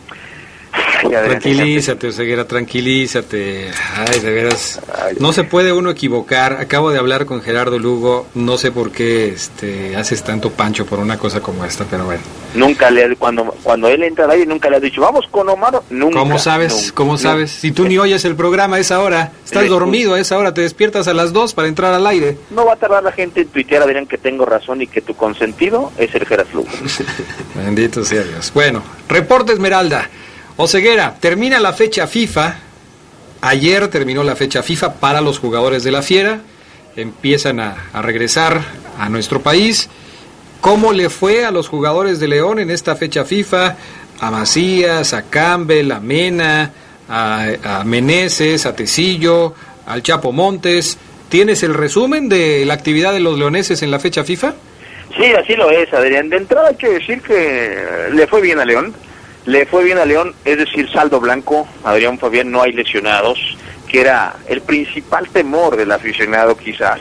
Tranquilízate, 1.01 2.13
Ceguera, 2.13 2.47
tranquilízate. 2.47 3.71
Ay, 3.97 4.21
de 4.21 4.31
veras. 4.33 4.81
No 5.21 5.33
se 5.33 5.45
puede 5.45 5.73
uno 5.73 5.91
equivocar. 5.91 6.55
Acabo 6.55 6.91
de 6.91 6.99
hablar 6.99 7.27
con 7.27 7.41
Gerardo 7.43 7.79
Lugo. 7.79 8.27
No 8.35 8.59
sé 8.59 8.73
por 8.73 8.91
qué 8.91 9.29
este, 9.29 9.97
haces 9.97 10.23
tanto 10.23 10.51
pancho 10.51 10.87
por 10.87 10.99
una 10.99 11.19
cosa 11.19 11.41
como 11.41 11.65
esta, 11.65 11.85
pero 11.85 12.05
bueno. 12.05 12.23
Nunca 12.55 12.91
le 12.91 13.15
cuando 13.17 13.45
cuando 13.63 13.89
él 13.89 14.03
entra 14.03 14.25
al 14.25 14.31
aire 14.33 14.47
nunca 14.47 14.71
le 14.71 14.77
ha 14.77 14.81
dicho, 14.81 15.01
"Vamos 15.03 15.27
con 15.31 15.49
Omar." 15.49 15.81
Nunca. 15.91 16.19
¿Cómo 16.19 16.39
sabes? 16.39 16.75
nunca, 16.75 16.95
¿Cómo 16.95 17.19
sabes? 17.19 17.51
Si 17.51 17.73
tú 17.73 17.85
ni 17.87 17.99
oyes 17.99 18.25
el 18.25 18.37
programa 18.37 18.77
a 18.77 18.79
esa 18.79 19.01
hora, 19.01 19.33
estás 19.45 19.65
Le- 19.65 19.69
dormido 19.69 20.15
a 20.15 20.21
esa 20.21 20.39
hora, 20.39 20.55
te 20.55 20.63
despiertas 20.63 21.09
a 21.09 21.15
las 21.15 21.33
2 21.33 21.53
para 21.55 21.69
entrar 21.69 21.93
al 21.93 22.07
aire. 22.07 22.39
No 22.51 22.65
va 22.65 22.73
a 22.73 22.77
tardar 22.77 23.03
la 23.03 23.13
gente 23.13 23.43
en 23.43 23.49
tuitear, 23.49 23.87
dirán 23.87 24.07
que 24.07 24.17
tengo 24.19 24.47
razón 24.47 24.81
y 24.83 24.87
que 24.87 25.01
tu 25.03 25.15
consentido 25.15 25.93
es 25.99 26.15
el 26.15 26.27
Geras 26.27 26.47
Lugo. 26.55 26.69
Bendito 27.55 28.05
sea 28.05 28.23
Dios. 28.23 28.51
Bueno, 28.55 28.83
reporte 29.09 29.53
Esmeralda. 29.53 30.09
Oceguera, 30.61 31.15
termina 31.21 31.61
la 31.61 31.73
fecha 31.73 32.09
FIFA. 32.09 32.57
Ayer 33.43 33.87
terminó 33.87 34.25
la 34.25 34.35
fecha 34.35 34.61
FIFA 34.61 34.95
para 34.95 35.21
los 35.21 35.39
jugadores 35.39 35.85
de 35.85 35.93
la 35.93 36.03
Fiera. 36.03 36.41
Empiezan 36.97 37.61
a, 37.61 37.77
regresar 38.03 38.61
a 38.99 39.09
nuestro 39.09 39.41
país. 39.41 39.89
¿Cómo 40.61 40.93
le 40.93 41.11
fue 41.11 41.45
a 41.45 41.53
los 41.53 41.69
jugadores 41.69 42.19
de 42.19 42.27
León 42.27 42.59
en 42.59 42.73
esta 42.73 42.97
fecha 42.97 43.25
FIFA? 43.25 43.77
A 44.19 44.31
Macías, 44.33 45.15
a 45.15 45.31
Campbell, 45.31 45.93
a 45.93 46.01
Mena, 46.01 46.73
a, 47.09 47.47
a 47.63 47.85
Meneses, 47.85 48.67
a 48.67 48.75
Tecillo, 48.75 49.55
al 49.87 50.03
Chapo 50.03 50.33
Montes. 50.33 50.99
¿Tienes 51.29 51.63
el 51.63 51.73
resumen 51.73 52.29
de 52.29 52.65
la 52.65 52.75
actividad 52.75 53.13
de 53.13 53.21
los 53.21 53.39
leoneses 53.39 53.81
en 53.85 53.93
la 53.93 54.01
fecha 54.01 54.25
FIFA? 54.25 54.55
Sí, 55.17 55.27
así 55.41 55.55
lo 55.55 55.71
es, 55.71 55.93
Adrián. 55.95 56.29
De 56.29 56.39
entrada 56.39 56.71
hay 56.71 56.75
que 56.75 56.89
decir 56.89 57.23
que 57.23 58.09
le 58.13 58.27
fue 58.27 58.41
bien 58.41 58.59
a 58.59 58.65
León. 58.65 58.93
Le 59.49 59.65
fue 59.65 59.83
bien 59.85 59.97
a 59.99 60.05
León, 60.05 60.35
es 60.45 60.59
decir, 60.59 60.91
saldo 60.91 61.21
blanco. 61.21 61.67
Adrián 61.85 62.19
Fabián 62.19 62.51
no 62.51 62.61
hay 62.63 62.73
lesionados, 62.73 63.39
que 63.89 64.01
era 64.03 64.37
el 64.47 64.61
principal 64.61 65.27
temor 65.29 65.77
del 65.77 65.91
aficionado 65.91 66.55
quizás. 66.57 67.01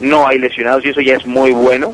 No 0.00 0.26
hay 0.28 0.38
lesionados 0.38 0.84
y 0.84 0.90
eso 0.90 1.00
ya 1.00 1.16
es 1.16 1.26
muy 1.26 1.50
bueno. 1.50 1.92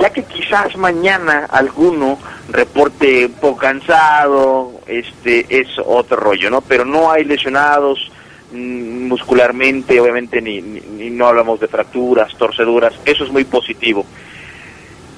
Ya 0.00 0.10
que 0.10 0.24
quizás 0.24 0.76
mañana 0.76 1.46
alguno 1.50 2.18
reporte 2.50 3.26
un 3.26 3.32
poco 3.34 3.58
cansado, 3.58 4.72
este 4.88 5.46
es 5.48 5.68
otro 5.84 6.16
rollo, 6.16 6.50
¿no? 6.50 6.60
Pero 6.60 6.84
no 6.84 7.10
hay 7.10 7.24
lesionados 7.24 8.10
mm, 8.52 9.06
muscularmente, 9.08 10.00
obviamente 10.00 10.40
ni, 10.40 10.60
ni- 10.60 10.80
ni 10.80 11.10
no 11.10 11.26
hablamos 11.28 11.60
de 11.60 11.68
fracturas, 11.68 12.32
torceduras, 12.36 12.94
eso 13.04 13.24
es 13.24 13.30
muy 13.30 13.44
positivo. 13.44 14.04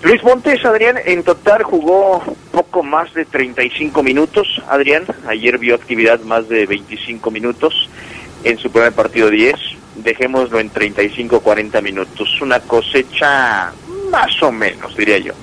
Luis 0.02 0.22
Montes, 0.22 0.64
Adrián, 0.64 0.96
en 1.04 1.22
total 1.22 1.62
jugó 1.62 2.22
poco 2.52 2.82
más 2.82 3.12
de 3.12 3.26
35 3.26 4.02
minutos. 4.02 4.62
Adrián, 4.66 5.04
ayer 5.26 5.58
vio 5.58 5.74
actividad 5.74 6.20
más 6.20 6.48
de 6.48 6.64
25 6.64 7.30
minutos 7.30 7.88
en 8.42 8.56
su 8.56 8.70
primer 8.70 8.92
partido 8.92 9.28
10. 9.28 9.54
Dejémoslo 9.96 10.58
en 10.58 10.72
35-40 10.72 11.82
minutos. 11.82 12.40
Una 12.40 12.60
cosecha 12.60 13.72
más 14.10 14.42
o 14.42 14.50
menos, 14.50 14.96
diría 14.96 15.18
yo. 15.18 15.34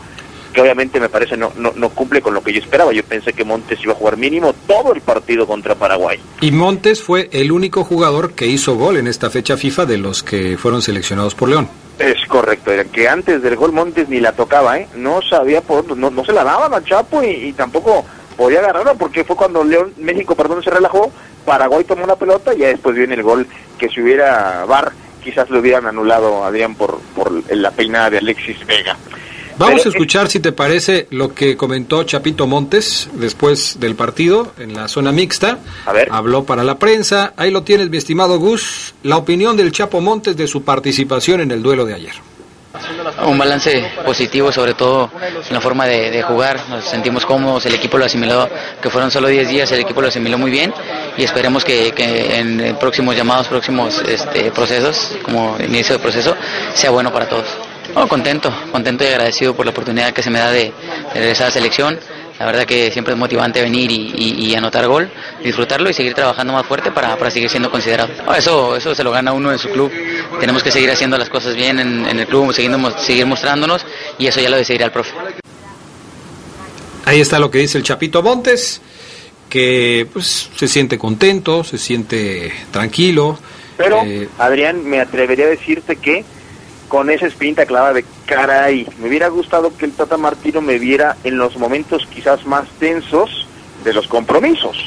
Que 0.58 0.62
obviamente 0.62 1.00
me 1.00 1.08
parece 1.08 1.38
no, 1.38 1.52
no, 1.56 1.72
no 1.76 1.90
cumple 1.90 2.20
con 2.20 2.34
lo 2.34 2.42
que 2.42 2.52
yo 2.52 2.58
esperaba. 2.58 2.92
Yo 2.92 3.04
pensé 3.04 3.32
que 3.32 3.44
Montes 3.44 3.80
iba 3.84 3.94
a 3.94 3.96
jugar 3.96 4.18
mínimo 4.18 4.54
todo 4.66 4.92
el 4.92 5.02
partido 5.02 5.46
contra 5.46 5.76
Paraguay. 5.76 6.20
Y 6.42 6.50
Montes 6.50 7.04
fue 7.04 7.30
el 7.32 7.52
único 7.52 7.84
jugador 7.84 8.32
que 8.32 8.48
hizo 8.48 8.74
gol 8.74 8.98
en 8.98 9.06
esta 9.06 9.30
fecha 9.30 9.56
FIFA 9.56 9.86
de 9.86 10.00
los 10.00 10.24
que 10.24 10.58
fueron 10.58 10.82
seleccionados 10.82 11.36
por 11.36 11.50
León. 11.50 11.70
Es 12.00 12.26
correcto, 12.28 12.72
era 12.72 12.86
que 12.86 13.08
antes 13.08 13.44
del 13.44 13.56
gol 13.56 13.72
Montes 13.72 14.10
ni 14.10 14.20
la 14.20 14.32
tocaba, 14.32 14.80
¿eh? 14.80 14.88
No 14.96 15.22
sabía 15.22 15.62
por 15.62 15.96
no, 15.96 16.10
no 16.10 16.26
se 16.26 16.34
la 16.34 16.44
daban 16.44 16.74
a 16.74 16.84
Chapo 16.84 17.22
y, 17.22 17.28
y 17.28 17.54
tampoco 17.54 18.04
podía 18.36 18.58
agarrarla 18.58 18.96
porque 18.96 19.24
fue 19.24 19.36
cuando 19.36 19.64
León, 19.64 19.94
México, 19.98 20.34
perdón, 20.34 20.64
se 20.64 20.72
relajó, 20.72 21.12
Paraguay 21.46 21.84
tomó 21.84 22.04
una 22.04 22.16
pelota 22.16 22.56
y 22.56 22.62
ya 22.62 22.70
después 22.70 22.96
viene 22.96 23.14
el 23.14 23.22
gol 23.22 23.46
que 23.78 23.90
si 23.90 24.02
hubiera 24.02 24.66
VAR 24.66 24.92
quizás 25.24 25.52
lo 25.52 25.60
hubieran 25.60 25.86
anulado 25.86 26.44
Adrián 26.44 26.74
por, 26.74 27.00
por 27.16 27.32
la 27.48 27.70
peinada 27.70 28.10
de 28.10 28.18
Alexis 28.18 28.66
Vega. 28.66 28.98
Vamos 29.58 29.82
Pero, 29.82 29.90
a 29.90 29.94
escuchar, 29.94 30.30
si 30.30 30.40
te 30.40 30.52
parece, 30.52 31.08
lo 31.10 31.34
que 31.34 31.58
comentó 31.58 32.04
Chapito 32.04 32.46
Montes 32.46 33.10
después 33.14 33.80
del 33.80 33.96
partido 33.96 34.54
en 34.60 34.76
la 34.76 34.88
zona 34.88 35.12
mixta. 35.12 35.60
A 35.86 35.94
ver. 35.94 36.10
Habló 36.12 36.44
para 36.44 36.64
la 36.64 36.78
prensa. 36.78 37.34
Ahí 37.38 37.50
lo 37.50 37.64
tienes, 37.64 37.90
mi 37.90 37.98
estimado 37.98 38.38
Gus. 38.38 38.94
La 39.02 39.18
opinión 39.18 39.58
del 39.58 39.72
Chapo 39.72 40.00
Montes 40.00 40.38
de 40.38 40.48
su 40.48 40.64
participación 40.64 41.42
en 41.42 41.50
el 41.50 41.64
duelo 41.64 41.86
de 41.86 41.96
ayer. 41.96 42.14
Un 43.26 43.40
balance 43.40 43.92
positivo, 44.06 44.52
sobre 44.52 44.76
todo 44.76 45.10
en 45.20 45.54
la 45.54 45.62
forma 45.62 45.88
de, 45.88 46.12
de 46.12 46.22
jugar. 46.22 46.70
Nos 46.70 46.86
sentimos 46.86 47.26
cómodos, 47.26 47.66
el 47.66 47.74
equipo 47.74 47.98
lo 47.98 48.06
asimiló, 48.06 48.48
que 48.80 48.92
fueron 48.92 49.10
solo 49.10 49.28
10 49.28 49.50
días, 49.50 49.72
el 49.72 49.80
equipo 49.80 50.02
lo 50.02 50.10
asimiló 50.10 50.38
muy 50.38 50.52
bien 50.52 50.72
y 51.18 51.24
esperemos 51.24 51.66
que, 51.66 51.92
que 51.94 52.38
en 52.38 52.78
próximos 52.80 53.16
llamados, 53.16 53.48
próximos 53.48 54.04
este, 54.08 54.52
procesos, 54.52 55.18
como 55.24 55.58
inicio 55.60 55.98
de 55.98 56.00
proceso, 56.00 56.36
sea 56.76 56.92
bueno 56.92 57.12
para 57.12 57.28
todos. 57.28 57.67
No, 57.96 58.08
contento, 58.08 58.54
contento 58.72 59.04
y 59.04 59.08
agradecido 59.08 59.56
por 59.56 59.66
la 59.66 59.72
oportunidad 59.72 60.14
que 60.14 60.22
se 60.24 60.30
me 60.30 60.40
da 60.40 60.52
de, 60.52 60.66
de 61.14 61.20
regresar 61.20 61.46
a 61.46 61.50
la 61.50 61.54
selección. 61.54 62.00
La 62.40 62.46
verdad 62.46 62.66
que 62.66 62.92
siempre 62.92 63.14
es 63.14 63.20
motivante 63.20 63.62
venir 63.64 63.92
y, 63.92 64.12
y- 64.16 64.46
y 64.52 64.56
anotar 64.56 64.88
gol, 64.88 65.12
disfrutarlo 65.44 65.90
y 65.90 65.94
seguir 65.94 66.14
trabajando 66.14 66.54
más 66.54 66.68
fuerte 66.68 66.92
para, 66.92 67.18
para 67.18 67.32
seguir 67.32 67.50
siendo 67.50 67.72
considerado. 67.72 68.10
No, 68.26 68.36
eso, 68.36 68.76
eso 68.76 68.94
se 68.94 69.04
lo 69.04 69.10
gana 69.12 69.34
uno 69.34 69.52
en 69.52 69.58
su 69.58 69.70
club. 69.70 69.92
Tenemos 70.40 70.62
que 70.62 70.70
seguir 70.72 70.92
haciendo 70.92 71.18
las 71.18 71.30
cosas 71.30 71.56
bien 71.56 71.80
en, 71.80 72.06
en 72.06 72.20
el 72.20 72.28
club, 72.28 72.54
seguir, 72.54 72.72
seguir 73.00 73.26
mostrándonos 73.26 73.84
y 74.20 74.28
eso 74.28 74.40
ya 74.40 74.50
lo 74.50 74.58
decidirá 74.58 74.86
el 74.86 74.92
profe. 74.92 75.14
Ahí 77.06 77.22
está 77.22 77.40
lo 77.40 77.50
que 77.50 77.60
dice 77.60 77.78
el 77.80 77.84
Chapito 77.84 78.22
Montes, 78.22 78.82
que 79.50 80.06
pues 80.12 80.50
se 80.56 80.68
siente 80.68 80.98
contento, 81.00 81.64
se 81.64 81.78
siente 81.80 82.52
tranquilo, 82.72 83.40
Pero, 83.78 84.02
Eh, 84.06 84.28
Adrián, 84.38 84.84
me 84.84 85.00
atrevería 85.00 85.46
a 85.46 85.50
decirte 85.50 85.96
que 85.96 86.26
con 86.88 87.10
esa 87.10 87.28
espinita 87.28 87.66
clavada 87.66 87.94
de 87.94 88.06
caray, 88.26 88.88
me 89.00 89.10
hubiera 89.10 89.28
gustado 89.28 89.76
que 89.76 89.86
el 89.86 89.94
Tata 89.94 90.18
Martino 90.18 90.62
me 90.62 90.80
viera 90.80 91.18
en 91.24 91.38
los 91.38 91.58
momentos 91.58 92.08
quizás 92.14 92.46
más 92.46 92.68
tensos 92.80 93.48
de 93.84 93.94
los 93.94 94.08
compromisos. 94.08 94.78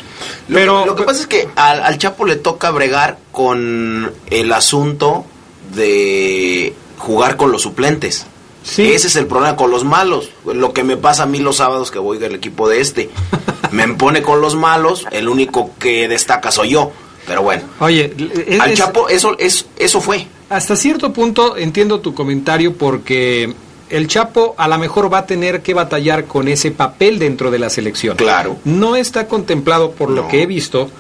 Lo, 0.49 0.59
que, 0.59 0.87
lo 0.87 0.97
que 0.97 1.03
pasa 1.05 1.21
es 1.21 1.27
que 1.27 1.49
al, 1.57 1.83
al 1.83 1.99
Chapo 1.99 2.25
le 2.25 2.37
toca 2.37 2.71
bregar 2.71 3.19
con 3.33 4.13
el 4.31 4.53
asunto 4.53 5.25
de 5.75 6.75
jugar 6.99 7.37
con 7.37 7.53
los 7.53 7.63
suplentes. 7.63 8.27
Ese 8.63 9.07
es 9.07 9.17
el 9.17 9.27
problema 9.27 9.57
con 9.57 9.71
los 9.71 9.85
malos. 9.85 10.31
Lo 10.45 10.73
que 10.73 10.85
me 10.85 10.97
pasa 10.97 11.25
a 11.25 11.27
mí 11.27 11.39
los 11.39 11.57
sábados 11.57 11.91
que 11.91 11.99
voy 11.99 12.19
del 12.19 12.35
equipo 12.35 12.69
de 12.69 12.81
este. 12.81 13.11
me 13.73 13.87
pone 13.89 14.23
con 14.23 14.41
los 14.41 14.55
malos, 14.55 15.07
el 15.11 15.29
único 15.29 15.71
que 15.79 16.09
destaca 16.09 16.51
soy 16.51 16.71
yo. 16.71 16.93
Pero 17.31 17.43
bueno. 17.43 17.63
Oye, 17.79 18.13
es- 18.49 18.61
al 18.61 18.75
Chapo 18.75 19.09
eso, 19.09 19.37
es, 19.39 19.65
eso 19.79 20.01
fue. 20.01 20.27
Hasta 20.49 20.75
cierto 20.75 21.13
punto 21.13 21.57
entiendo 21.57 22.01
tu 22.01 22.13
comentario 22.13 22.75
porque 22.75 23.55
el 23.89 24.09
Chapo 24.09 24.57
a 24.59 24.67
lo 24.67 24.79
mejor 24.79 25.13
va 25.13 25.19
a 25.19 25.27
tener 25.27 25.63
que 25.63 25.73
batallar 25.73 26.25
con 26.25 26.49
ese 26.49 26.73
papel 26.73 27.21
dentro 27.21 27.53
de 27.53 27.61
la 27.61 27.71
selección. 27.71 28.17
Claro. 28.17 28.57
No 28.65 28.97
está 28.97 29.29
contemplado, 29.29 29.93
por 29.93 30.11
lo 30.11 30.27
que 30.27 30.43
he 30.43 30.47
visto, 30.47 30.91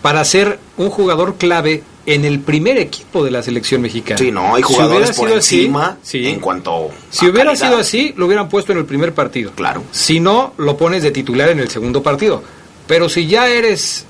para 0.00 0.24
ser 0.24 0.60
un 0.76 0.90
jugador 0.90 1.34
clave 1.38 1.82
en 2.06 2.24
el 2.24 2.38
primer 2.38 2.78
equipo 2.78 3.24
de 3.24 3.32
la 3.32 3.42
selección 3.42 3.82
mexicana. 3.82 4.16
Sí, 4.18 4.30
no, 4.30 4.54
hay 4.54 4.62
Si 4.62 4.72
jugadores 4.72 5.10
hubiera 5.10 5.16
por 5.16 5.26
sido 5.28 5.38
así, 5.38 5.56
encima 5.58 5.98
sí. 6.02 6.26
en 6.28 6.38
cuanto 6.40 6.90
Si 7.10 7.26
hubiera 7.28 7.50
calidad. 7.50 7.66
sido 7.68 7.78
así, 7.78 8.14
lo 8.16 8.26
hubieran 8.26 8.48
puesto 8.48 8.70
en 8.72 8.78
el 8.78 8.84
primer 8.84 9.12
partido. 9.12 9.50
Claro. 9.56 9.82
Si 9.90 10.20
no, 10.20 10.54
lo 10.56 10.76
pones 10.76 11.02
de 11.02 11.10
titular 11.10 11.50
en 11.50 11.58
el 11.58 11.68
segundo 11.68 12.00
partido. 12.02 12.42
Pero 12.86 13.08
si 13.08 13.26
ya 13.26 13.48
eres 13.48 14.06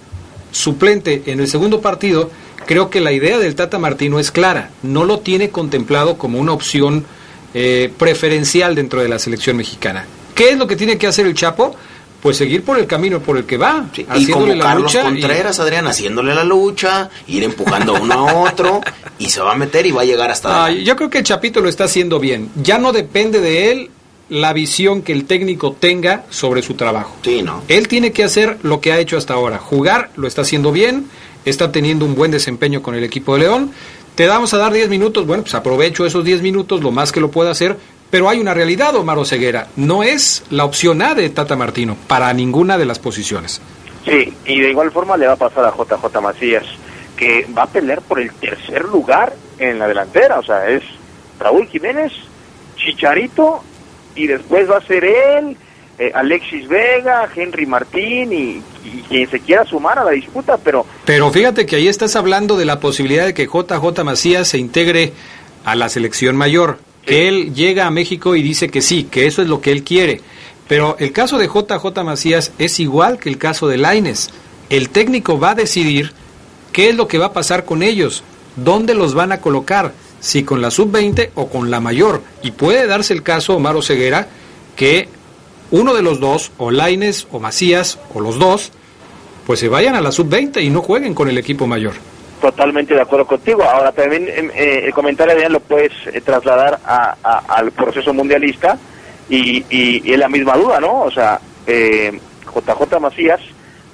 suplente 0.50 1.22
en 1.26 1.40
el 1.40 1.48
segundo 1.48 1.80
partido, 1.80 2.30
creo 2.66 2.90
que 2.90 3.00
la 3.00 3.12
idea 3.12 3.38
del 3.38 3.54
Tata 3.54 3.78
Martino 3.78 4.18
es 4.18 4.30
clara. 4.30 4.70
No 4.82 5.04
lo 5.04 5.20
tiene 5.20 5.50
contemplado 5.50 6.16
como 6.18 6.38
una 6.38 6.52
opción 6.52 7.04
eh, 7.54 7.92
preferencial 7.98 8.74
dentro 8.74 9.02
de 9.02 9.08
la 9.08 9.18
selección 9.18 9.56
mexicana. 9.56 10.06
¿Qué 10.34 10.50
es 10.50 10.58
lo 10.58 10.66
que 10.66 10.76
tiene 10.76 10.96
que 10.98 11.06
hacer 11.06 11.26
el 11.26 11.34
Chapo? 11.34 11.74
Pues 12.22 12.36
seguir 12.36 12.62
por 12.64 12.78
el 12.78 12.86
camino 12.86 13.20
por 13.20 13.38
el 13.38 13.44
que 13.46 13.56
va, 13.56 13.86
Y 13.96 14.02
haciéndole 14.02 14.32
como 14.32 14.46
la 14.54 14.62
Carlos 14.64 14.82
lucha 14.94 15.00
y- 15.00 15.04
Contreras, 15.04 15.58
Adrián, 15.58 15.86
haciéndole 15.86 16.34
la 16.34 16.44
lucha, 16.44 17.08
ir 17.28 17.42
empujando 17.44 17.96
a 17.96 18.00
uno 18.00 18.12
a 18.28 18.34
otro, 18.44 18.82
y 19.18 19.30
se 19.30 19.40
va 19.40 19.52
a 19.52 19.56
meter 19.56 19.86
y 19.86 19.90
va 19.90 20.02
a 20.02 20.04
llegar 20.04 20.30
hasta... 20.30 20.66
Ah, 20.66 20.70
yo 20.70 20.96
creo 20.96 21.08
que 21.08 21.18
el 21.18 21.24
Chapito 21.24 21.60
lo 21.62 21.68
está 21.70 21.84
haciendo 21.84 22.20
bien. 22.20 22.50
Ya 22.62 22.76
no 22.78 22.92
depende 22.92 23.40
de 23.40 23.72
él 23.72 23.90
la 24.30 24.52
visión 24.52 25.02
que 25.02 25.12
el 25.12 25.26
técnico 25.26 25.76
tenga 25.78 26.24
sobre 26.30 26.62
su 26.62 26.74
trabajo. 26.74 27.16
Sí, 27.22 27.42
¿no? 27.42 27.62
Él 27.68 27.88
tiene 27.88 28.12
que 28.12 28.24
hacer 28.24 28.58
lo 28.62 28.80
que 28.80 28.92
ha 28.92 28.98
hecho 28.98 29.18
hasta 29.18 29.34
ahora. 29.34 29.58
Jugar, 29.58 30.10
lo 30.16 30.26
está 30.26 30.42
haciendo 30.42 30.72
bien, 30.72 31.06
está 31.44 31.72
teniendo 31.72 32.04
un 32.04 32.14
buen 32.14 32.30
desempeño 32.30 32.80
con 32.80 32.94
el 32.94 33.04
equipo 33.04 33.34
de 33.34 33.40
León. 33.40 33.72
Te 34.14 34.26
damos 34.26 34.54
a 34.54 34.58
dar 34.58 34.72
10 34.72 34.88
minutos, 34.88 35.26
bueno, 35.26 35.42
pues 35.42 35.54
aprovecho 35.54 36.06
esos 36.06 36.24
10 36.24 36.42
minutos 36.42 36.82
lo 36.82 36.90
más 36.90 37.12
que 37.12 37.20
lo 37.20 37.30
pueda 37.30 37.50
hacer, 37.50 37.76
pero 38.10 38.28
hay 38.28 38.40
una 38.40 38.54
realidad, 38.54 38.94
Omar 38.96 39.24
Ceguera, 39.24 39.68
no 39.76 40.02
es 40.02 40.44
la 40.50 40.64
opción 40.64 41.02
A 41.02 41.14
de 41.14 41.30
Tata 41.30 41.56
Martino 41.56 41.96
para 42.06 42.32
ninguna 42.32 42.78
de 42.78 42.86
las 42.86 42.98
posiciones. 42.98 43.60
Sí, 44.04 44.34
y 44.46 44.60
de 44.60 44.70
igual 44.70 44.90
forma 44.90 45.16
le 45.16 45.26
va 45.26 45.34
a 45.34 45.36
pasar 45.36 45.64
a 45.64 45.70
JJ 45.72 46.20
Macías, 46.20 46.64
que 47.16 47.46
va 47.56 47.64
a 47.64 47.66
pelear 47.66 48.00
por 48.02 48.20
el 48.20 48.32
tercer 48.32 48.84
lugar 48.84 49.34
en 49.58 49.78
la 49.78 49.86
delantera. 49.86 50.38
O 50.38 50.42
sea, 50.42 50.68
es 50.68 50.82
Raúl 51.38 51.66
Jiménez, 51.68 52.12
Chicharito, 52.76 53.62
y 54.14 54.26
después 54.26 54.70
va 54.70 54.78
a 54.78 54.86
ser 54.86 55.04
él, 55.04 55.56
eh, 55.98 56.12
Alexis 56.14 56.66
Vega, 56.68 57.28
Henry 57.34 57.66
Martín 57.66 58.32
y, 58.32 58.62
y 58.84 59.02
quien 59.08 59.30
se 59.30 59.40
quiera 59.40 59.64
sumar 59.64 59.98
a 59.98 60.04
la 60.04 60.12
disputa, 60.12 60.56
pero 60.56 60.86
Pero 61.04 61.30
fíjate 61.30 61.66
que 61.66 61.76
ahí 61.76 61.88
estás 61.88 62.16
hablando 62.16 62.56
de 62.56 62.64
la 62.64 62.80
posibilidad 62.80 63.26
de 63.26 63.34
que 63.34 63.46
JJ 63.46 64.02
Macías 64.04 64.48
se 64.48 64.58
integre 64.58 65.12
a 65.64 65.74
la 65.74 65.88
selección 65.88 66.36
mayor, 66.36 66.78
que 67.04 67.28
él 67.28 67.54
llega 67.54 67.86
a 67.86 67.90
México 67.90 68.34
y 68.34 68.42
dice 68.42 68.68
que 68.68 68.80
sí, 68.80 69.04
que 69.04 69.26
eso 69.26 69.42
es 69.42 69.48
lo 69.48 69.60
que 69.60 69.72
él 69.72 69.84
quiere. 69.84 70.20
Pero 70.68 70.96
el 70.98 71.12
caso 71.12 71.36
de 71.36 71.48
JJ 71.48 72.04
Macías 72.04 72.52
es 72.58 72.78
igual 72.80 73.18
que 73.18 73.28
el 73.28 73.38
caso 73.38 73.66
de 73.68 73.76
Laines. 73.76 74.30
El 74.68 74.88
técnico 74.90 75.38
va 75.38 75.50
a 75.50 75.54
decidir 75.54 76.12
qué 76.72 76.90
es 76.90 76.94
lo 76.96 77.08
que 77.08 77.18
va 77.18 77.26
a 77.26 77.32
pasar 77.32 77.64
con 77.64 77.82
ellos, 77.82 78.22
dónde 78.56 78.94
los 78.94 79.14
van 79.14 79.32
a 79.32 79.40
colocar, 79.40 79.92
si 80.20 80.44
con 80.44 80.60
la 80.62 80.70
sub-20 80.70 81.30
o 81.34 81.48
con 81.48 81.70
la 81.70 81.80
mayor. 81.80 82.22
Y 82.42 82.52
puede 82.52 82.86
darse 82.86 83.12
el 83.14 83.22
caso, 83.22 83.56
Omar 83.56 83.82
Ceguera, 83.82 84.28
que 84.76 85.08
uno 85.70 85.94
de 85.94 86.02
los 86.02 86.20
dos, 86.20 86.52
o 86.58 86.70
Laines 86.70 87.26
o 87.32 87.40
Macías, 87.40 87.98
o 88.14 88.20
los 88.20 88.38
dos, 88.38 88.72
pues 89.46 89.60
se 89.60 89.68
vayan 89.68 89.94
a 89.94 90.00
la 90.00 90.12
sub-20 90.12 90.62
y 90.62 90.70
no 90.70 90.82
jueguen 90.82 91.14
con 91.14 91.28
el 91.28 91.38
equipo 91.38 91.66
mayor. 91.66 91.94
Totalmente 92.40 92.94
de 92.94 93.00
acuerdo 93.02 93.26
contigo. 93.26 93.62
Ahora 93.64 93.92
también 93.92 94.26
em, 94.28 94.50
eh, 94.54 94.82
el 94.86 94.92
comentario 94.94 95.32
de 95.32 95.40
Adrián 95.40 95.52
lo 95.52 95.60
puedes 95.60 95.92
eh, 96.12 96.20
trasladar 96.20 96.78
a- 96.84 97.16
al 97.48 97.70
proceso 97.72 98.14
mundialista 98.14 98.78
y, 99.28 99.58
y- 99.70 100.02
y 100.08 100.12
es 100.12 100.18
la 100.18 100.28
misma 100.28 100.56
duda, 100.56 100.80
¿no? 100.80 101.02
O 101.02 101.10
sea, 101.10 101.38
eh, 101.66 102.18
JJ 102.46 102.98
Macías 103.00 103.40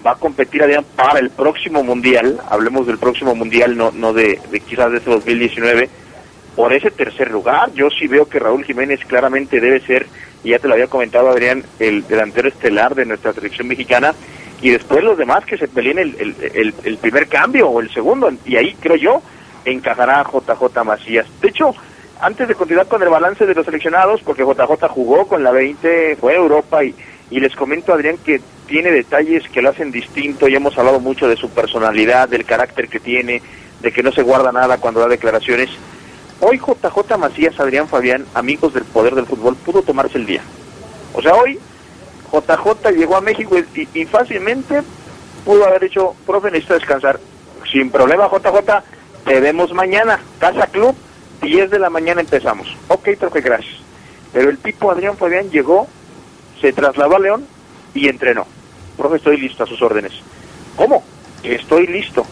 va 0.06 0.12
a 0.12 0.14
competir 0.16 0.62
Adrián 0.62 0.84
para 0.94 1.18
el 1.18 1.30
próximo 1.30 1.82
mundial, 1.82 2.38
hablemos 2.48 2.86
del 2.86 2.98
próximo 2.98 3.34
mundial, 3.34 3.76
no, 3.76 3.90
no 3.90 4.12
de, 4.12 4.38
de 4.50 4.60
quizás 4.60 4.92
de 4.92 4.98
este 4.98 5.10
2019, 5.10 5.88
por 6.56 6.72
ese 6.72 6.90
tercer 6.90 7.30
lugar. 7.30 7.70
Yo 7.74 7.88
sí 7.90 8.08
veo 8.08 8.28
que 8.28 8.38
Raúl 8.40 8.64
Jiménez 8.64 9.00
claramente 9.06 9.60
debe 9.60 9.78
ser, 9.80 10.06
y 10.42 10.50
ya 10.50 10.58
te 10.58 10.66
lo 10.66 10.74
había 10.74 10.86
comentado 10.88 11.28
Adrián, 11.28 11.62
el 11.78 12.06
delantero 12.08 12.48
estelar 12.48 12.94
de 12.94 13.04
nuestra 13.04 13.32
selección 13.32 13.68
mexicana, 13.68 14.14
y 14.62 14.70
después 14.70 15.04
los 15.04 15.18
demás 15.18 15.44
que 15.44 15.58
se 15.58 15.68
peleen 15.68 15.98
el, 15.98 16.16
el, 16.18 16.74
el- 16.84 16.96
primer 16.98 17.28
cambio 17.28 17.68
o 17.68 17.80
el 17.80 17.90
segundo, 17.92 18.30
y 18.46 18.56
ahí 18.56 18.74
creo 18.80 18.96
yo 18.96 19.22
encajará 19.66 20.24
JJ 20.24 20.82
Macías. 20.84 21.26
De 21.42 21.48
hecho, 21.48 21.74
antes 22.20 22.48
de 22.48 22.54
continuar 22.54 22.86
con 22.88 23.02
el 23.02 23.08
balance 23.10 23.44
de 23.44 23.54
los 23.54 23.66
seleccionados, 23.66 24.22
porque 24.22 24.42
JJ 24.44 24.88
jugó 24.88 25.26
con 25.26 25.42
la 25.44 25.50
20, 25.50 26.16
fue 26.16 26.32
a 26.32 26.36
Europa 26.36 26.82
y, 26.84 26.94
y 27.30 27.40
les 27.40 27.54
comento 27.54 27.92
Adrián 27.92 28.16
que 28.24 28.40
tiene 28.66 28.90
detalles 28.90 29.46
que 29.50 29.60
lo 29.60 29.68
hacen 29.70 29.90
distinto, 29.92 30.48
ya 30.48 30.56
hemos 30.56 30.76
hablado 30.78 31.00
mucho 31.00 31.28
de 31.28 31.36
su 31.36 31.50
personalidad, 31.50 32.28
del 32.28 32.44
carácter 32.46 32.88
que 32.88 32.98
tiene, 33.00 33.42
de 33.80 33.92
que 33.92 34.02
no 34.02 34.10
se 34.12 34.22
guarda 34.22 34.52
nada 34.52 34.78
cuando 34.78 35.00
da 35.00 35.08
declaraciones. 35.08 35.68
Hoy 36.40 36.58
JJ 36.58 37.16
Macías, 37.18 37.58
Adrián 37.58 37.88
Fabián, 37.88 38.26
amigos 38.34 38.74
del 38.74 38.84
poder 38.84 39.14
del 39.14 39.26
fútbol, 39.26 39.56
pudo 39.56 39.82
tomarse 39.82 40.18
el 40.18 40.26
día. 40.26 40.42
O 41.14 41.22
sea, 41.22 41.34
hoy 41.34 41.58
JJ 42.30 42.90
llegó 42.94 43.16
a 43.16 43.22
México 43.22 43.56
y, 43.94 44.04
fácilmente 44.04 44.82
pudo 45.44 45.64
haber 45.64 45.82
dicho, 45.82 46.14
profe, 46.26 46.50
necesito 46.50 46.74
descansar. 46.74 47.18
Sin 47.72 47.90
problema, 47.90 48.28
JJ, 48.28 48.82
te 49.24 49.40
vemos 49.40 49.72
mañana. 49.72 50.20
Casa 50.38 50.66
Club, 50.66 50.94
10 51.40 51.70
de 51.70 51.78
la 51.78 51.88
mañana 51.88 52.20
empezamos. 52.20 52.68
Ok, 52.88 53.10
profe, 53.18 53.40
gracias. 53.40 53.76
Pero 54.32 54.50
el 54.50 54.58
tipo 54.58 54.90
Adrián 54.90 55.16
Fabián 55.16 55.50
llegó, 55.50 55.86
se 56.60 56.72
trasladó 56.72 57.16
a 57.16 57.20
León 57.20 57.46
y 57.94 58.08
entrenó. 58.08 58.46
Profe, 58.98 59.16
estoy 59.16 59.38
listo 59.38 59.64
a 59.64 59.66
sus 59.66 59.80
órdenes. 59.80 60.12
¿Cómo? 60.76 61.02
Estoy 61.42 61.86
listo. 61.86 62.26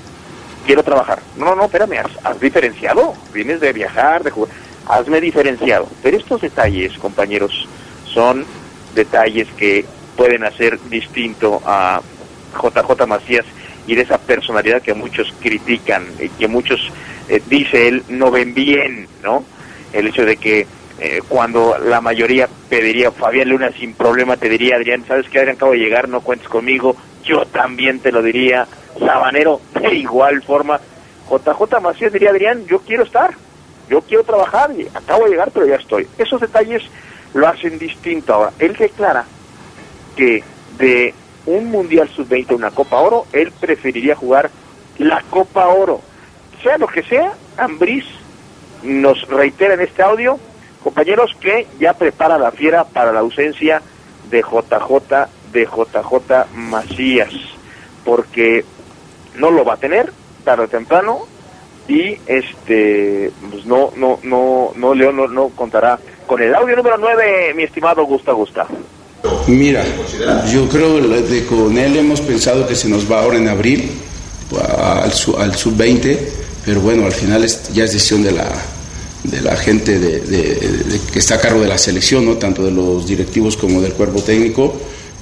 Quiero 0.67 0.83
trabajar. 0.83 1.21
No, 1.37 1.55
no, 1.55 1.67
espérame, 1.67 1.99
has, 1.99 2.11
has 2.25 2.41
diferenciado. 2.41 3.15
Vienes 3.33 3.61
de 3.61 3.73
viajar, 3.73 4.25
de 4.25 4.31
jugar. 4.31 4.55
Hazme 4.87 5.21
diferenciado. 5.21 5.89
Pero 6.03 6.17
estos 6.17 6.41
detalles, 6.41 6.97
compañeros, 6.99 7.69
son 8.07 8.45
detalles 8.95 9.49
que 9.57 9.85
pueden 10.17 10.45
hacer 10.45 10.79
distinto 10.89 11.61
a 11.65 12.01
JJ 12.55 13.07
Macías 13.07 13.45
y 13.87 13.95
de 13.95 14.03
esa 14.03 14.19
personalidad 14.19 14.83
que 14.83 14.95
muchos 14.95 15.33
critican 15.41 16.07
y 16.21 16.29
que 16.29 16.49
muchos, 16.49 16.91
eh, 17.29 17.43
dice 17.47 17.89
él, 17.89 18.03
no 18.09 18.31
ven 18.31 18.55
bien, 18.55 19.09
¿no? 19.23 19.45
El 19.93 20.07
hecho 20.07 20.25
de 20.25 20.37
que 20.37 20.67
eh, 20.99 21.21
cuando 21.29 21.77
la 21.79 22.01
mayoría 22.01 22.49
pediría 22.69 23.11
Fabián 23.11 23.49
Luna 23.49 23.71
sin 23.73 23.95
problema, 23.95 24.37
te 24.37 24.49
diría 24.49 24.77
Adrián, 24.77 25.05
¿sabes 25.07 25.29
qué 25.29 25.41
Adrián? 25.41 25.57
Acabo 25.57 25.73
de 25.73 25.79
llegar, 25.79 26.09
no 26.09 26.21
cuentes 26.21 26.49
conmigo, 26.49 26.97
yo 27.25 27.45
también 27.47 28.01
te 28.01 28.13
lo 28.13 28.23
diría, 28.23 28.67
Sabanero, 28.99 29.61
de 29.81 29.95
igual 29.95 30.43
forma, 30.43 30.81
JJ 31.29 31.81
Macías 31.81 32.13
diría 32.13 32.31
Adrián, 32.31 32.67
yo 32.67 32.81
quiero 32.81 33.05
estar, 33.05 33.35
yo 33.89 34.01
quiero 34.03 34.25
trabajar, 34.25 34.71
y 34.73 34.87
acabo 34.95 35.25
de 35.25 35.31
llegar, 35.31 35.51
pero 35.53 35.67
ya 35.67 35.77
estoy. 35.77 36.07
Esos 36.19 36.41
detalles 36.41 36.83
lo 37.33 37.49
hacen 37.49 37.79
distinto 37.79 38.35
ahora. 38.35 38.53
Él 38.59 38.75
declara 38.77 39.25
que 40.17 40.43
de 40.79 41.15
un 41.47 41.71
Mundial 41.71 42.09
Sub-20 42.09 42.53
a 42.53 42.55
una 42.55 42.71
Copa 42.71 42.99
Oro, 42.99 43.27
él 43.33 43.53
preferiría 43.53 44.15
jugar 44.15 44.51
la 44.99 45.23
Copa 45.31 45.67
Oro. 45.69 46.01
Sea 46.63 46.79
lo 46.79 46.87
que 46.87 47.03
sea, 47.03 47.33
Ambriz 47.57 48.05
nos 48.83 49.27
reitera 49.29 49.75
en 49.75 49.81
este 49.81 50.03
audio, 50.03 50.39
compañeros, 50.83 51.37
que 51.41 51.67
ya 51.79 51.95
prepara 51.95 52.39
la 52.39 52.53
fiera 52.53 52.85
para 52.85 53.13
la 53.13 53.21
ausencia 53.21 53.83
de 54.31 54.41
JJ, 54.41 55.29
de 55.55 55.65
JJ 55.65 56.55
Macías, 56.55 57.33
porque 58.05 58.65
no 59.37 59.51
lo 59.51 59.65
va 59.65 59.75
a 59.75 59.77
tener 59.79 60.13
tarde 60.45 60.65
o 60.65 60.69
temprano 60.69 61.21
y 61.89 62.17
este 62.27 63.31
pues 63.51 63.65
no 63.67 63.91
no 63.97 64.19
no 64.23 64.73
no 64.77 64.95
León 64.95 65.17
no, 65.17 65.27
no 65.29 65.49
contará 65.51 65.99
con 66.27 66.43
el 66.43 66.55
audio 66.55 66.77
número 66.77 66.97
9 66.99 67.55
mi 67.55 67.63
estimado 67.63 68.05
Gusta 68.05 68.33
Gusta 68.33 68.67
Mira, 69.47 69.83
yo 70.53 70.69
creo 70.69 71.01
que 71.29 71.47
con 71.47 71.77
él 71.79 71.97
hemos 71.97 72.21
pensado 72.21 72.67
que 72.67 72.75
se 72.75 72.89
nos 72.89 73.11
va 73.11 73.21
ahora 73.23 73.37
en 73.39 73.49
abril 73.49 73.91
al, 74.69 75.11
al 75.39 75.55
sub-20 75.57 76.19
pero 76.65 76.81
bueno, 76.81 77.05
al 77.07 77.13
final 77.13 77.45
es- 77.45 77.73
ya 77.73 77.85
es 77.85 77.93
decisión 77.93 78.23
de 78.23 78.33
la, 78.33 78.49
de 79.25 79.41
la 79.43 79.55
gente 79.57 79.99
de- 79.99 80.21
que 81.13 81.19
está 81.19 81.35
a 81.37 81.41
cargo 81.41 81.61
de 81.61 81.69
la 81.69 81.77
selección, 81.79 82.25
¿no? 82.25 82.35
tanto 82.37 82.63
de 82.65 82.71
los 82.71 83.07
directivos 83.07 83.57
como 83.59 83.83
del 83.83 83.93
cuerpo 83.93 84.23
técnico. 84.23 84.75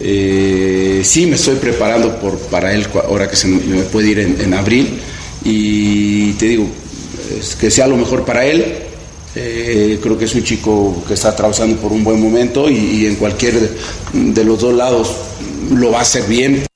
Eh, 0.04 1.02
sí, 1.04 1.26
me 1.26 1.36
estoy 1.36 1.54
preparando 1.56 2.18
por, 2.18 2.36
para 2.48 2.74
él 2.74 2.88
ahora 3.06 3.30
que 3.30 3.36
se 3.36 3.46
me, 3.46 3.82
puede 3.84 4.08
ir 4.10 4.18
en, 4.18 4.52
abril 4.52 5.00
y 5.44 6.32
te 6.32 6.46
digo, 6.46 6.66
que 7.60 7.70
sea 7.70 7.86
lo 7.86 7.96
mejor 7.96 8.24
para 8.24 8.44
él. 8.44 8.78
Eh, 9.36 10.00
creo 10.02 10.18
que 10.18 10.24
es 10.24 10.34
un 10.34 10.42
chico 10.42 11.02
que 11.06 11.14
está 11.14 11.28
atravesando 11.30 11.76
por 11.76 11.92
un 11.92 12.02
buen 12.02 12.20
momento 12.20 12.68
y, 12.68 12.74
y 12.74 13.06
en 13.06 13.14
cualquier 13.14 13.54
de, 13.54 13.70
de 14.12 14.44
los 14.44 14.60
dos 14.60 14.74
lados 14.74 15.16
lo 15.70 15.92
va 15.92 16.00
a 16.00 16.02
hacer 16.02 16.24
bien. 16.24 16.66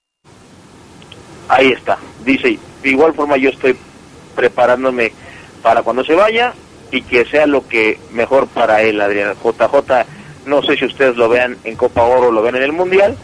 Ahí 1.49 1.73
está. 1.73 1.99
Dice, 2.25 2.59
de 2.83 2.89
igual 2.89 3.13
forma 3.13 3.37
yo 3.37 3.51
estoy 3.51 3.77
preparándome 4.37 5.13
para 5.63 5.83
cuando 5.83 6.05
se 6.05 6.15
vaya 6.15 6.55
y 6.93 7.03
que 7.03 7.25
sea 7.25 7.47
lo 7.47 7.67
que 7.67 7.99
mejor 8.13 8.47
para 8.47 8.83
él, 8.83 9.01
Adrián. 9.01 9.35
JJ, 9.43 10.07
no 10.47 10.63
sé 10.63 10.77
si 10.77 10.87
ustedes 10.87 11.17
lo 11.17 11.29
vean 11.29 11.57
en 11.65 11.77
Copa 11.77 12.03
Oro 12.03 12.29
o 12.29 12.33
lo 12.33 12.43
ven 12.43 12.57
en 12.57 12.63
el 12.63 12.73
Mundial. 12.73 13.17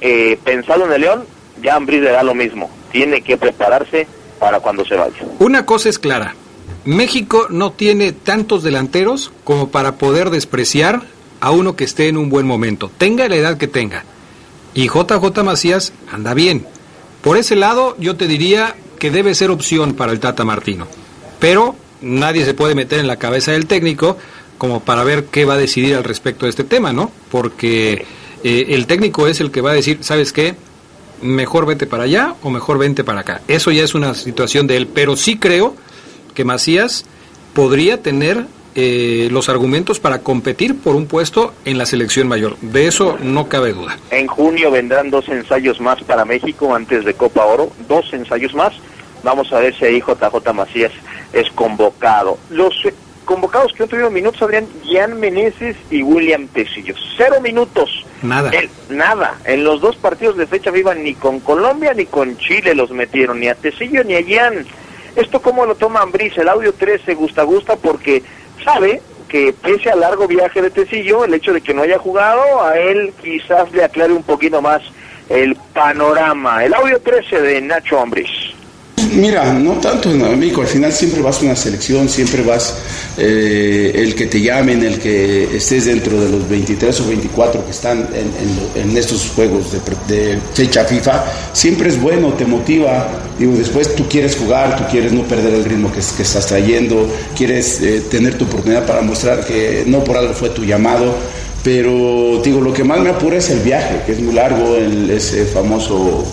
Eh, 0.00 0.38
pensado 0.44 0.84
en 0.84 0.92
el 0.92 1.00
León, 1.00 1.24
ya 1.62 1.76
Ambris 1.76 2.02
le 2.02 2.10
da 2.10 2.22
lo 2.22 2.34
mismo. 2.34 2.70
Tiene 2.90 3.22
que 3.22 3.36
prepararse 3.36 4.06
para 4.38 4.60
cuando 4.60 4.84
se 4.84 4.96
vaya. 4.96 5.14
Una 5.38 5.64
cosa 5.64 5.88
es 5.88 5.98
clara. 5.98 6.34
México 6.84 7.46
no 7.48 7.72
tiene 7.72 8.12
tantos 8.12 8.64
delanteros 8.64 9.32
como 9.44 9.70
para 9.70 9.92
poder 9.92 10.30
despreciar 10.30 11.02
a 11.40 11.50
uno 11.50 11.76
que 11.76 11.84
esté 11.84 12.08
en 12.08 12.16
un 12.16 12.28
buen 12.28 12.46
momento, 12.46 12.90
tenga 12.98 13.28
la 13.28 13.34
edad 13.34 13.56
que 13.56 13.66
tenga. 13.66 14.04
Y 14.74 14.88
JJ 14.88 15.42
Macías 15.44 15.92
anda 16.10 16.34
bien. 16.34 16.66
Por 17.20 17.36
ese 17.36 17.56
lado, 17.56 17.96
yo 17.98 18.16
te 18.16 18.28
diría 18.28 18.76
que 18.98 19.10
debe 19.10 19.34
ser 19.34 19.50
opción 19.50 19.94
para 19.94 20.12
el 20.12 20.20
Tata 20.20 20.44
Martino. 20.44 20.86
Pero 21.40 21.74
nadie 22.00 22.44
se 22.44 22.54
puede 22.54 22.76
meter 22.76 23.00
en 23.00 23.08
la 23.08 23.16
cabeza 23.16 23.52
del 23.52 23.66
técnico 23.66 24.16
como 24.62 24.78
para 24.78 25.02
ver 25.02 25.24
qué 25.24 25.44
va 25.44 25.54
a 25.54 25.56
decidir 25.56 25.96
al 25.96 26.04
respecto 26.04 26.46
de 26.46 26.50
este 26.50 26.62
tema, 26.62 26.92
¿no? 26.92 27.10
Porque 27.32 28.06
eh, 28.44 28.66
el 28.68 28.86
técnico 28.86 29.26
es 29.26 29.40
el 29.40 29.50
que 29.50 29.60
va 29.60 29.72
a 29.72 29.74
decir, 29.74 29.98
¿sabes 30.02 30.32
qué? 30.32 30.54
Mejor 31.20 31.66
vete 31.66 31.88
para 31.88 32.04
allá 32.04 32.36
o 32.44 32.50
mejor 32.50 32.78
vente 32.78 33.02
para 33.02 33.22
acá. 33.22 33.40
Eso 33.48 33.72
ya 33.72 33.82
es 33.82 33.96
una 33.96 34.14
situación 34.14 34.68
de 34.68 34.76
él. 34.76 34.86
Pero 34.86 35.16
sí 35.16 35.36
creo 35.36 35.74
que 36.32 36.44
Macías 36.44 37.06
podría 37.54 38.02
tener 38.02 38.46
eh, 38.76 39.26
los 39.32 39.48
argumentos 39.48 39.98
para 39.98 40.20
competir 40.20 40.78
por 40.78 40.94
un 40.94 41.06
puesto 41.06 41.54
en 41.64 41.76
la 41.76 41.84
selección 41.84 42.28
mayor. 42.28 42.56
De 42.60 42.86
eso 42.86 43.18
no 43.20 43.48
cabe 43.48 43.72
duda. 43.72 43.98
En 44.12 44.28
junio 44.28 44.70
vendrán 44.70 45.10
dos 45.10 45.28
ensayos 45.28 45.80
más 45.80 46.00
para 46.04 46.24
México 46.24 46.72
antes 46.72 47.04
de 47.04 47.14
Copa 47.14 47.44
Oro, 47.46 47.72
dos 47.88 48.12
ensayos 48.12 48.54
más. 48.54 48.74
Vamos 49.24 49.52
a 49.52 49.58
ver 49.58 49.76
si 49.76 49.86
ahí 49.86 50.00
JJ 50.00 50.52
Macías 50.54 50.92
es 51.32 51.50
convocado. 51.50 52.38
Los 52.48 52.74
convocados 53.24 53.72
que 53.72 53.80
no 53.80 53.88
tuvieron 53.88 54.12
minutos, 54.12 54.42
Adrián, 54.42 54.66
Gian 54.84 55.18
Meneses 55.18 55.76
y 55.90 56.02
William 56.02 56.46
Tecillo. 56.48 56.94
Cero 57.16 57.40
minutos. 57.40 58.04
Nada. 58.22 58.50
El- 58.50 58.68
nada. 58.96 59.36
En 59.44 59.64
los 59.64 59.80
dos 59.80 59.96
partidos 59.96 60.36
de 60.36 60.46
fecha 60.46 60.70
viva 60.70 60.94
ni 60.94 61.14
con 61.14 61.40
Colombia 61.40 61.92
ni 61.94 62.06
con 62.06 62.36
Chile 62.38 62.74
los 62.74 62.90
metieron, 62.90 63.40
ni 63.40 63.48
a 63.48 63.54
Tecillo 63.54 64.04
ni 64.04 64.14
a 64.14 64.22
Gian. 64.22 64.66
¿Esto 65.16 65.42
cómo 65.42 65.66
lo 65.66 65.74
toma 65.74 66.00
Ambris? 66.00 66.36
El 66.38 66.48
audio 66.48 66.72
13 66.72 67.14
gusta 67.14 67.42
gusta 67.42 67.76
porque 67.76 68.22
sabe 68.64 69.02
que 69.28 69.52
pese 69.52 69.90
al 69.90 70.00
largo 70.00 70.26
viaje 70.28 70.60
de 70.62 70.70
Tecillo, 70.70 71.24
el 71.24 71.34
hecho 71.34 71.52
de 71.52 71.60
que 71.60 71.74
no 71.74 71.82
haya 71.82 71.98
jugado, 71.98 72.62
a 72.62 72.78
él 72.78 73.12
quizás 73.22 73.70
le 73.72 73.82
aclare 73.84 74.12
un 74.12 74.22
poquito 74.22 74.60
más 74.62 74.82
el 75.28 75.56
panorama. 75.74 76.64
El 76.64 76.74
audio 76.74 77.00
13 77.00 77.40
de 77.40 77.60
Nacho 77.62 77.98
Ambris. 77.98 78.28
Mira, 79.14 79.52
no 79.52 79.72
tanto 79.74 80.10
en 80.10 80.38
México, 80.38 80.62
al 80.62 80.66
final 80.66 80.92
siempre 80.92 81.20
vas 81.22 81.40
a 81.40 81.44
una 81.44 81.56
selección, 81.56 82.08
siempre 82.08 82.42
vas 82.42 82.74
eh, 83.18 83.92
el 83.94 84.14
que 84.14 84.26
te 84.26 84.40
llamen, 84.40 84.82
el 84.84 84.98
que 84.98 85.56
estés 85.56 85.84
dentro 85.86 86.20
de 86.20 86.30
los 86.30 86.48
23 86.48 87.00
o 87.00 87.08
24 87.08 87.64
que 87.64 87.70
están 87.70 88.08
en, 88.14 88.80
en- 88.82 88.96
estos 88.96 89.30
juegos 89.34 89.66
de, 89.72 89.80
de 90.14 90.38
fecha 90.54 90.84
FIFA, 90.84 91.24
siempre 91.52 91.88
es 91.90 92.00
bueno, 92.00 92.32
te 92.34 92.44
motiva. 92.46 93.08
Digo, 93.38 93.52
después 93.56 93.94
tú 93.94 94.08
quieres 94.08 94.36
jugar, 94.36 94.76
tú 94.76 94.84
quieres 94.90 95.12
no 95.12 95.22
perder 95.22 95.54
el 95.54 95.64
ritmo 95.64 95.90
que, 95.92 96.00
que 96.16 96.22
estás 96.22 96.46
trayendo, 96.46 97.08
quieres 97.36 97.80
eh, 97.82 98.02
tener 98.10 98.38
tu 98.38 98.44
oportunidad 98.44 98.86
para 98.86 99.02
mostrar 99.02 99.44
que 99.44 99.84
no 99.86 100.02
por 100.04 100.16
algo 100.16 100.32
fue 100.34 100.50
tu 100.50 100.64
llamado. 100.64 101.14
Pero 101.64 102.40
digo, 102.44 102.60
lo 102.60 102.72
que 102.72 102.82
más 102.82 103.00
me 103.00 103.10
apura 103.10 103.36
es 103.36 103.48
el 103.50 103.60
viaje, 103.60 104.00
que 104.06 104.12
es 104.12 104.20
muy 104.20 104.34
largo, 104.34 104.74
el, 104.76 105.10
ese 105.10 105.44
famoso 105.46 106.24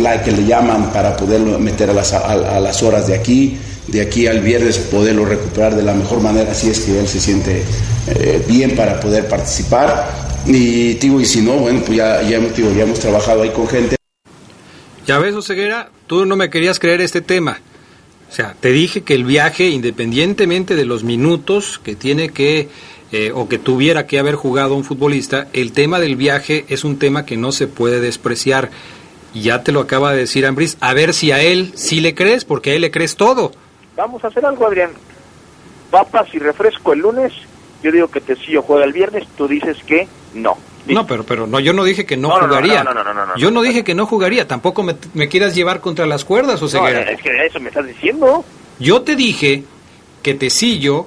la 0.00 0.22
que 0.22 0.32
le 0.32 0.44
llaman 0.44 0.92
para 0.92 1.16
poderlo 1.16 1.58
meter 1.58 1.90
a 1.90 1.92
las, 1.92 2.12
a, 2.12 2.32
a 2.32 2.60
las 2.60 2.82
horas 2.82 3.06
de 3.06 3.14
aquí, 3.14 3.58
de 3.88 4.00
aquí 4.00 4.26
al 4.26 4.40
viernes 4.40 4.78
poderlo 4.78 5.24
recuperar 5.24 5.74
de 5.74 5.82
la 5.82 5.94
mejor 5.94 6.20
manera 6.20 6.54
si 6.54 6.70
es 6.70 6.80
que 6.80 6.98
él 6.98 7.06
se 7.06 7.20
siente 7.20 7.62
eh, 8.08 8.42
bien 8.46 8.74
para 8.74 9.00
poder 9.00 9.28
participar. 9.28 10.24
Y 10.46 10.94
digo, 10.94 11.20
y 11.20 11.24
si 11.24 11.40
no, 11.40 11.54
bueno, 11.54 11.80
pues 11.84 11.96
ya, 11.96 12.22
ya, 12.22 12.38
ya 12.38 12.82
hemos 12.82 12.98
trabajado 12.98 13.42
ahí 13.42 13.50
con 13.50 13.66
gente. 13.66 13.96
Ya 15.06 15.18
ves, 15.18 15.34
Oseguera, 15.34 15.90
tú 16.06 16.26
no 16.26 16.36
me 16.36 16.50
querías 16.50 16.78
creer 16.78 17.00
este 17.00 17.20
tema. 17.20 17.60
O 18.30 18.34
sea, 18.34 18.54
te 18.58 18.72
dije 18.72 19.02
que 19.02 19.14
el 19.14 19.24
viaje, 19.24 19.68
independientemente 19.68 20.74
de 20.74 20.84
los 20.84 21.04
minutos 21.04 21.80
que 21.82 21.94
tiene 21.94 22.30
que, 22.30 22.68
eh, 23.12 23.30
o 23.34 23.48
que 23.48 23.58
tuviera 23.58 24.06
que 24.06 24.18
haber 24.18 24.34
jugado 24.34 24.74
un 24.74 24.84
futbolista, 24.84 25.46
el 25.52 25.72
tema 25.72 26.00
del 26.00 26.16
viaje 26.16 26.64
es 26.68 26.84
un 26.84 26.98
tema 26.98 27.24
que 27.26 27.36
no 27.36 27.52
se 27.52 27.66
puede 27.66 28.00
despreciar. 28.00 28.70
Y 29.34 29.42
ya 29.42 29.62
te 29.62 29.72
lo 29.72 29.80
acaba 29.80 30.12
de 30.12 30.18
decir 30.20 30.46
Ambris, 30.46 30.76
a 30.80 30.94
ver 30.94 31.12
si 31.12 31.32
a 31.32 31.42
él 31.42 31.72
sí 31.74 32.00
le 32.00 32.14
crees, 32.14 32.44
porque 32.44 32.70
a 32.70 32.74
él 32.74 32.80
le 32.82 32.90
crees 32.90 33.16
todo. 33.16 33.52
Vamos 33.96 34.24
a 34.24 34.28
hacer 34.28 34.46
algo, 34.46 34.66
Adrián. 34.66 34.90
Papas 35.90 36.28
y 36.32 36.38
refresco 36.38 36.92
el 36.92 37.00
lunes. 37.00 37.32
Yo 37.82 37.92
digo 37.92 38.08
que 38.08 38.20
Tecillo 38.20 38.62
juega 38.62 38.84
el 38.84 38.92
viernes, 38.92 39.24
tú 39.36 39.46
dices 39.46 39.76
que 39.86 40.08
no. 40.34 40.56
No, 40.86 41.06
pero, 41.06 41.24
pero 41.24 41.46
no, 41.46 41.60
yo 41.60 41.72
no 41.72 41.82
dije 41.84 42.04
que 42.06 42.16
no, 42.16 42.28
No, 42.28 42.46
jugaría. 42.46 42.84
no, 42.84 42.92
no, 42.94 43.02
no, 43.04 43.14
no, 43.14 43.26
no, 43.26 43.36
yo 43.36 43.50
no 43.50 43.62
dije 43.62 43.84
que 43.84 43.94
no 43.94 44.04
jugaría, 44.06 44.46
tampoco 44.46 44.82
me, 44.82 44.94
me 45.14 45.28
quieras 45.28 45.54
llevar 45.54 45.80
contra 45.80 46.06
las 46.06 46.24
cuerdas, 46.24 46.60
No, 46.60 46.66
Oseguera. 46.66 47.02
es 47.10 47.20
que 47.22 47.30
eso 47.46 47.58
me 47.60 47.68
estás 47.68 47.86
diciendo. 47.86 48.44
Yo 48.78 49.02
te 49.02 49.16
dije 49.16 49.64
que 50.22 50.34
Tecillo 50.34 51.06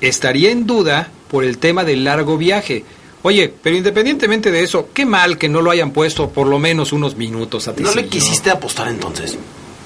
estaría 0.00 0.50
en 0.50 0.66
duda 0.66 1.08
por 1.30 1.44
el 1.44 1.58
tema 1.58 1.84
del 1.84 2.04
largo 2.04 2.36
viaje. 2.36 2.84
Oye, 3.26 3.52
pero 3.60 3.74
independientemente 3.74 4.52
de 4.52 4.62
eso, 4.62 4.90
qué 4.94 5.04
mal 5.04 5.36
que 5.36 5.48
no 5.48 5.60
lo 5.60 5.72
hayan 5.72 5.90
puesto 5.90 6.30
por 6.30 6.46
lo 6.46 6.60
menos 6.60 6.92
unos 6.92 7.16
minutos 7.16 7.66
a 7.66 7.72
¿No 7.72 7.78
Tecillo. 7.78 7.94
le 7.96 8.06
quisiste 8.06 8.50
apostar 8.50 8.86
entonces? 8.86 9.36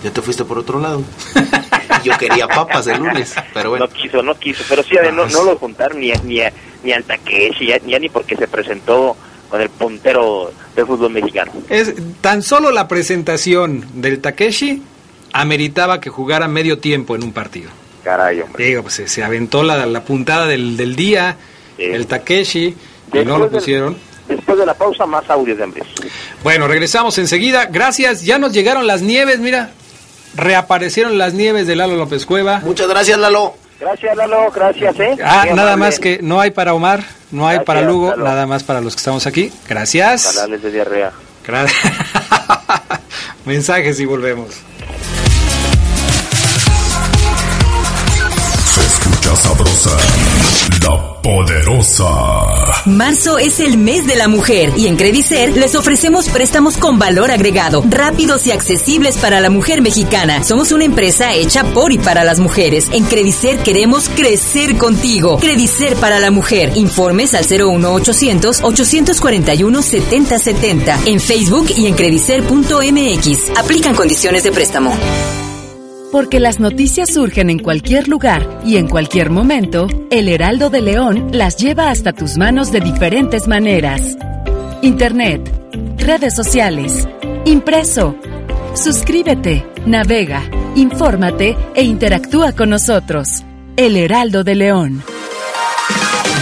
Ya 0.05 0.11
te 0.11 0.20
fuiste 0.20 0.45
por 0.45 0.59
otro 0.59 0.78
lado. 0.78 1.03
Yo 2.05 2.12
quería 2.18 2.47
papas 2.47 2.86
el 2.88 2.99
lunes, 2.99 3.34
pero 3.55 3.70
bueno. 3.70 3.86
No 3.86 3.91
quiso, 3.95 4.22
no 4.22 4.34
quiso. 4.38 4.62
Pero 4.68 4.82
sí, 4.82 4.95
no, 5.14 5.26
no 5.26 5.45
lo 5.45 5.57
juntaron 5.57 6.01
ni 6.01 6.12
a, 6.12 6.20
ni 6.22 6.43
a, 6.43 6.53
ni 6.84 6.93
al 6.93 7.03
Takeshi, 7.05 7.68
ya, 7.68 7.78
ya 7.78 7.99
ni 7.99 8.11
porque 8.11 8.36
se 8.36 8.47
presentó 8.47 9.16
con 9.49 9.59
el 9.62 9.70
puntero 9.70 10.53
del 10.76 10.84
fútbol 10.84 11.11
mexicano. 11.11 11.51
Es 11.70 11.95
tan 12.20 12.43
solo 12.43 12.70
la 12.70 12.88
presentación 12.88 13.86
del 13.95 14.20
Takeshi 14.20 14.82
ameritaba 15.32 15.99
que 15.99 16.11
jugara 16.11 16.47
medio 16.47 16.78
tiempo 16.78 17.16
en 17.16 17.24
un 17.24 17.32
partido. 17.32 17.70
Caray, 18.05 18.43
hombre. 18.43 18.66
Digo, 18.66 18.82
pues 18.82 18.97
se, 18.97 19.09
se 19.09 19.24
aventó 19.24 19.62
la, 19.62 19.86
la 19.86 20.05
puntada 20.05 20.47
del, 20.47 20.76
del 20.76 20.95
día, 20.95 21.38
el 21.78 22.07
Takeshi, 22.07 22.76
y 23.13 23.25
no 23.25 23.39
lo 23.39 23.45
Después 23.49 23.51
del- 23.51 23.61
pusieron. 23.61 23.97
Después 24.29 24.59
de 24.59 24.67
la 24.67 24.75
pausa, 24.75 25.07
más 25.07 25.29
audios 25.29 25.59
de 25.59 25.65
Ambris. 25.65 25.85
Bueno, 26.45 26.69
regresamos 26.69 27.19
enseguida. 27.19 27.67
Gracias. 27.67 28.23
Ya 28.23 28.39
nos 28.39 28.53
llegaron 28.53 28.87
las 28.87 29.03
nieves, 29.03 29.41
mira. 29.41 29.71
Reaparecieron 30.37 31.19
las 31.19 31.35
nieves 31.35 31.67
de 31.67 31.75
Lalo 31.75 31.97
López 31.97 32.25
Cueva. 32.27 32.61
Muchas 32.65 32.89
gracias, 32.89 33.19
Lalo. 33.19 33.55
Gracias, 33.81 34.15
Lalo, 34.17 34.51
gracias, 34.55 35.01
¿eh? 35.01 35.17
Ah, 35.25 35.47
nada 35.55 35.77
más 35.77 35.99
que 35.99 36.21
no 36.23 36.39
hay 36.41 36.51
para 36.51 36.75
Omar, 36.75 37.03
no 37.31 37.49
hay 37.49 37.57
Gracias, 37.57 37.65
para 37.67 37.81
Lugo, 37.83 38.11
Lalo. 38.11 38.25
nada 38.25 38.47
más 38.47 38.63
para 38.63 38.81
los 38.83 38.95
que 38.95 38.99
estamos 38.99 39.27
aquí. 39.27 39.51
Gracias. 39.69 40.35
Canales 40.35 40.63
de 40.63 40.71
diarrea. 40.71 41.13
Gra- 41.47 41.67
Mensajes 43.47 43.99
y 44.01 44.05
volvemos. 44.05 44.49
Se 48.75 48.81
escucha 48.83 49.35
sabrosa, 49.37 49.97
la 50.83 51.21
poderosa. 51.23 52.05
Marzo 52.87 53.39
es 53.39 53.61
el 53.61 53.77
mes 53.77 54.07
de 54.07 54.17
la 54.17 54.29
mujer 54.29 54.73
y 54.77 54.87
en 54.87 54.97
Credicer 54.97 55.57
les 55.57 55.75
ofrecemos 55.75 56.29
préstamos 56.29 56.77
con 56.77 56.99
valor 56.99 57.31
agregado, 57.31 57.85
rápidos 57.89 58.47
y 58.47 58.53
accesibles 58.53 59.17
para 59.19 59.41
la 59.41 59.51
mujer 59.51 59.83
mexicana. 59.83 60.43
Somos 60.45 60.73
una 60.73 60.85
empresa 60.85 61.35
hecha 61.35 61.65
por 61.65 61.93
y 61.93 61.99
para 61.99 62.25
las 62.25 62.39
mujeres. 62.39 62.89
En 62.93 63.05
Credicer 63.05 63.59
queremos 63.59 64.09
crecer 64.09 64.77
contigo. 64.77 65.39
Credicer 65.39 65.97
para 65.97 66.19
la 66.19 66.31
mujer. 66.31 66.73
Informes 66.77 67.35
al 67.35 67.45
01800 67.45 68.61
841 68.63 69.83
7070 69.83 71.01
en 71.07 71.21
Facebook 71.21 71.67
y 71.77 71.87
en 71.87 71.95
credicer.mx. 71.95 73.59
Aplican 73.59 73.95
condiciones 73.95 74.43
de 74.43 74.53
préstamo. 74.53 74.97
Porque 76.13 76.41
las 76.41 76.61
noticias 76.61 77.13
surgen 77.13 77.51
en 77.51 77.59
cualquier 77.59 78.09
lugar 78.09 78.61
y 78.65 78.77
en 78.77 78.89
cualquier 78.89 79.31
momento, 79.31 79.87
el 80.11 80.29
Heraldo 80.29 80.71
de 80.71 80.81
León 80.81 81.29
las 81.33 81.57
lleva 81.57 81.91
hasta 81.91 82.13
tus 82.13 82.37
manos 82.37 82.73
de 82.73 82.81
diferentes 82.81 83.47
maneras. 83.47 84.17
Internet, 84.83 85.49
redes 85.99 86.35
sociales, 86.35 87.09
impreso. 87.45 88.17
Suscríbete, 88.75 89.65
navega, 89.87 90.43
Infórmate 90.77 91.57
e 91.75 91.83
interactúa 91.83 92.53
con 92.53 92.71
nosotros. 92.71 93.45
El 93.77 93.97
Heraldo 93.97 94.45
de 94.45 94.55
León. 94.55 95.03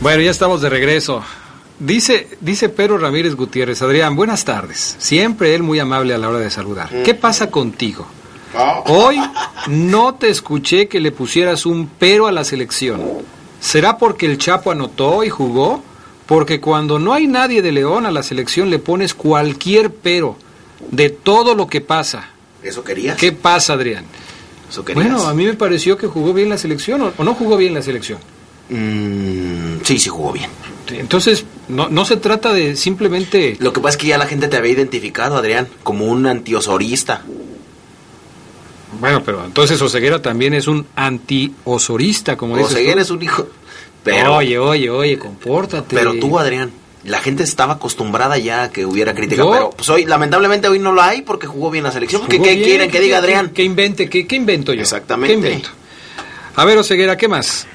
Bueno, 0.00 0.22
ya 0.22 0.30
estamos 0.30 0.62
de 0.62 0.70
regreso. 0.70 1.22
Dice, 1.78 2.28
dice 2.40 2.70
Pedro 2.70 2.96
Ramírez 2.96 3.34
Gutiérrez, 3.34 3.82
Adrián, 3.82 4.16
buenas 4.16 4.46
tardes. 4.46 4.96
Siempre 4.98 5.54
él 5.54 5.62
muy 5.62 5.78
amable 5.78 6.14
a 6.14 6.18
la 6.18 6.30
hora 6.30 6.38
de 6.38 6.50
saludar. 6.50 6.88
¿Qué 7.04 7.14
pasa 7.14 7.50
contigo? 7.50 8.06
Hoy 8.86 9.20
no 9.68 10.14
te 10.14 10.30
escuché 10.30 10.88
que 10.88 11.00
le 11.00 11.12
pusieras 11.12 11.66
un 11.66 11.86
pero 11.98 12.26
a 12.26 12.32
la 12.32 12.44
selección. 12.44 13.02
¿Será 13.60 13.98
porque 13.98 14.24
el 14.24 14.38
Chapo 14.38 14.70
anotó 14.70 15.22
y 15.22 15.28
jugó? 15.28 15.82
Porque 16.24 16.60
cuando 16.60 16.98
no 16.98 17.12
hay 17.12 17.26
nadie 17.26 17.60
de 17.60 17.72
León 17.72 18.06
a 18.06 18.10
la 18.10 18.22
selección 18.22 18.70
le 18.70 18.78
pones 18.78 19.12
cualquier 19.12 19.90
pero 19.92 20.36
de 20.90 21.10
todo 21.10 21.54
lo 21.54 21.66
que 21.66 21.82
pasa. 21.82 22.30
¿Eso 22.62 22.82
querías? 22.82 23.18
¿Qué 23.18 23.32
pasa, 23.32 23.74
Adrián? 23.74 24.06
¿Eso 24.70 24.82
querías? 24.82 25.04
Bueno, 25.10 25.28
a 25.28 25.34
mí 25.34 25.44
me 25.44 25.54
pareció 25.54 25.98
que 25.98 26.06
jugó 26.06 26.32
bien 26.32 26.48
la 26.48 26.56
selección 26.56 27.02
o, 27.02 27.12
o 27.18 27.24
no 27.24 27.34
jugó 27.34 27.58
bien 27.58 27.74
la 27.74 27.82
selección. 27.82 28.18
Mm, 28.70 29.82
sí, 29.84 29.98
sí 29.98 30.08
jugó 30.08 30.32
bien. 30.32 30.48
Entonces, 30.90 31.44
no, 31.68 31.88
no 31.88 32.04
se 32.04 32.16
trata 32.16 32.52
de 32.52 32.74
simplemente... 32.76 33.56
Lo 33.60 33.72
que 33.72 33.80
pasa 33.80 33.90
es 33.90 33.96
que 33.96 34.06
ya 34.08 34.18
la 34.18 34.26
gente 34.26 34.48
te 34.48 34.56
había 34.56 34.72
identificado, 34.72 35.36
Adrián, 35.36 35.68
como 35.84 36.06
un 36.06 36.26
antiosorista. 36.26 37.22
Bueno, 38.98 39.22
pero 39.24 39.44
entonces 39.44 39.80
Oseguera 39.80 40.20
también 40.20 40.52
es 40.54 40.66
un 40.66 40.86
anti-osorista, 40.96 42.36
como 42.36 42.56
dices 42.56 42.72
Oseguera 42.72 42.96
tú. 42.96 43.00
es 43.02 43.10
un 43.10 43.22
hijo... 43.22 43.46
Pero, 44.02 44.36
Oye, 44.36 44.58
oye, 44.58 44.88
oye, 44.88 45.18
compórtate. 45.18 45.94
pero 45.94 46.14
tú, 46.14 46.38
Adrián, 46.38 46.70
la 47.04 47.18
gente 47.20 47.42
estaba 47.42 47.74
acostumbrada 47.74 48.38
ya 48.38 48.62
a 48.64 48.70
que 48.72 48.86
hubiera 48.86 49.14
crítica, 49.14 49.42
Yo- 49.42 49.50
pero 49.50 49.70
pues 49.70 49.88
hoy, 49.90 50.06
lamentablemente 50.06 50.68
hoy 50.68 50.78
no 50.78 50.90
lo 50.92 51.02
hay 51.02 51.20
porque 51.20 51.46
jugó 51.46 51.70
bien 51.70 51.84
la 51.84 51.92
selección. 51.92 52.22
¿Qué, 52.26 52.38
Jugó 52.38 52.48
qué 52.48 52.54
bien, 52.56 52.64
quieren 52.66 52.90
que 52.90 52.96
¿qué- 52.98 53.04
diga 53.04 53.18
Adrián? 53.18 53.50
¿Qué 53.50 53.62
invente? 53.62 54.08
¿Qué, 54.08 54.26
qué 54.26 54.36
invento 54.36 54.72
yo? 54.72 54.80
Exactamente. 54.80 55.34
¿Qué 55.34 55.48
invento? 55.48 55.68
A 56.56 56.64
ver, 56.64 56.78
Oseguera, 56.78 57.16
¿qué 57.18 57.28
más? 57.28 57.66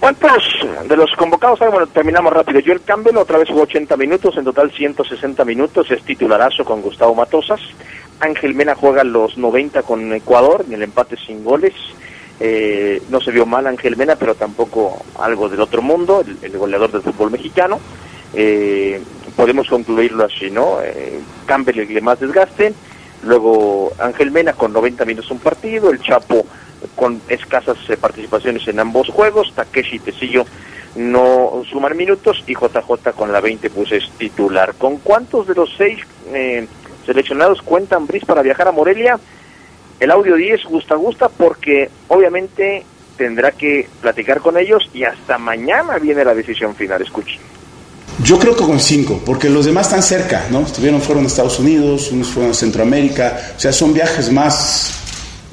¿Cuántos 0.00 0.42
de 0.88 0.96
los 0.96 1.10
convocados? 1.12 1.60
hay? 1.60 1.68
bueno, 1.68 1.86
terminamos 1.86 2.32
rápido. 2.32 2.60
Joel 2.64 2.80
Campbell 2.80 3.18
otra 3.18 3.36
vez 3.36 3.50
jugó 3.50 3.62
80 3.62 3.98
minutos, 3.98 4.34
en 4.38 4.44
total 4.44 4.72
160 4.72 5.44
minutos, 5.44 5.90
es 5.90 6.02
titularazo 6.02 6.64
con 6.64 6.80
Gustavo 6.80 7.14
Matosas. 7.14 7.60
Ángel 8.18 8.54
Mena 8.54 8.74
juega 8.74 9.04
los 9.04 9.36
90 9.36 9.82
con 9.82 10.10
Ecuador, 10.14 10.64
en 10.66 10.72
el 10.72 10.84
empate 10.84 11.18
sin 11.18 11.44
goles. 11.44 11.74
Eh, 12.40 13.02
no 13.10 13.20
se 13.20 13.30
vio 13.30 13.44
mal 13.44 13.66
Ángel 13.66 13.98
Mena, 13.98 14.16
pero 14.16 14.34
tampoco 14.34 15.04
algo 15.18 15.50
del 15.50 15.60
otro 15.60 15.82
mundo, 15.82 16.24
el, 16.42 16.56
goleador 16.56 16.90
del 16.90 17.02
fútbol 17.02 17.30
mexicano. 17.30 17.78
Eh, 18.32 19.02
podemos 19.36 19.68
concluirlo 19.68 20.24
así, 20.24 20.50
¿no? 20.50 20.78
Eh, 20.82 21.20
Campbell 21.44 21.78
el 21.78 22.02
más 22.02 22.18
desgaste, 22.18 22.72
luego 23.22 23.92
Ángel 23.98 24.30
Mena 24.30 24.54
con 24.54 24.72
90 24.72 25.04
minutos 25.04 25.30
un 25.30 25.40
partido, 25.40 25.90
el 25.90 26.00
Chapo 26.00 26.46
con 26.94 27.20
escasas 27.28 27.78
eh, 27.88 27.96
participaciones 27.96 28.66
en 28.68 28.80
ambos 28.80 29.08
juegos, 29.08 29.52
Takeshi 29.54 29.98
Tecillo 29.98 30.44
no 30.96 31.62
suman 31.70 31.96
minutos 31.96 32.42
y 32.46 32.54
JJ 32.54 33.12
con 33.14 33.32
la 33.32 33.40
20 33.40 33.70
pues 33.70 33.92
es 33.92 34.10
titular. 34.18 34.74
¿Con 34.74 34.98
cuántos 34.98 35.46
de 35.46 35.54
los 35.54 35.72
seis 35.76 36.00
eh, 36.32 36.66
seleccionados 37.06 37.62
cuentan 37.62 38.06
Bris 38.06 38.24
para 38.24 38.42
viajar 38.42 38.68
a 38.68 38.72
Morelia? 38.72 39.18
El 40.00 40.10
audio 40.10 40.34
10 40.34 40.64
gusta 40.64 40.94
gusta 40.96 41.28
porque 41.28 41.90
obviamente 42.08 42.84
tendrá 43.16 43.52
que 43.52 43.88
platicar 44.00 44.40
con 44.40 44.56
ellos 44.56 44.88
y 44.94 45.04
hasta 45.04 45.38
mañana 45.38 45.98
viene 45.98 46.24
la 46.24 46.34
decisión 46.34 46.74
final. 46.74 47.02
Escuchen. 47.02 47.38
Yo 48.24 48.38
creo 48.38 48.54
que 48.54 48.64
con 48.64 48.80
cinco, 48.80 49.20
porque 49.24 49.48
los 49.48 49.64
demás 49.64 49.86
están 49.86 50.02
cerca, 50.02 50.46
¿no? 50.50 50.60
Estuvieron, 50.60 51.00
fueron 51.00 51.24
a 51.24 51.26
Estados 51.26 51.58
Unidos, 51.58 52.10
unos 52.12 52.28
fueron 52.28 52.50
a 52.50 52.54
Centroamérica, 52.54 53.54
o 53.56 53.60
sea, 53.60 53.72
son 53.72 53.94
viajes 53.94 54.30
más, 54.30 55.09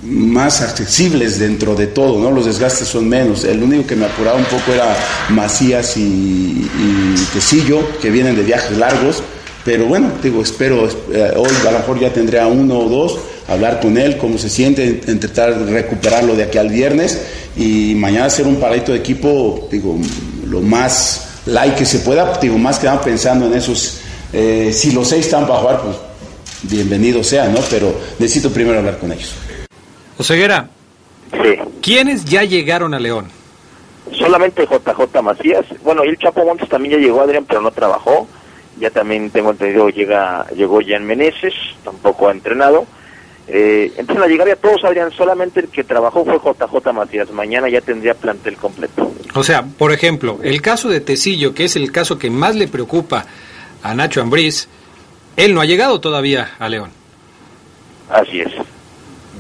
más 0.10 0.62
accesibles 0.62 1.40
dentro 1.40 1.76
de 1.76 1.88
todo, 1.88 2.20
¿no? 2.20 2.32
Los 2.32 2.46
desgastes 2.46 2.88
son 2.88 3.08
menos. 3.10 3.44
El 3.44 3.62
único 3.62 3.86
que 3.88 3.96
me 3.96 4.06
apuraba 4.06 4.38
un 4.38 4.46
poco 4.46 4.74
era 4.74 4.96
Macías 5.30 5.98
y, 5.98 6.02
y 6.02 7.16
Tecillo, 7.34 7.80
que 8.00 8.10
vienen 8.10 8.36
de 8.36 8.44
viajes 8.44 8.78
largos, 8.78 9.22
pero 9.66 9.86
bueno, 9.86 10.10
digo, 10.24 10.42
espero, 10.42 10.88
eh, 11.12 11.34
hoy 11.36 11.50
a 11.68 11.72
lo 11.72 11.80
mejor 11.80 12.00
ya 12.00 12.14
tendré 12.14 12.40
a 12.40 12.48
uno 12.48 12.80
o 12.80 12.90
dos, 12.90 13.20
hablar 13.50 13.80
con 13.82 13.98
él, 13.98 14.18
cómo 14.18 14.38
se 14.38 14.50
siente, 14.50 14.84
en- 14.86 15.02
intentar 15.08 15.60
recuperarlo 15.68 16.36
de 16.36 16.44
aquí 16.44 16.58
al 16.58 16.70
viernes 16.70 17.20
y 17.58 17.94
mañana 17.96 18.26
hacer 18.26 18.48
un 18.48 18.58
paradito 18.58 18.94
de 18.94 19.00
equipo, 19.00 19.68
digo, 19.70 19.98
lo 20.50 20.62
más 20.62 21.24
like 21.48 21.76
que 21.76 21.86
se 21.86 22.00
pueda, 22.00 22.38
digo, 22.42 22.58
más 22.58 22.80
que 22.80 22.86
nada 22.88 23.02
pensando 23.02 23.46
en 23.48 23.54
esos, 23.56 23.98
eh, 24.32 24.72
si 24.74 24.92
los 24.92 25.10
seis 25.10 25.26
están 25.26 25.46
para 25.46 25.60
jugar, 25.60 25.82
pues 25.82 25.96
bienvenido 26.64 27.22
sea, 27.24 27.48
¿no? 27.50 27.60
Pero 27.70 27.94
necesito 28.20 28.50
primero 28.50 28.80
hablar 28.80 28.98
con 29.00 29.12
ellos. 29.12 29.32
Oseguera, 30.18 30.70
¿quiénes 31.82 32.26
ya 32.26 32.44
llegaron 32.44 32.94
a 32.94 33.00
León? 33.00 33.28
Solamente 34.14 34.66
JJ 34.66 35.22
Macías. 35.22 35.66
Bueno, 35.84 36.04
y 36.06 36.10
el 36.10 36.18
Chapo 36.18 36.46
Montes 36.46 36.70
también 36.70 36.96
ya 36.96 37.06
llegó, 37.06 37.22
Adrián, 37.22 37.46
pero 37.48 37.62
no 37.62 37.72
trabajó. 37.72 38.28
Ya 38.80 38.90
también 38.90 39.30
tengo 39.32 39.52
entendido 39.52 39.90
llega 39.90 40.46
llegó 40.56 40.80
Jan 40.86 41.06
Meneses, 41.06 41.54
tampoco 41.84 42.28
ha 42.28 42.32
entrenado. 42.32 42.86
Eh, 43.48 43.94
empiezan 43.96 44.24
a 44.24 44.28
llegar 44.28 44.48
ya 44.48 44.56
todos, 44.56 44.84
Adrián. 44.84 45.12
Solamente 45.12 45.62
el 45.62 45.70
que 45.70 45.84
trabajó 45.84 46.26
fue 46.26 46.38
JJ 46.38 46.94
Macías. 46.94 47.32
Mañana 47.32 47.70
ya 47.70 47.82
tendría 47.82 48.14
plantel 48.14 48.58
completo. 48.58 49.12
O 49.34 49.44
sea, 49.44 49.64
por 49.64 49.92
ejemplo, 49.92 50.40
el 50.44 50.62
caso 50.62 50.90
de 50.90 51.00
Tecillo, 51.00 51.54
que 51.54 51.66
es 51.66 51.76
el 51.76 51.92
caso 51.92 52.18
que 52.18 52.30
más 52.30 52.56
le 52.56 52.68
preocupa 52.68 53.26
a 53.84 53.94
Nacho 53.94 54.22
Ambriz, 54.22 54.68
él 55.36 55.54
no 55.54 55.62
ha 55.62 55.66
llegado 55.66 56.02
todavía 56.02 56.56
a 56.60 56.70
León. 56.70 56.92
Así 58.10 58.42
es. 58.42 58.52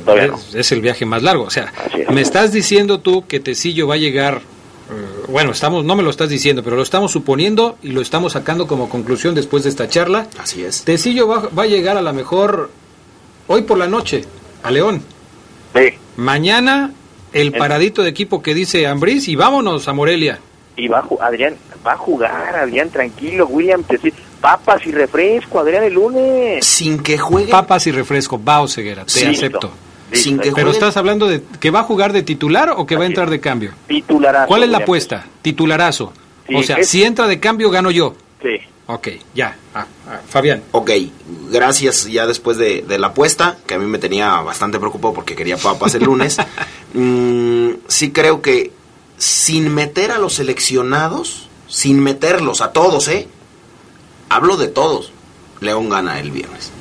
Todavía 0.06 0.28
no. 0.28 0.36
Es, 0.38 0.56
es 0.56 0.72
el 0.72 0.82
viaje 0.82 1.06
más 1.06 1.24
largo. 1.24 1.44
O 1.44 1.50
sea, 1.50 1.72
me 2.12 2.22
estás 2.22 2.52
diciendo 2.52 3.00
tú 3.00 3.26
que 3.28 3.40
Tecillo 3.40 3.88
va 3.88 3.96
a 3.96 3.98
llegar. 3.98 4.42
eh, 4.92 5.26
bueno, 5.30 5.52
estamos, 5.52 5.84
no 5.86 5.96
me 5.96 6.04
lo 6.04 6.10
estás 6.10 6.30
diciendo, 6.30 6.64
pero 6.64 6.76
lo 6.76 6.84
estamos 6.84 7.12
suponiendo 7.12 7.78
y 7.84 7.90
lo 7.90 8.02
estamos 8.02 8.34
sacando 8.34 8.68
como 8.68 8.88
conclusión 8.90 9.36
después 9.36 9.64
de 9.64 9.70
esta 9.70 9.88
charla. 9.90 10.28
Así 10.40 10.64
es. 10.64 10.84
Tecillo 10.84 11.28
va, 11.28 11.50
va 11.58 11.64
a 11.64 11.68
llegar 11.68 11.98
a 11.98 12.02
la 12.02 12.14
mejor 12.14 12.70
hoy 13.48 13.64
por 13.64 13.78
la 13.78 13.88
noche 13.88 14.24
a 14.64 14.72
León. 14.72 15.02
Mañana 16.16 16.92
el 17.34 17.52
paradito 17.52 18.02
de 18.04 18.10
equipo 18.10 18.42
que 18.42 18.54
dice 18.56 18.88
Ambriz 18.88 19.28
y 19.28 19.36
vámonos 19.36 19.88
a 19.88 19.94
Morelia. 19.94 20.40
Y 20.76 20.88
va 20.88 21.04
Adrián, 21.22 21.56
va 21.86 21.94
a 21.94 21.98
jugar, 21.98 22.56
Adrián, 22.56 22.90
tranquilo, 22.90 23.48
William. 23.48 23.84
te 23.84 23.98
sí, 23.98 24.14
papas 24.40 24.86
y 24.86 24.92
refresco, 24.92 25.60
Adrián, 25.60 25.84
el 25.84 25.94
lunes. 25.94 26.66
Sin 26.66 27.00
que 27.02 27.18
juegue. 27.18 27.52
Papas 27.52 27.88
y 27.88 27.92
refresco, 27.92 28.42
va 28.44 28.62
Oseguera, 28.62 29.04
te 29.06 29.12
Sí, 29.12 29.26
acepto. 29.26 29.68
Listo. 29.68 29.87
Sin 30.12 30.40
que 30.40 30.52
Pero 30.54 30.72
estás 30.72 30.96
hablando 30.98 31.28
de 31.28 31.44
que 31.60 31.70
va 31.70 31.82
a 31.82 31.84
jugar 31.84 32.14
de 32.14 32.24
titular 32.24 32.74
o 32.78 32.86
que 32.86 32.96
va 32.96 33.04
a 33.04 33.08
entrar 33.08 33.30
de 33.30 33.40
cambio. 33.40 33.72
Titularazo. 33.88 34.48
¿Cuál 34.48 34.64
es 34.64 34.70
la 34.70 34.78
apuesta? 34.80 35.26
Titularazo. 35.42 36.14
Sí, 36.48 36.56
o 36.56 36.64
sea, 36.64 36.78
es- 36.78 36.88
si 36.90 37.04
entra 37.04 37.28
de 37.28 37.40
cambio 37.40 37.70
gano 37.70 37.92
yo. 37.92 38.16
Sí. 38.42 38.58
Ok, 38.90 39.10
ya. 39.36 39.58
Ah, 39.76 39.86
ah, 40.08 40.20
Fabián. 40.30 40.64
Ok, 40.72 40.92
gracias 41.52 42.06
ya 42.06 42.26
después 42.26 42.58
de, 42.58 42.84
de 42.84 42.98
la 42.98 43.08
apuesta, 43.08 43.58
que 43.68 43.74
a 43.74 43.80
mí 43.80 43.86
me 43.86 43.98
tenía 44.00 44.30
bastante 44.42 44.80
preocupado 44.80 45.14
porque 45.14 45.36
quería 45.36 45.58
papas 45.58 45.94
el 45.96 46.04
lunes. 46.04 46.38
Mm, 46.94 47.72
sí 47.90 48.12
creo 48.12 48.42
que 48.42 48.72
sin 49.18 49.74
meter 49.76 50.12
a 50.12 50.18
los 50.18 50.36
seleccionados, 50.36 51.50
sin 51.68 52.00
meterlos 52.00 52.62
a 52.62 52.72
todos, 52.72 53.10
¿eh? 53.10 53.28
Hablo 54.30 54.56
de 54.58 54.68
todos. 54.70 55.12
León 55.60 55.90
gana 55.90 56.20
el 56.20 56.32
viernes. 56.32 56.72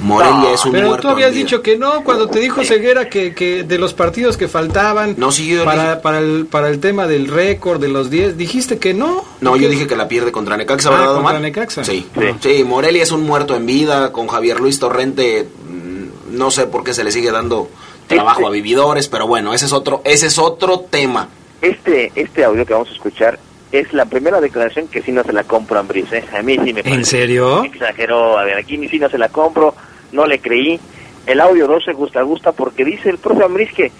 Morelia 0.00 0.52
es 0.52 0.64
un 0.64 0.72
Pero 0.72 0.88
muerto 0.88 1.08
tú 1.08 1.12
habías 1.14 1.28
en 1.30 1.34
vida. 1.36 1.44
dicho 1.44 1.62
que 1.62 1.78
no, 1.78 2.04
cuando 2.04 2.28
te 2.28 2.38
dijo 2.38 2.62
Ceguera 2.64 3.08
que, 3.08 3.34
que 3.34 3.62
de 3.62 3.78
los 3.78 3.94
partidos 3.94 4.36
que 4.36 4.46
faltaban 4.46 5.14
No, 5.16 5.32
sí, 5.32 5.48
yo 5.48 5.64
para, 5.64 5.92
dije- 5.94 6.02
para, 6.02 6.18
el, 6.18 6.46
para 6.46 6.68
el 6.68 6.80
tema 6.80 7.06
del 7.06 7.28
récord 7.28 7.80
de 7.80 7.88
los 7.88 8.10
10, 8.10 8.36
dijiste 8.36 8.78
que 8.78 8.92
no. 8.92 9.24
No, 9.40 9.56
yo 9.56 9.68
dije 9.70 9.86
que 9.86 9.96
la 9.96 10.06
pierde 10.08 10.32
contra 10.32 10.56
Necaxa, 10.56 10.88
Ah, 10.88 10.92
¿verdad, 10.92 11.06
contra 11.14 11.20
Omar? 11.30 11.40
Necaxa. 11.40 11.82
Sí. 11.84 12.06
sí. 12.42 12.64
Morelia 12.64 13.02
es 13.02 13.10
un 13.10 13.24
muerto 13.24 13.56
en 13.56 13.64
vida, 13.64 14.12
con 14.12 14.26
Javier 14.28 14.60
Luis 14.60 14.78
Torrente, 14.78 15.46
mm, 15.68 16.36
no 16.36 16.50
sé 16.50 16.66
por 16.66 16.84
qué 16.84 16.92
se 16.92 17.02
le 17.02 17.10
sigue 17.10 17.30
dando 17.30 17.68
trabajo 18.06 18.46
a 18.46 18.50
vividores, 18.50 19.08
pero 19.08 19.26
bueno, 19.26 19.54
ese 19.54 19.64
es 19.66 19.72
otro, 19.72 20.02
ese 20.04 20.26
es 20.26 20.38
otro 20.38 20.80
tema. 20.80 21.28
este, 21.62 22.12
este 22.14 22.44
audio 22.44 22.64
que 22.66 22.74
vamos 22.74 22.88
a 22.90 22.92
escuchar 22.92 23.38
es 23.80 23.92
la 23.92 24.04
primera 24.06 24.40
declaración 24.40 24.88
que 24.88 25.02
sí 25.02 25.12
no 25.12 25.22
se 25.24 25.32
la 25.32 25.44
compro 25.44 25.76
a 25.76 25.80
Ambriz, 25.80 26.12
¿eh? 26.12 26.24
A 26.36 26.42
mí 26.42 26.56
sí 26.64 26.72
me 26.72 26.80
¿En 26.84 27.04
serio? 27.04 27.64
Exageró, 27.64 28.38
a 28.38 28.44
ver, 28.44 28.56
aquí 28.58 28.76
sí 28.88 28.98
no 28.98 29.08
se 29.08 29.18
la 29.18 29.28
compro, 29.28 29.74
no 30.12 30.26
le 30.26 30.38
creí. 30.40 30.78
El 31.26 31.40
audio 31.40 31.66
12 31.66 31.92
gusta, 31.92 32.22
gusta 32.22 32.52
porque 32.52 32.84
dice 32.84 33.10
el 33.10 33.18
profe 33.18 33.44
Ambriz 33.44 33.72
que, 33.72 33.90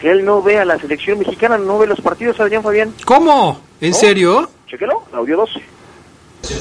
que 0.00 0.10
él 0.10 0.24
no 0.24 0.42
ve 0.42 0.58
a 0.58 0.64
la 0.64 0.78
selección 0.78 1.18
mexicana, 1.18 1.56
no 1.58 1.78
ve 1.78 1.86
los 1.86 2.00
partidos, 2.00 2.38
Adrián 2.40 2.62
Fabián. 2.62 2.92
¿Cómo? 3.04 3.60
¿En 3.80 3.90
¿No? 3.90 3.96
serio? 3.96 4.50
Chequelo, 4.68 5.02
audio 5.12 5.36
12. 5.38 5.60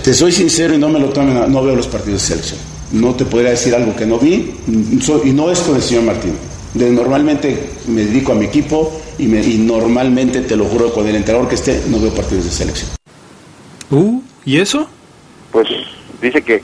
Te 0.03 0.13
soy 0.13 0.31
sincero 0.31 0.73
y 0.73 0.77
no 0.77 0.89
me 0.89 0.99
lo 0.99 1.09
tomen, 1.09 1.37
a- 1.37 1.47
no 1.47 1.63
veo 1.63 1.75
los 1.75 1.87
partidos 1.87 2.21
de 2.21 2.27
selección. 2.35 2.59
No 2.91 3.13
te 3.15 3.25
podría 3.25 3.49
decir 3.51 3.75
algo 3.75 3.95
que 3.95 4.05
no 4.05 4.17
vi 4.19 4.55
y 4.67 5.31
no 5.33 5.51
es 5.51 5.59
con 5.59 5.75
el 5.75 5.81
señor 5.81 6.03
Martín. 6.03 6.37
De, 6.75 6.89
normalmente 6.91 7.69
me 7.87 8.01
dedico 8.05 8.33
a 8.33 8.35
mi 8.35 8.45
equipo 8.45 8.91
y, 9.17 9.27
me- 9.27 9.41
y 9.43 9.57
normalmente, 9.57 10.41
te 10.41 10.55
lo 10.55 10.65
juro, 10.65 10.93
con 10.93 11.07
el 11.07 11.15
entrenador 11.15 11.49
que 11.49 11.55
esté, 11.55 11.81
no 11.87 11.99
veo 11.99 12.13
partidos 12.13 12.45
de 12.45 12.51
selección. 12.51 12.89
Uh, 13.91 14.21
¿y 14.45 14.59
eso? 14.59 14.87
Pues 15.51 15.67
dice 16.21 16.41
que 16.41 16.61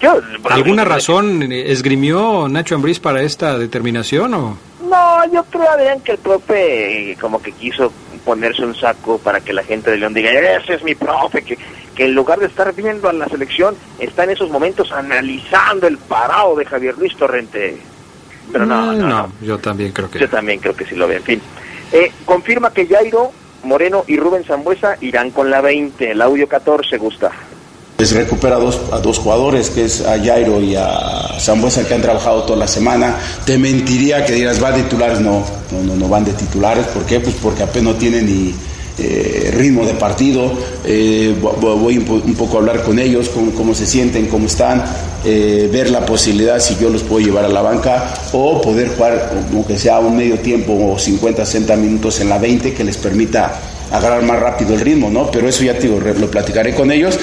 yo... 0.00 0.20
¿Alguna 0.50 0.84
razón 0.84 1.52
esgrimió 1.52 2.48
Nacho 2.48 2.74
Ambriz 2.74 2.98
para 2.98 3.22
esta 3.22 3.56
determinación 3.58 4.34
o...? 4.34 4.58
No, 4.88 5.32
yo 5.32 5.44
creo, 5.44 5.70
Adrián, 5.70 6.00
que 6.00 6.12
el 6.12 6.18
profe 6.18 7.12
eh, 7.12 7.16
como 7.20 7.40
que 7.40 7.52
quiso 7.52 7.92
ponerse 8.24 8.64
un 8.64 8.74
saco 8.74 9.18
para 9.18 9.40
que 9.40 9.52
la 9.52 9.62
gente 9.64 9.90
de 9.90 9.96
León 9.96 10.12
diga, 10.12 10.30
ese 10.32 10.74
es 10.74 10.82
mi 10.82 10.94
profe, 10.94 11.42
que, 11.42 11.56
que 11.94 12.04
en 12.06 12.14
lugar 12.14 12.38
de 12.40 12.46
estar 12.46 12.74
viendo 12.74 13.08
a 13.08 13.12
la 13.12 13.26
selección, 13.28 13.74
está 13.98 14.24
en 14.24 14.30
esos 14.30 14.50
momentos 14.50 14.90
analizando 14.92 15.86
el 15.86 15.98
parado 15.98 16.56
de 16.56 16.64
Javier 16.66 16.96
Luis 16.98 17.16
Torrente. 17.16 17.78
Pero 18.52 18.66
no, 18.66 18.92
no, 18.92 19.08
no. 19.08 19.32
yo 19.40 19.58
también 19.58 19.92
creo 19.92 20.10
que... 20.10 20.18
Yo 20.18 20.28
también 20.28 20.60
creo 20.60 20.74
que 20.76 20.84
sí 20.84 20.94
lo 20.94 21.08
ve. 21.08 21.16
En 21.16 21.22
fin, 21.22 21.40
Eh, 21.92 22.10
confirma 22.24 22.72
que 22.72 22.86
Jairo, 22.86 23.32
Moreno 23.64 24.04
y 24.06 24.16
Rubén 24.16 24.44
Zambuesa 24.44 24.96
irán 25.00 25.30
con 25.30 25.50
la 25.50 25.60
20, 25.60 26.10
el 26.12 26.22
audio 26.22 26.48
14, 26.48 26.96
Gusta. 26.98 27.30
Les 27.98 28.12
recupera 28.14 28.56
a 28.56 28.58
dos, 28.58 28.80
a 28.92 28.98
dos 28.98 29.18
jugadores, 29.18 29.70
que 29.70 29.84
es 29.84 30.04
a 30.06 30.18
Jairo 30.18 30.60
y 30.60 30.74
a 30.74 31.38
Zambuesa, 31.38 31.86
que 31.86 31.94
han 31.94 32.02
trabajado 32.02 32.42
toda 32.44 32.58
la 32.58 32.66
semana. 32.66 33.16
Te 33.44 33.58
mentiría 33.58 34.24
que 34.24 34.32
dirás, 34.32 34.62
va 34.62 34.72
de 34.72 34.82
titulares. 34.82 35.20
No, 35.20 35.44
no, 35.70 35.82
no, 35.82 35.94
no 35.94 36.08
van 36.08 36.24
de 36.24 36.32
titulares. 36.32 36.86
¿Por 36.86 37.04
qué? 37.04 37.20
Pues 37.20 37.36
porque 37.42 37.62
apenas 37.62 37.94
no 37.94 37.98
tienen 38.00 38.26
ni 38.26 38.54
eh, 38.98 39.50
ritmo 39.56 39.84
de 39.86 39.94
partido. 39.94 40.52
Eh, 40.84 41.34
vo- 41.40 41.56
vo- 41.60 41.76
voy 41.78 41.98
un, 41.98 42.04
po- 42.04 42.22
un 42.24 42.34
poco 42.34 42.56
a 42.56 42.60
hablar 42.60 42.82
con 42.82 42.98
ellos, 42.98 43.28
cómo, 43.28 43.52
cómo 43.52 43.74
se 43.74 43.86
sienten, 43.86 44.26
cómo 44.26 44.46
están, 44.46 44.84
eh, 45.24 45.68
ver 45.72 45.90
la 45.90 46.04
posibilidad 46.04 46.58
si 46.58 46.76
yo 46.76 46.90
los 46.90 47.02
puedo 47.02 47.24
llevar 47.24 47.44
a 47.44 47.48
la 47.48 47.62
banca 47.62 48.12
o 48.32 48.60
poder 48.60 48.88
jugar, 48.88 49.32
como 49.50 49.66
que 49.66 49.78
sea 49.78 49.98
un 50.00 50.16
medio 50.16 50.38
tiempo 50.38 50.72
o 50.92 50.98
50, 50.98 51.44
60 51.44 51.76
minutos 51.76 52.20
en 52.20 52.28
la 52.28 52.38
20 52.38 52.74
que 52.74 52.84
les 52.84 52.96
permita 52.96 53.52
agarrar 53.90 54.22
más 54.22 54.40
rápido 54.40 54.74
el 54.74 54.80
ritmo, 54.80 55.10
¿no? 55.10 55.30
Pero 55.30 55.48
eso 55.48 55.62
ya 55.64 55.74
te 55.74 55.82
digo, 55.82 56.00
re- 56.00 56.18
lo 56.18 56.30
platicaré 56.30 56.74
con 56.74 56.90
ellos. 56.90 57.18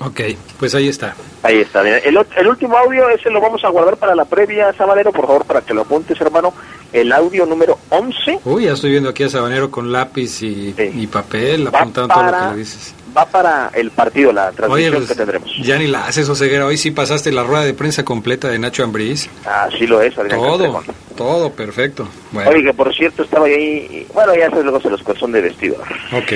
Ok, 0.00 0.20
pues 0.58 0.74
ahí 0.74 0.88
está. 0.88 1.14
Ahí 1.42 1.58
está. 1.60 1.80
bien. 1.82 1.96
El, 2.04 2.18
el 2.36 2.46
último 2.48 2.76
audio, 2.76 3.08
ese 3.10 3.30
lo 3.30 3.40
vamos 3.40 3.64
a 3.64 3.68
guardar 3.68 3.96
para 3.96 4.14
la 4.14 4.24
previa, 4.24 4.72
Sabanero, 4.76 5.12
por 5.12 5.26
favor, 5.26 5.44
para 5.44 5.60
que 5.62 5.72
lo 5.72 5.82
apuntes, 5.82 6.20
hermano. 6.20 6.52
El 6.94 7.12
audio 7.12 7.44
número 7.44 7.78
11 7.90 8.38
Uy, 8.44 8.64
ya 8.64 8.72
estoy 8.72 8.92
viendo 8.92 9.08
aquí 9.10 9.24
a 9.24 9.28
Sabanero 9.28 9.70
con 9.70 9.90
lápiz 9.92 10.40
y, 10.42 10.74
y 10.78 11.06
papel 11.08 11.66
apuntando 11.66 12.14
todo 12.14 12.24
lo 12.24 12.30
que 12.30 12.52
le 12.52 12.56
dices. 12.56 12.94
va 13.16 13.26
para 13.26 13.70
el 13.74 13.90
partido, 13.90 14.32
la 14.32 14.52
transmisión 14.52 14.72
Oye, 14.94 14.96
pues, 14.96 15.08
que 15.08 15.14
tendremos. 15.16 15.50
ya 15.60 15.76
ni 15.76 15.88
la 15.88 16.06
haces, 16.06 16.28
Oseguera. 16.28 16.66
Hoy 16.66 16.76
sí 16.78 16.92
pasaste 16.92 17.32
la 17.32 17.42
rueda 17.42 17.64
de 17.64 17.74
prensa 17.74 18.04
completa 18.04 18.48
de 18.48 18.58
Nacho 18.60 18.84
Ambriz. 18.84 19.28
Así 19.44 19.86
lo 19.88 20.00
es, 20.00 20.16
Adrián 20.16 20.38
Todo, 20.40 20.82
todo 21.16 21.50
perfecto. 21.52 22.08
Bueno, 22.30 22.50
Oye, 22.50 22.62
que 22.62 22.72
por 22.72 22.94
cierto 22.94 23.24
estaba 23.24 23.46
ahí, 23.46 24.06
y- 24.08 24.12
bueno, 24.14 24.32
ya 24.36 24.48
se 24.50 24.62
luego 24.62 24.80
se 24.80 24.88
los 24.90 25.00
son 25.18 25.32
de 25.32 25.40
vestido. 25.42 25.76
ok. 26.12 26.32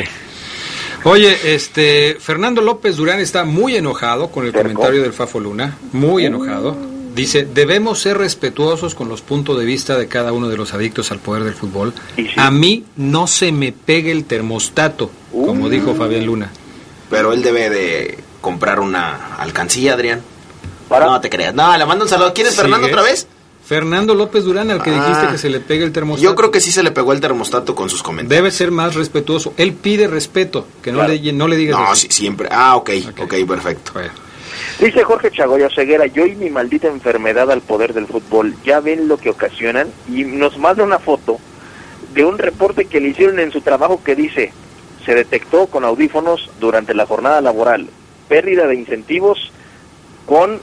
Oye, 1.05 1.55
este, 1.55 2.17
Fernando 2.19 2.61
López 2.61 2.97
Durán 2.97 3.21
está 3.21 3.45
muy 3.45 3.77
enojado 3.77 4.33
con 4.33 4.45
el 4.45 4.53
comentario 4.53 5.01
del 5.03 5.13
Fafo 5.13 5.39
Luna, 5.39 5.79
muy 5.93 6.27
enojado. 6.27 6.77
Dice, 7.19 7.45
debemos 7.53 8.01
ser 8.01 8.17
respetuosos 8.17 8.95
con 8.95 9.09
los 9.09 9.23
puntos 9.23 9.59
de 9.59 9.65
vista 9.65 9.97
de 9.99 10.07
cada 10.09 10.33
uno 10.33 10.49
de 10.49 10.57
los 10.57 10.73
adictos 10.73 11.11
al 11.11 11.19
poder 11.19 11.43
del 11.45 11.55
fútbol. 11.55 11.93
A 12.37 12.51
mí 12.51 12.85
no 12.97 13.27
se 13.27 13.51
me 13.53 13.73
pegue 13.73 14.13
el 14.13 14.25
termostato, 14.25 15.11
como 15.33 15.69
dijo 15.69 15.95
Fabián 15.95 16.25
Luna. 16.25 16.51
Pero 17.11 17.33
él 17.33 17.43
debe 17.43 17.71
de 17.71 18.19
comprar 18.41 18.79
una 18.81 19.35
alcancía, 19.37 19.95
Adrián. 19.95 20.21
No 20.91 21.21
te 21.21 21.29
creas. 21.29 21.55
No, 21.55 21.77
le 21.77 21.85
mando 21.87 22.05
un 22.05 22.09
saludo. 22.09 22.33
¿Quién 22.33 22.47
es 22.47 22.55
Fernando 22.55 22.87
otra 22.87 23.03
vez? 23.03 23.27
Fernando 23.67 24.15
López 24.15 24.45
Durán, 24.45 24.71
al 24.71 24.83
que 24.83 24.91
dijiste 24.91 25.27
Ah. 25.27 25.29
que 25.33 25.37
se 25.39 25.51
le 25.51 25.61
pegue 25.61 25.85
el 25.85 25.93
termostato. 25.93 26.23
Yo 26.31 26.35
creo 26.35 26.51
que 26.51 26.61
sí 26.61 26.73
se 26.73 26.83
le 26.83 26.91
pegó 26.91 27.13
el 27.13 27.21
termostato 27.21 27.75
con 27.75 27.91
sus 27.91 28.03
comentarios. 28.03 28.39
Debe 28.39 28.51
ser 28.51 28.71
más 28.71 28.95
respetuoso. 28.95 29.53
Él 29.59 29.75
pide 29.75 30.07
respeto, 30.09 30.67
que 30.83 30.91
no, 30.93 30.99
Claro. 31.01 31.13
le, 31.13 31.33
no 31.35 31.49
le 31.49 31.57
digas 31.57 31.79
No, 31.79 31.89
así. 31.91 32.07
sí, 32.09 32.21
siempre. 32.23 32.49
Ah, 32.51 32.77
ok, 32.77 32.91
ok, 33.21 33.35
perfecto. 33.47 33.93
Dice 34.81 35.03
Jorge 35.03 35.33
Chagoya 35.33 35.69
Ceguera, 35.71 36.07
yo 36.07 36.25
y 36.25 36.37
mi 36.37 36.51
maldita 36.51 36.87
enfermedad 36.87 37.51
al 37.51 37.63
poder 37.63 37.95
del 37.95 38.07
fútbol, 38.07 38.55
ya 38.63 38.79
ven 38.79 39.09
lo 39.09 39.17
que 39.17 39.31
ocasionan 39.31 39.89
y 40.09 40.23
nos 40.23 40.57
manda 40.57 40.85
una 40.85 41.01
foto 41.01 41.41
de 42.15 42.25
un 42.25 42.39
reporte 42.39 42.85
que 42.85 43.01
le 43.01 43.09
hicieron 43.09 43.41
en 43.41 43.51
su 43.51 43.61
trabajo 43.61 44.05
que 44.05 44.15
dice, 44.15 44.53
se 45.05 45.17
detectó 45.17 45.67
con 45.67 45.85
audífonos 45.85 46.49
durante 46.61 46.95
la 46.95 47.07
jornada 47.07 47.41
laboral, 47.41 47.89
pérdida 48.29 48.69
de 48.69 48.77
incentivos 48.77 49.51
con 50.27 50.61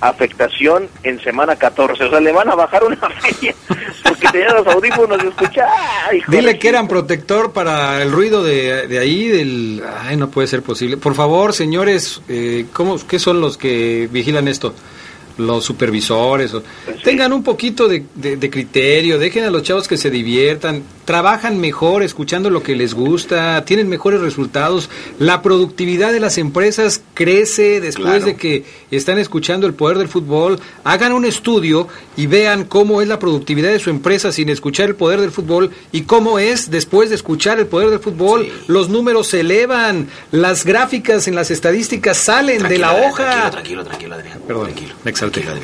afectación 0.00 0.88
en 1.02 1.20
semana 1.20 1.56
14. 1.56 2.04
O 2.04 2.10
sea, 2.10 2.20
le 2.20 2.32
van 2.32 2.48
a 2.48 2.54
bajar 2.54 2.84
una 2.84 2.96
feria 3.20 3.54
porque 4.02 4.28
tenía 4.28 4.52
los 4.54 4.66
audífonos 4.66 5.22
de 5.22 5.28
escuchar. 5.28 5.68
Ay, 6.08 6.18
hijo 6.18 6.32
Dile 6.32 6.58
que 6.58 6.68
eran 6.68 6.88
protector 6.88 7.52
para 7.52 8.02
el 8.02 8.12
ruido 8.12 8.42
de, 8.42 8.86
de 8.86 8.98
ahí, 8.98 9.28
del... 9.28 9.82
Ay, 10.02 10.16
no 10.16 10.30
puede 10.30 10.48
ser 10.48 10.62
posible. 10.62 10.96
Por 10.96 11.14
favor, 11.14 11.52
señores, 11.52 12.20
eh, 12.28 12.66
¿cómo, 12.72 12.96
¿qué 13.06 13.18
son 13.18 13.40
los 13.40 13.56
que 13.56 14.08
vigilan 14.10 14.48
esto? 14.48 14.74
Los 15.38 15.64
supervisores. 15.64 16.54
o- 16.54 16.62
Tengan 17.04 17.32
un 17.32 17.42
poquito 17.42 17.88
de, 17.88 18.04
de- 18.14 18.36
de 18.36 18.50
criterio, 18.50 19.18
dejen 19.18 19.44
a 19.44 19.50
los 19.50 19.62
chavos 19.62 19.86
que 19.86 19.96
se 19.96 20.10
diviertan, 20.10 20.82
trabajan 21.04 21.60
mejor 21.60 22.02
escuchando 22.02 22.48
lo 22.50 22.62
que 22.62 22.74
les 22.74 22.94
gusta, 22.94 23.64
tienen 23.64 23.88
mejores 23.88 24.20
resultados. 24.20 24.88
La 25.18 25.42
productividad 25.42 26.12
de 26.12 26.20
las 26.20 26.38
empresas 26.38 27.02
crece 27.14 27.80
después 27.80 28.06
Claro. 28.06 28.24
de 28.26 28.36
que 28.36 28.64
están 28.90 29.18
escuchando 29.18 29.66
el 29.66 29.74
poder 29.74 29.98
del 29.98 30.08
fútbol. 30.08 30.58
Hagan 30.84 31.12
un 31.12 31.24
estudio 31.24 31.86
y 32.16 32.26
vean 32.26 32.64
cómo 32.64 33.02
es 33.02 33.08
la 33.08 33.18
productividad 33.18 33.70
de 33.70 33.78
su 33.78 33.90
empresa 33.90 34.32
sin 34.32 34.48
escuchar 34.48 34.88
el 34.88 34.96
poder 34.96 35.20
del 35.20 35.30
fútbol 35.30 35.70
y 35.92 36.02
cómo 36.02 36.38
es 36.38 36.70
después 36.70 37.10
de 37.10 37.14
escuchar 37.16 37.58
el 37.58 37.66
poder 37.66 37.90
del 37.90 38.00
fútbol. 38.00 38.48
Los 38.66 38.88
números 38.88 39.28
se 39.28 39.40
elevan, 39.40 40.08
las 40.32 40.64
gráficas 40.64 41.28
en 41.28 41.34
las 41.34 41.50
estadísticas 41.50 42.16
salen 42.16 42.62
de 42.62 42.78
la 42.78 42.94
hoja. 42.94 43.50
Tranquilo, 43.50 43.84
tranquilo, 43.84 44.14
Adrián. 44.16 44.40
Perdón, 44.46 44.70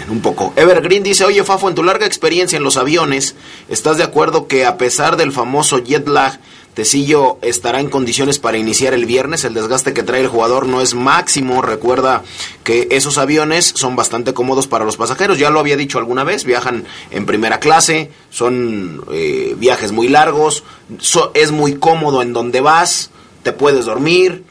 Un 0.09 0.21
poco. 0.21 0.53
Evergreen 0.57 1.03
dice, 1.03 1.25
oye 1.25 1.45
Fafo, 1.45 1.69
en 1.69 1.75
tu 1.75 1.83
larga 1.83 2.07
experiencia 2.07 2.57
en 2.57 2.63
los 2.65 2.77
aviones, 2.77 3.35
¿estás 3.69 3.97
de 3.99 4.05
acuerdo 4.05 4.47
que 4.47 4.65
a 4.67 4.77
pesar 4.79 5.17
del 5.17 5.33
famoso 5.33 5.79
jet 5.79 6.07
lag, 6.09 6.39
Tecillo 6.75 7.37
estará 7.43 7.81
en 7.81 7.91
condiciones 7.91 8.39
para 8.39 8.57
iniciar 8.57 8.95
el 8.95 9.05
viernes? 9.05 9.45
El 9.45 9.53
desgaste 9.53 9.93
que 9.93 10.03
trae 10.03 10.21
el 10.23 10.29
jugador 10.29 10.67
no 10.67 10.81
es 10.81 10.95
máximo. 10.95 11.61
Recuerda 11.61 12.23
que 12.65 12.89
esos 12.93 13.19
aviones 13.19 13.73
son 13.77 13.95
bastante 13.95 14.33
cómodos 14.33 14.69
para 14.69 14.87
los 14.87 14.97
pasajeros. 14.97 15.39
Ya 15.39 15.51
lo 15.51 15.61
había 15.61 15.77
dicho 15.77 15.99
alguna 15.99 16.25
vez, 16.25 16.45
viajan 16.45 16.85
en 17.11 17.27
primera 17.27 17.61
clase, 17.61 18.11
son 18.31 19.05
eh, 19.13 19.55
viajes 19.59 19.93
muy 19.93 20.09
largos, 20.09 20.65
so- 20.99 21.31
es 21.35 21.51
muy 21.51 21.75
cómodo 21.75 22.23
en 22.23 22.33
donde 22.33 22.63
vas, 22.63 23.11
te 23.43 23.53
puedes 23.53 23.85
dormir, 23.85 24.45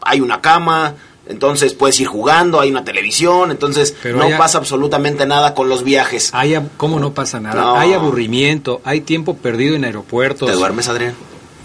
hay 0.00 0.22
una 0.22 0.40
cama, 0.40 0.94
entonces 1.28 1.74
puedes 1.74 2.00
ir 2.00 2.06
jugando, 2.06 2.58
hay 2.58 2.70
una 2.70 2.84
televisión, 2.84 3.50
entonces 3.50 3.94
Pero 4.02 4.18
no 4.18 4.38
pasa 4.38 4.58
absolutamente 4.58 5.26
nada 5.26 5.54
con 5.54 5.68
los 5.68 5.84
viajes. 5.84 6.30
Hay, 6.32 6.58
¿Cómo 6.76 6.98
no 6.98 7.12
pasa 7.12 7.38
nada? 7.38 7.60
No. 7.60 7.76
Hay 7.76 7.92
aburrimiento, 7.92 8.80
hay 8.84 9.02
tiempo 9.02 9.36
perdido 9.36 9.76
en 9.76 9.84
aeropuertos. 9.84 10.48
¿Te 10.48 10.56
duermes, 10.56 10.88
Adrián? 10.88 11.14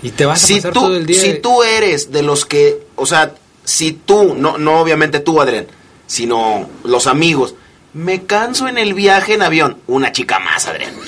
Y 0.02 0.12
te 0.12 0.26
vas 0.26 0.44
a 0.44 0.48
si 0.48 0.56
pasar 0.56 0.74
tú, 0.74 0.82
todo 0.82 0.98
el 0.98 1.06
día. 1.06 1.20
Si 1.20 1.40
tú 1.40 1.64
eres 1.64 2.12
de 2.12 2.24
los 2.24 2.46
que, 2.46 2.86
o 2.96 3.06
sea, 3.06 3.34
si 3.64 3.94
tú, 3.94 4.36
no, 4.36 4.58
no 4.58 4.82
obviamente 4.82 5.22
tú, 5.22 5.40
Adrián, 5.40 5.68
sino 6.08 6.70
los 6.84 7.08
amigos, 7.08 7.56
me 7.94 8.24
canso 8.24 8.68
en 8.68 8.78
el 8.78 8.94
viaje 8.94 9.34
en 9.36 9.42
avión, 9.44 9.78
una 9.88 10.12
chica 10.12 10.40
más, 10.40 10.68
Adrián. 10.68 10.94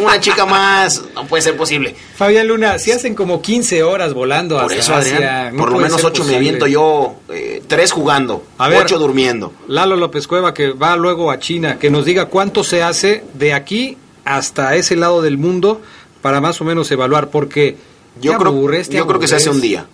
Una 0.00 0.18
chica 0.18 0.44
más, 0.44 1.04
no 1.14 1.24
puede 1.26 1.42
ser 1.42 1.56
posible. 1.56 1.94
Fabián 2.16 2.48
Luna, 2.48 2.80
si 2.80 2.90
hacen 2.90 3.14
como 3.14 3.40
15 3.40 3.84
horas 3.84 4.12
volando 4.12 4.56
Por 4.60 4.72
hasta 4.72 4.98
eso, 5.00 5.52
no 5.52 5.58
por 5.58 5.70
lo 5.70 5.78
menos 5.78 6.00
ser 6.00 6.06
ocho 6.10 6.24
me 6.24 6.30
posible. 6.32 6.36
aviento 6.36 6.66
yo, 6.66 7.14
eh, 7.28 7.62
tres 7.68 7.92
jugando, 7.92 8.44
A 8.58 8.68
ver. 8.68 8.82
ocho 8.82 8.98
durmiendo. 8.98 9.52
Lalo 9.68 9.94
López 9.94 10.26
Cueva, 10.26 10.52
que 10.52 10.70
va 10.72 10.96
luego 10.96 11.30
a 11.30 11.38
China, 11.38 11.78
que 11.78 11.90
nos 11.90 12.04
diga 12.06 12.26
cuánto 12.26 12.64
se 12.64 12.82
hace 12.82 13.22
de 13.34 13.52
aquí 13.52 13.96
hasta 14.24 14.74
ese 14.74 14.96
lado 14.96 15.22
del 15.22 15.38
mundo 15.38 15.80
para 16.22 16.40
más 16.40 16.60
o 16.60 16.64
menos 16.64 16.90
evaluar, 16.90 17.28
porque 17.28 17.76
Yo 18.20 18.36
creo, 18.36 18.50
aburres, 18.50 18.88
yo 18.88 19.06
creo 19.06 19.20
que 19.20 19.28
se 19.28 19.36
hace 19.36 19.50
un 19.50 19.60
día, 19.60 19.86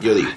yo 0.00 0.14
digo. 0.14 0.28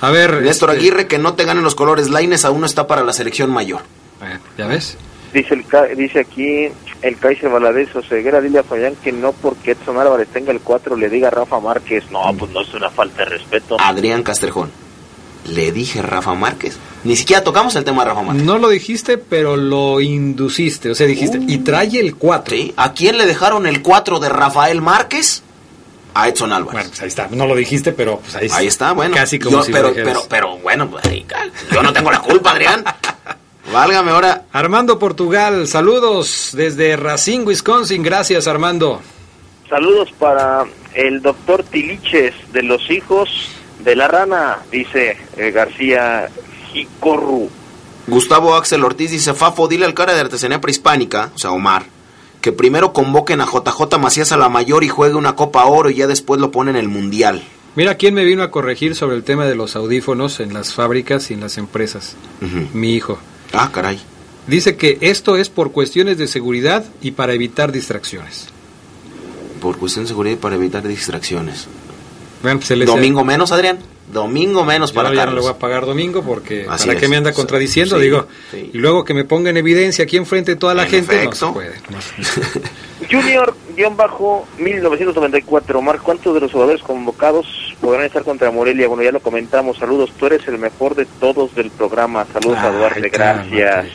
A 0.00 0.10
ver, 0.10 0.42
Néstor 0.42 0.70
este- 0.70 0.80
Aguirre, 0.80 1.06
que 1.06 1.18
no 1.18 1.34
te 1.34 1.44
ganen 1.44 1.62
los 1.62 1.76
colores 1.76 2.10
Laines, 2.10 2.44
aún 2.44 2.62
no 2.62 2.66
está 2.66 2.88
para 2.88 3.04
la 3.04 3.12
selección 3.12 3.50
mayor. 3.52 3.82
Eh, 4.22 4.38
¿Ya 4.58 4.66
ves? 4.66 4.96
Dice 5.32 5.54
el 5.54 5.66
Ca- 5.66 5.86
dice 5.86 6.20
aquí 6.20 6.68
el 7.02 7.18
Kaiser 7.18 7.50
Valadez 7.50 7.94
o 7.94 8.02
Ceguera, 8.02 8.40
dile 8.40 8.60
a 8.60 8.62
Fabián 8.62 8.94
que 9.02 9.12
no 9.12 9.32
porque 9.32 9.72
Edson 9.72 9.98
Álvarez 9.98 10.28
tenga 10.32 10.52
el 10.52 10.60
4 10.60 10.96
le 10.96 11.10
diga 11.10 11.28
a 11.28 11.30
Rafa 11.30 11.60
Márquez. 11.60 12.10
No, 12.10 12.32
pues 12.38 12.50
no 12.52 12.62
es 12.62 12.72
una 12.74 12.88
falta 12.90 13.18
de 13.18 13.24
respeto. 13.26 13.76
Adrián 13.78 14.22
Castrejón. 14.22 14.70
Le 15.46 15.70
dije 15.72 16.00
Rafa 16.02 16.34
Márquez. 16.34 16.78
Ni 17.04 17.14
siquiera 17.16 17.44
tocamos 17.44 17.76
el 17.76 17.84
tema 17.84 18.02
de 18.02 18.08
Rafa 18.10 18.22
Márquez. 18.22 18.44
No 18.44 18.58
lo 18.58 18.68
dijiste, 18.68 19.18
pero 19.18 19.56
lo 19.56 20.00
induciste. 20.00 20.90
O 20.90 20.94
sea, 20.94 21.06
dijiste, 21.06 21.38
y 21.46 21.58
trae 21.58 22.00
el 22.00 22.16
4. 22.16 22.56
Sí. 22.56 22.74
¿A 22.76 22.92
quién 22.94 23.18
le 23.18 23.26
dejaron 23.26 23.66
el 23.66 23.82
4 23.82 24.18
de 24.18 24.28
Rafael 24.28 24.80
Márquez? 24.80 25.42
A 26.14 26.28
Edson 26.28 26.50
Álvarez. 26.52 26.72
Bueno, 26.72 26.88
pues 26.88 27.02
ahí 27.02 27.08
está. 27.08 27.28
No 27.30 27.46
lo 27.46 27.54
dijiste, 27.54 27.92
pero 27.92 28.18
pues 28.20 28.34
ahí, 28.36 28.48
Ahí 28.50 28.66
está, 28.68 28.92
bueno. 28.92 29.14
Casi 29.14 29.38
como 29.38 29.58
Yo- 29.58 29.62
si 29.64 29.70
pero, 29.72 29.88
lo 29.88 29.94
dijeras. 29.94 30.12
pero, 30.28 30.28
pero 30.54 30.58
bueno, 30.62 30.88
pues, 30.90 31.04
yo 31.70 31.82
no 31.82 31.92
tengo 31.92 32.10
la 32.10 32.20
culpa, 32.20 32.52
Adrián. 32.52 32.82
Válgame 33.72 34.10
ahora. 34.10 34.44
Armando 34.52 34.98
Portugal, 34.98 35.66
saludos 35.66 36.50
desde 36.54 36.96
Racine, 36.96 37.44
Wisconsin. 37.44 38.02
Gracias, 38.02 38.46
Armando. 38.46 39.00
Saludos 39.68 40.12
para 40.18 40.64
el 40.94 41.20
doctor 41.20 41.64
Tiliches 41.64 42.34
de 42.52 42.62
los 42.62 42.90
hijos 42.90 43.50
de 43.80 43.96
la 43.96 44.08
rana, 44.08 44.58
dice 44.70 45.16
eh, 45.36 45.50
García 45.50 46.28
Jicorru. 46.72 47.50
Gustavo 48.06 48.54
Axel 48.54 48.84
Ortiz 48.84 49.10
dice, 49.10 49.34
Fafo, 49.34 49.66
dile 49.66 49.84
al 49.84 49.94
cara 49.94 50.14
de 50.14 50.20
artesanía 50.20 50.60
prehispánica, 50.60 51.32
o 51.34 51.38
sea, 51.38 51.50
Omar, 51.50 51.86
que 52.40 52.52
primero 52.52 52.92
convoquen 52.92 53.40
a 53.40 53.46
JJ 53.46 53.98
Macías 53.98 54.30
a 54.30 54.36
la 54.36 54.48
mayor 54.48 54.84
y 54.84 54.88
juegue 54.88 55.16
una 55.16 55.34
Copa 55.34 55.64
Oro 55.64 55.90
y 55.90 55.96
ya 55.96 56.06
después 56.06 56.40
lo 56.40 56.52
ponen 56.52 56.76
en 56.76 56.82
el 56.82 56.88
Mundial. 56.88 57.42
Mira 57.74 57.96
quién 57.96 58.14
me 58.14 58.24
vino 58.24 58.42
a 58.42 58.50
corregir 58.50 58.94
sobre 58.94 59.16
el 59.16 59.24
tema 59.24 59.44
de 59.44 59.56
los 59.56 59.76
audífonos 59.76 60.40
en 60.40 60.54
las 60.54 60.72
fábricas 60.72 61.30
y 61.30 61.34
en 61.34 61.40
las 61.40 61.58
empresas. 61.58 62.16
Mi 62.72 62.94
hijo. 62.94 63.18
Ah, 63.58 63.70
caray. 63.72 64.00
Dice 64.46 64.76
que 64.76 64.98
esto 65.00 65.36
es 65.36 65.48
por 65.48 65.72
cuestiones 65.72 66.18
de 66.18 66.28
seguridad 66.28 66.84
y 67.02 67.12
para 67.12 67.32
evitar 67.32 67.72
distracciones. 67.72 68.46
Por 69.60 69.78
cuestión 69.78 70.04
de 70.04 70.08
seguridad 70.08 70.34
y 70.34 70.40
para 70.40 70.54
evitar 70.54 70.86
distracciones. 70.86 71.66
Bueno, 72.42 72.60
pues 72.60 72.86
Domingo 72.86 73.24
menos, 73.24 73.50
Adrián. 73.50 73.78
Domingo 74.12 74.64
menos 74.64 74.90
Yo 74.92 74.96
para 75.02 75.12
ya 75.14 75.26
no 75.26 75.32
le 75.32 75.40
voy 75.40 75.50
a 75.50 75.58
pagar 75.58 75.84
domingo 75.84 76.22
porque 76.22 76.64
Así 76.68 76.86
para 76.86 76.96
es. 76.96 77.02
qué 77.02 77.08
me 77.08 77.16
anda 77.16 77.32
contradiciendo, 77.32 77.96
Sí, 77.96 78.02
digo. 78.02 78.26
sí. 78.52 78.70
Y 78.72 78.78
luego 78.78 79.04
que 79.04 79.14
me 79.14 79.24
ponga 79.24 79.50
en 79.50 79.56
evidencia 79.56 80.04
aquí 80.04 80.16
enfrente 80.16 80.52
de 80.52 80.56
toda 80.56 80.74
la 80.74 80.84
En 80.84 80.90
gente, 80.90 81.16
efecto. 81.16 81.46
no 81.46 81.48
se 81.48 81.52
puede. 81.54 81.74
no. 81.90 81.98
Junior-1994. 84.56 85.74
Omar, 85.76 86.00
¿cuántos 86.00 86.34
de 86.34 86.40
los 86.40 86.52
jugadores 86.52 86.82
convocados 86.82 87.46
podrán 87.80 88.04
estar 88.04 88.22
contra 88.24 88.50
Morelia? 88.50 88.88
Bueno, 88.88 89.02
ya 89.02 89.12
lo 89.12 89.20
comentamos. 89.20 89.76
Saludos, 89.78 90.10
tú 90.18 90.26
eres 90.26 90.46
el 90.48 90.58
mejor 90.58 90.94
de 90.94 91.06
todos 91.20 91.54
del 91.54 91.70
programa. 91.70 92.26
Saludos 92.32 92.58
a 92.58 92.70
Duarte, 92.72 93.08
gracias. 93.08 93.86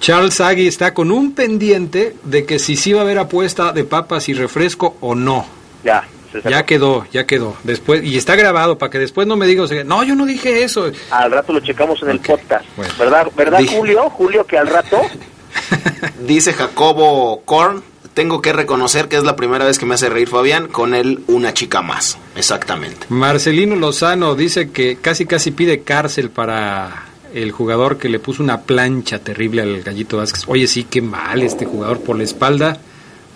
Charles 0.00 0.40
Agui 0.40 0.68
está 0.68 0.94
con 0.94 1.10
un 1.10 1.34
pendiente 1.34 2.14
de 2.22 2.44
que 2.46 2.58
si 2.60 2.76
sí 2.76 2.92
va 2.92 3.00
a 3.00 3.02
haber 3.04 3.18
apuesta 3.18 3.72
de 3.72 3.84
papas 3.84 4.28
y 4.28 4.32
refresco 4.34 4.96
o 5.00 5.14
no. 5.14 5.44
Ya. 5.84 6.04
Ya 6.48 6.64
quedó, 6.64 7.06
ya 7.12 7.26
quedó. 7.26 7.56
Después 7.64 8.02
y 8.04 8.16
está 8.16 8.36
grabado 8.36 8.78
para 8.78 8.90
que 8.90 8.98
después 8.98 9.26
no 9.26 9.36
me 9.36 9.46
digas, 9.46 9.70
no, 9.86 10.02
yo 10.04 10.14
no 10.14 10.26
dije 10.26 10.62
eso. 10.62 10.90
Al 11.10 11.30
rato 11.30 11.52
lo 11.52 11.60
checamos 11.60 12.02
en 12.02 12.10
el 12.10 12.20
podcast. 12.20 12.64
¿Verdad, 12.98 13.28
¿verdad 13.36 13.58
Dije- 13.60 13.76
Julio? 13.76 14.10
Julio, 14.10 14.44
que 14.46 14.58
al 14.58 14.66
rato... 14.68 15.00
Dice 16.26 16.52
Jacobo 16.52 17.42
Korn, 17.44 17.82
tengo 18.14 18.42
que 18.42 18.52
reconocer 18.52 19.08
que 19.08 19.16
es 19.16 19.24
la 19.24 19.36
primera 19.36 19.64
vez 19.64 19.78
que 19.78 19.86
me 19.86 19.94
hace 19.94 20.08
reír 20.08 20.28
Fabián, 20.28 20.68
con 20.68 20.94
él 20.94 21.20
una 21.28 21.54
chica 21.54 21.82
más. 21.82 22.18
Exactamente. 22.36 23.06
Marcelino 23.08 23.76
Lozano 23.76 24.34
dice 24.34 24.70
que 24.70 24.96
casi 24.96 25.26
casi 25.26 25.50
pide 25.52 25.82
cárcel 25.82 26.30
para 26.30 27.04
el 27.34 27.52
jugador 27.52 27.98
que 27.98 28.08
le 28.08 28.18
puso 28.18 28.42
una 28.42 28.62
plancha 28.62 29.18
terrible 29.18 29.62
al 29.62 29.82
Gallito 29.82 30.16
Vázquez. 30.18 30.44
Oye, 30.46 30.66
sí, 30.66 30.84
qué 30.84 31.00
mal 31.02 31.42
este 31.42 31.64
jugador 31.64 32.00
por 32.00 32.16
la 32.16 32.24
espalda 32.24 32.78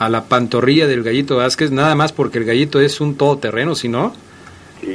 a 0.05 0.09
la 0.09 0.25
pantorrilla 0.25 0.87
del 0.87 1.03
Gallito 1.03 1.37
Vázquez, 1.37 1.71
nada 1.71 1.95
más 1.95 2.13
porque 2.13 2.39
el 2.39 2.45
Gallito 2.45 2.81
es 2.81 3.01
un 3.01 3.17
todoterreno, 3.17 3.75
si 3.75 3.89
no, 3.89 4.13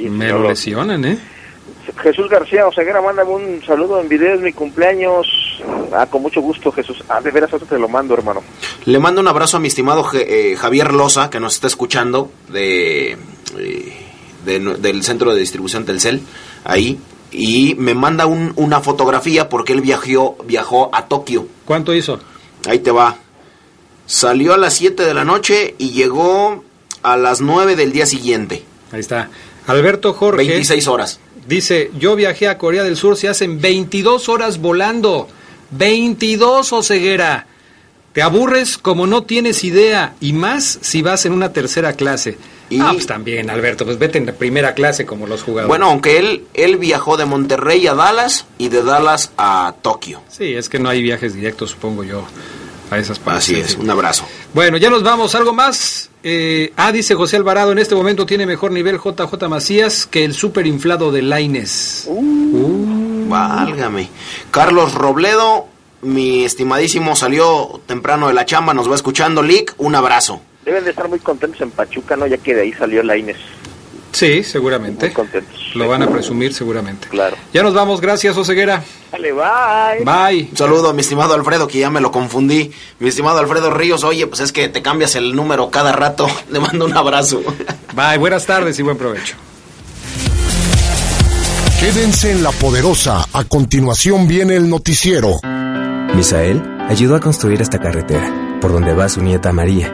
me 0.10 0.30
lo 0.30 0.48
lesionan, 0.50 1.06
¿eh? 1.06 1.18
Jesús 2.04 2.30
García 2.30 2.68
Oseguera, 2.68 3.02
mándame 3.02 3.32
un 3.32 3.62
saludo 3.66 4.00
en 4.02 4.10
video, 4.10 4.34
es 4.36 4.42
mi 4.42 4.52
cumpleaños. 4.52 5.26
Ah, 5.94 6.06
con 6.06 6.22
mucho 6.22 6.42
gusto, 6.42 6.72
Jesús. 6.72 7.02
Ah, 7.08 7.22
de 7.22 7.32
veras, 7.32 7.52
ahorita 7.54 7.76
te 7.76 7.80
lo 7.80 7.88
mando, 7.88 8.14
hermano. 8.14 8.44
Le 8.86 9.00
mando 9.00 9.22
un 9.22 9.28
abrazo 9.28 9.58
a 9.58 9.60
mi 9.62 9.70
estimado 9.70 10.04
Je- 10.04 10.26
eh, 10.28 10.56
Javier 10.58 10.94
Loza, 10.94 11.30
que 11.30 11.40
nos 11.40 11.56
está 11.56 11.68
escuchando 11.68 12.30
de, 12.50 13.14
eh, 13.58 13.94
de 14.46 14.60
del 14.60 15.04
centro 15.04 15.34
de 15.34 15.40
distribución 15.40 15.86
Telcel, 15.86 16.22
ahí, 16.66 17.00
y 17.32 17.76
me 17.80 17.94
manda 17.96 18.26
un- 18.26 18.52
una 18.58 18.82
fotografía 18.82 19.48
porque 19.48 19.72
él 19.74 19.82
viajó, 19.82 20.38
viajó 20.46 20.90
a 20.94 21.06
Tokio. 21.08 21.48
¿Cuánto 21.66 21.94
hizo? 21.94 22.20
Ahí 22.68 22.80
te 22.80 22.92
va. 22.92 23.16
Salió 24.08 24.54
a 24.54 24.58
las 24.58 24.74
7 24.74 25.04
de 25.04 25.14
la 25.14 25.26
noche 25.26 25.76
y 25.78 25.92
llegó 25.92 26.64
a 27.04 27.18
las 27.18 27.42
9 27.42 27.76
del 27.76 27.92
día 27.92 28.06
siguiente. 28.06 28.64
Ahí 28.92 29.02
está. 29.02 29.30
Alberto 29.68 30.14
Jorge. 30.14 30.48
26 30.48 30.88
horas. 30.88 31.20
Dice, 31.48 31.92
yo 32.00 32.16
viajé 32.16 32.48
a 32.48 32.58
Corea 32.58 32.84
del 32.84 32.98
Sur, 32.98 33.18
se 33.18 33.28
hacen 33.28 33.62
22 33.62 34.30
horas 34.30 34.60
volando. 34.60 35.28
22 35.72 36.74
o 36.74 36.84
ceguera. 36.84 37.48
Te 38.14 38.22
aburres 38.22 38.78
como 38.78 39.06
no 39.06 39.24
tienes 39.24 39.64
idea, 39.64 40.16
y 40.20 40.34
más 40.34 40.80
si 40.82 41.04
vas 41.04 41.26
en 41.26 41.34
una 41.34 41.54
tercera 41.54 41.94
clase. 41.94 42.38
Ah, 42.80 42.90
pues 42.94 43.06
también, 43.06 43.50
Alberto, 43.50 43.86
pues 43.86 44.00
vete 44.00 44.18
en 44.18 44.26
la 44.26 44.34
primera 44.34 44.74
clase 44.74 45.06
como 45.06 45.28
los 45.28 45.44
jugadores. 45.44 45.68
Bueno, 45.68 45.86
aunque 45.86 46.18
él, 46.18 46.46
él 46.54 46.78
viajó 46.78 47.16
de 47.16 47.26
Monterrey 47.26 47.86
a 47.88 47.94
Dallas 47.94 48.46
y 48.58 48.70
de 48.70 48.84
Dallas 48.84 49.32
a 49.38 49.76
Tokio. 49.82 50.22
Sí, 50.30 50.54
es 50.54 50.68
que 50.68 50.80
no 50.80 50.90
hay 50.90 51.02
viajes 51.02 51.34
directos, 51.34 51.72
supongo 51.72 52.04
yo, 52.04 52.26
a 52.90 52.98
esas 52.98 53.20
partes. 53.20 53.44
Así 53.44 53.56
es, 53.56 53.76
un 53.76 53.90
abrazo. 53.90 54.26
Bueno, 54.54 54.78
ya 54.78 54.90
nos 54.90 55.04
vamos. 55.04 55.36
¿Algo 55.36 55.54
más? 55.54 56.10
Eh, 56.24 56.74
ah, 56.76 56.92
dice 56.92 57.16
José 57.16 57.38
Alvarado, 57.38 57.72
en 57.72 57.80
este 57.80 57.96
momento 57.96 58.26
tiene 58.26 58.46
mejor 58.46 58.72
nivel 58.72 58.98
JJ 58.98 59.48
Macías 59.48 60.06
que 60.06 60.26
el 60.26 60.34
super 60.34 60.66
inflado 60.68 61.12
de 61.12 61.22
Laines. 61.22 62.10
Válgame. 63.28 64.10
Carlos 64.52 64.94
Robledo, 64.94 65.68
mi 66.02 66.44
estimadísimo, 66.46 67.16
salió 67.16 67.82
temprano 67.86 68.28
de 68.28 68.34
la 68.34 68.46
chamba, 68.46 68.74
nos 68.74 68.90
va 68.90 68.96
escuchando. 68.96 69.42
Lick, 69.42 69.74
un 69.78 69.96
abrazo. 69.96 70.42
Deben 70.66 70.84
de 70.84 70.90
estar 70.90 71.08
muy 71.08 71.20
contentos 71.20 71.62
en 71.62 71.72
Pachuca, 71.72 72.16
¿no? 72.18 72.28
Ya 72.28 72.38
que 72.38 72.54
de 72.54 72.64
ahí 72.64 72.74
salió 72.74 73.02
la 73.04 73.16
Inés. 73.16 73.38
Sí, 74.12 74.44
seguramente. 74.44 75.08
Muy 75.08 75.14
contentos. 75.14 75.72
Lo 75.76 75.88
van 75.88 76.02
a 76.04 76.08
presumir 76.08 76.54
seguramente. 76.54 77.08
Claro. 77.08 77.36
Ya 77.54 77.64
nos 77.64 77.74
vamos, 77.74 78.02
gracias 78.02 78.36
Oseguera. 78.38 78.84
Dale, 79.12 79.32
bye. 79.32 80.04
Bye. 80.04 80.48
Un 80.52 80.58
saludo 80.58 80.90
a 80.90 80.94
mi 80.94 81.02
estimado 81.02 81.34
Alfredo, 81.34 81.68
que 81.68 81.80
ya 81.80 81.90
me 81.90 82.02
lo 82.02 82.12
confundí. 82.12 82.72
Mi 83.00 83.10
estimado 83.10 83.40
Alfredo 83.40 83.70
Ríos, 83.70 84.04
oye, 84.04 84.28
pues 84.28 84.42
es 84.42 84.52
que 84.52 84.70
te 84.70 84.82
cambias 84.82 85.16
el 85.16 85.36
número 85.36 85.70
cada 85.70 85.92
rato. 85.92 86.28
Le 86.50 86.60
mando 86.60 86.86
un 86.86 86.96
abrazo. 86.96 87.42
Bye, 87.94 88.18
buenas 88.18 88.46
tardes 88.46 88.78
y 88.80 88.84
buen 88.84 88.98
provecho. 88.98 89.36
Quédense 91.80 92.32
en 92.32 92.42
la 92.42 92.52
poderosa. 92.52 93.24
A 93.34 93.44
continuación 93.44 94.28
viene 94.28 94.56
el 94.56 94.68
noticiero. 94.68 95.40
Misael 96.16 96.64
ayudó 96.90 97.16
a 97.16 97.20
construir 97.20 97.62
esta 97.62 97.78
carretera, 97.78 98.58
por 98.60 98.72
donde 98.72 98.94
va 98.94 99.08
su 99.10 99.22
nieta 99.22 99.52
María, 99.54 99.94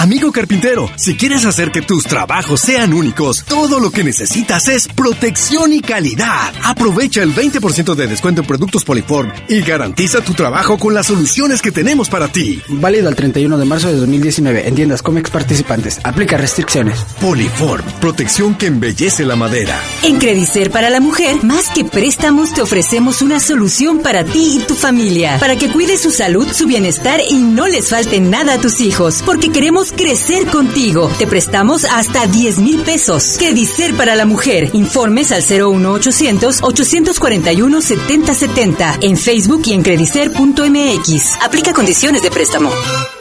Amigo 0.00 0.32
carpintero, 0.32 0.90
si 0.96 1.14
quieres 1.14 1.44
hacer 1.44 1.72
que 1.72 1.82
tus 1.82 2.04
trabajos 2.04 2.62
sean 2.62 2.94
únicos, 2.94 3.44
todo 3.44 3.78
lo 3.80 3.90
que 3.90 4.02
necesitas 4.02 4.66
es 4.68 4.88
protección 4.88 5.74
y 5.74 5.82
calidad. 5.82 6.54
Aprovecha 6.64 7.22
el 7.22 7.34
20% 7.34 7.94
de 7.94 8.06
descuento 8.06 8.40
en 8.40 8.46
productos 8.46 8.82
Poliform 8.82 9.30
y 9.46 9.60
garantiza 9.60 10.22
tu 10.22 10.32
trabajo 10.32 10.78
con 10.78 10.94
las 10.94 11.08
soluciones 11.08 11.60
que 11.60 11.70
tenemos 11.70 12.08
para 12.08 12.28
ti. 12.28 12.62
Válido 12.70 13.08
al 13.08 13.14
31 13.14 13.58
de 13.58 13.64
marzo 13.66 13.88
de 13.88 13.96
2019 13.96 14.68
en 14.68 14.74
tiendas 14.74 15.02
Comex 15.02 15.28
participantes. 15.28 16.00
Aplica 16.02 16.38
restricciones. 16.38 16.98
Poliform, 17.20 17.84
protección 18.00 18.54
que 18.54 18.68
embellece 18.68 19.26
la 19.26 19.36
madera. 19.36 19.78
En 20.02 20.16
Credicer 20.16 20.70
para 20.70 20.88
la 20.88 21.00
mujer, 21.00 21.44
más 21.44 21.68
que 21.68 21.84
préstamos, 21.84 22.54
te 22.54 22.62
ofrecemos 22.62 23.20
una 23.20 23.38
solución 23.38 23.98
para 23.98 24.24
ti 24.24 24.56
y 24.56 24.66
tu 24.66 24.74
familia, 24.74 25.36
para 25.38 25.56
que 25.56 25.68
cuides 25.68 26.00
su 26.00 26.10
salud, 26.10 26.50
su 26.50 26.66
bienestar 26.66 27.20
y 27.28 27.34
no 27.42 27.66
les 27.66 27.90
falte 27.90 28.18
nada 28.18 28.54
a 28.54 28.60
tus 28.62 28.80
hijos, 28.80 29.22
porque 29.26 29.52
queremos 29.52 29.89
crecer 29.92 30.46
contigo. 30.46 31.10
Te 31.18 31.26
prestamos 31.26 31.84
hasta 31.84 32.26
10 32.26 32.58
mil 32.58 32.80
pesos. 32.82 33.36
Credicer 33.38 33.94
para 33.94 34.14
la 34.14 34.24
mujer. 34.24 34.70
Informes 34.72 35.32
al 35.32 35.42
01800 35.42 36.62
841 36.62 37.80
7070 37.80 38.98
en 39.02 39.16
Facebook 39.16 39.62
y 39.66 39.72
en 39.72 39.82
credicer.mx. 39.82 41.42
Aplica 41.42 41.72
condiciones 41.72 42.22
de 42.22 42.30
préstamo. 42.30 42.70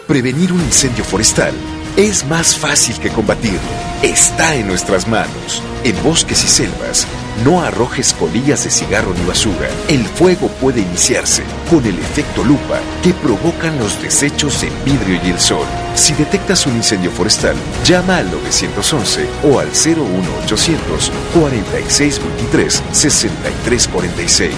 Prevenir 0.07 0.51
un 0.51 0.61
incendio 0.61 1.03
forestal 1.03 1.53
es 1.97 2.25
más 2.25 2.57
fácil 2.57 2.97
que 2.99 3.09
combatir. 3.09 3.59
Está 4.01 4.55
en 4.55 4.67
nuestras 4.67 5.07
manos. 5.07 5.61
En 5.83 6.01
bosques 6.03 6.43
y 6.43 6.47
selvas, 6.47 7.05
no 7.43 7.61
arrojes 7.61 8.13
colillas 8.13 8.63
de 8.63 8.69
cigarro 8.69 9.13
ni 9.13 9.25
basura. 9.25 9.69
El 9.87 10.05
fuego 10.05 10.47
puede 10.61 10.81
iniciarse 10.81 11.43
con 11.69 11.85
el 11.85 11.97
efecto 11.99 12.43
lupa 12.43 12.79
que 13.03 13.13
provocan 13.13 13.77
los 13.79 14.01
desechos 14.01 14.63
en 14.63 14.73
vidrio 14.85 15.19
y 15.23 15.29
el 15.29 15.39
sol. 15.39 15.65
Si 15.95 16.13
detectas 16.13 16.65
un 16.65 16.75
incendio 16.75 17.11
forestal, 17.11 17.55
llama 17.83 18.17
al 18.17 18.31
911 18.31 19.27
o 19.43 19.59
al 19.59 19.67
01800 19.67 21.11
4623 21.33 22.83
6346. 22.91 24.53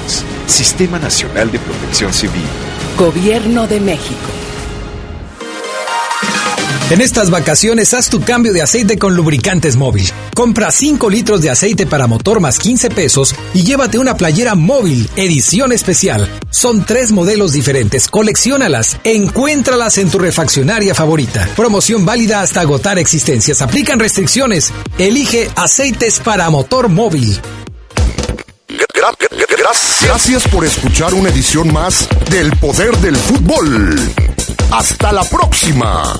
Sistema 0.48 1.00
Nacional 1.00 1.52
de 1.52 1.60
Protección 1.60 2.14
Civil. 2.14 2.46
Gobierno 2.98 3.68
de 3.68 3.80
México. 3.80 4.51
En 6.92 7.00
estas 7.00 7.30
vacaciones 7.30 7.94
haz 7.94 8.10
tu 8.10 8.20
cambio 8.20 8.52
de 8.52 8.62
aceite 8.62 9.00
con 9.00 9.16
lubricantes 9.16 9.78
móvil. 9.78 10.12
Compra 10.36 10.72
5 10.72 11.10
litros 11.10 11.42
de 11.42 11.50
aceite 11.50 11.86
para 11.86 12.06
motor 12.06 12.42
más 12.42 12.60
15 12.60 12.90
pesos 12.90 13.34
y 13.54 13.64
llévate 13.64 13.98
una 13.98 14.18
playera 14.18 14.56
móvil, 14.56 15.10
edición 15.16 15.72
especial. 15.72 16.28
Son 16.50 16.84
tres 16.84 17.14
modelos 17.14 17.54
diferentes, 17.54 18.10
colecciónalas, 18.10 18.98
encuéntralas 19.06 20.00
en 20.00 20.10
tu 20.10 20.20
refaccionaria 20.20 20.94
favorita. 20.94 21.48
Promoción 21.56 22.06
válida 22.06 22.42
hasta 22.42 22.60
agotar 22.60 23.00
existencias. 23.00 23.62
Aplican 23.62 23.98
restricciones. 23.98 24.74
Elige 24.98 25.50
aceites 25.56 26.20
para 26.20 26.50
motor 26.50 26.90
móvil. 26.90 27.40
Gracias 30.04 30.46
por 30.50 30.66
escuchar 30.66 31.14
una 31.14 31.30
edición 31.30 31.72
más 31.72 32.06
del 32.30 32.52
Poder 32.58 32.98
del 32.98 33.16
Fútbol. 33.16 33.96
Hasta 34.72 35.14
la 35.14 35.24
próxima. 35.24 36.20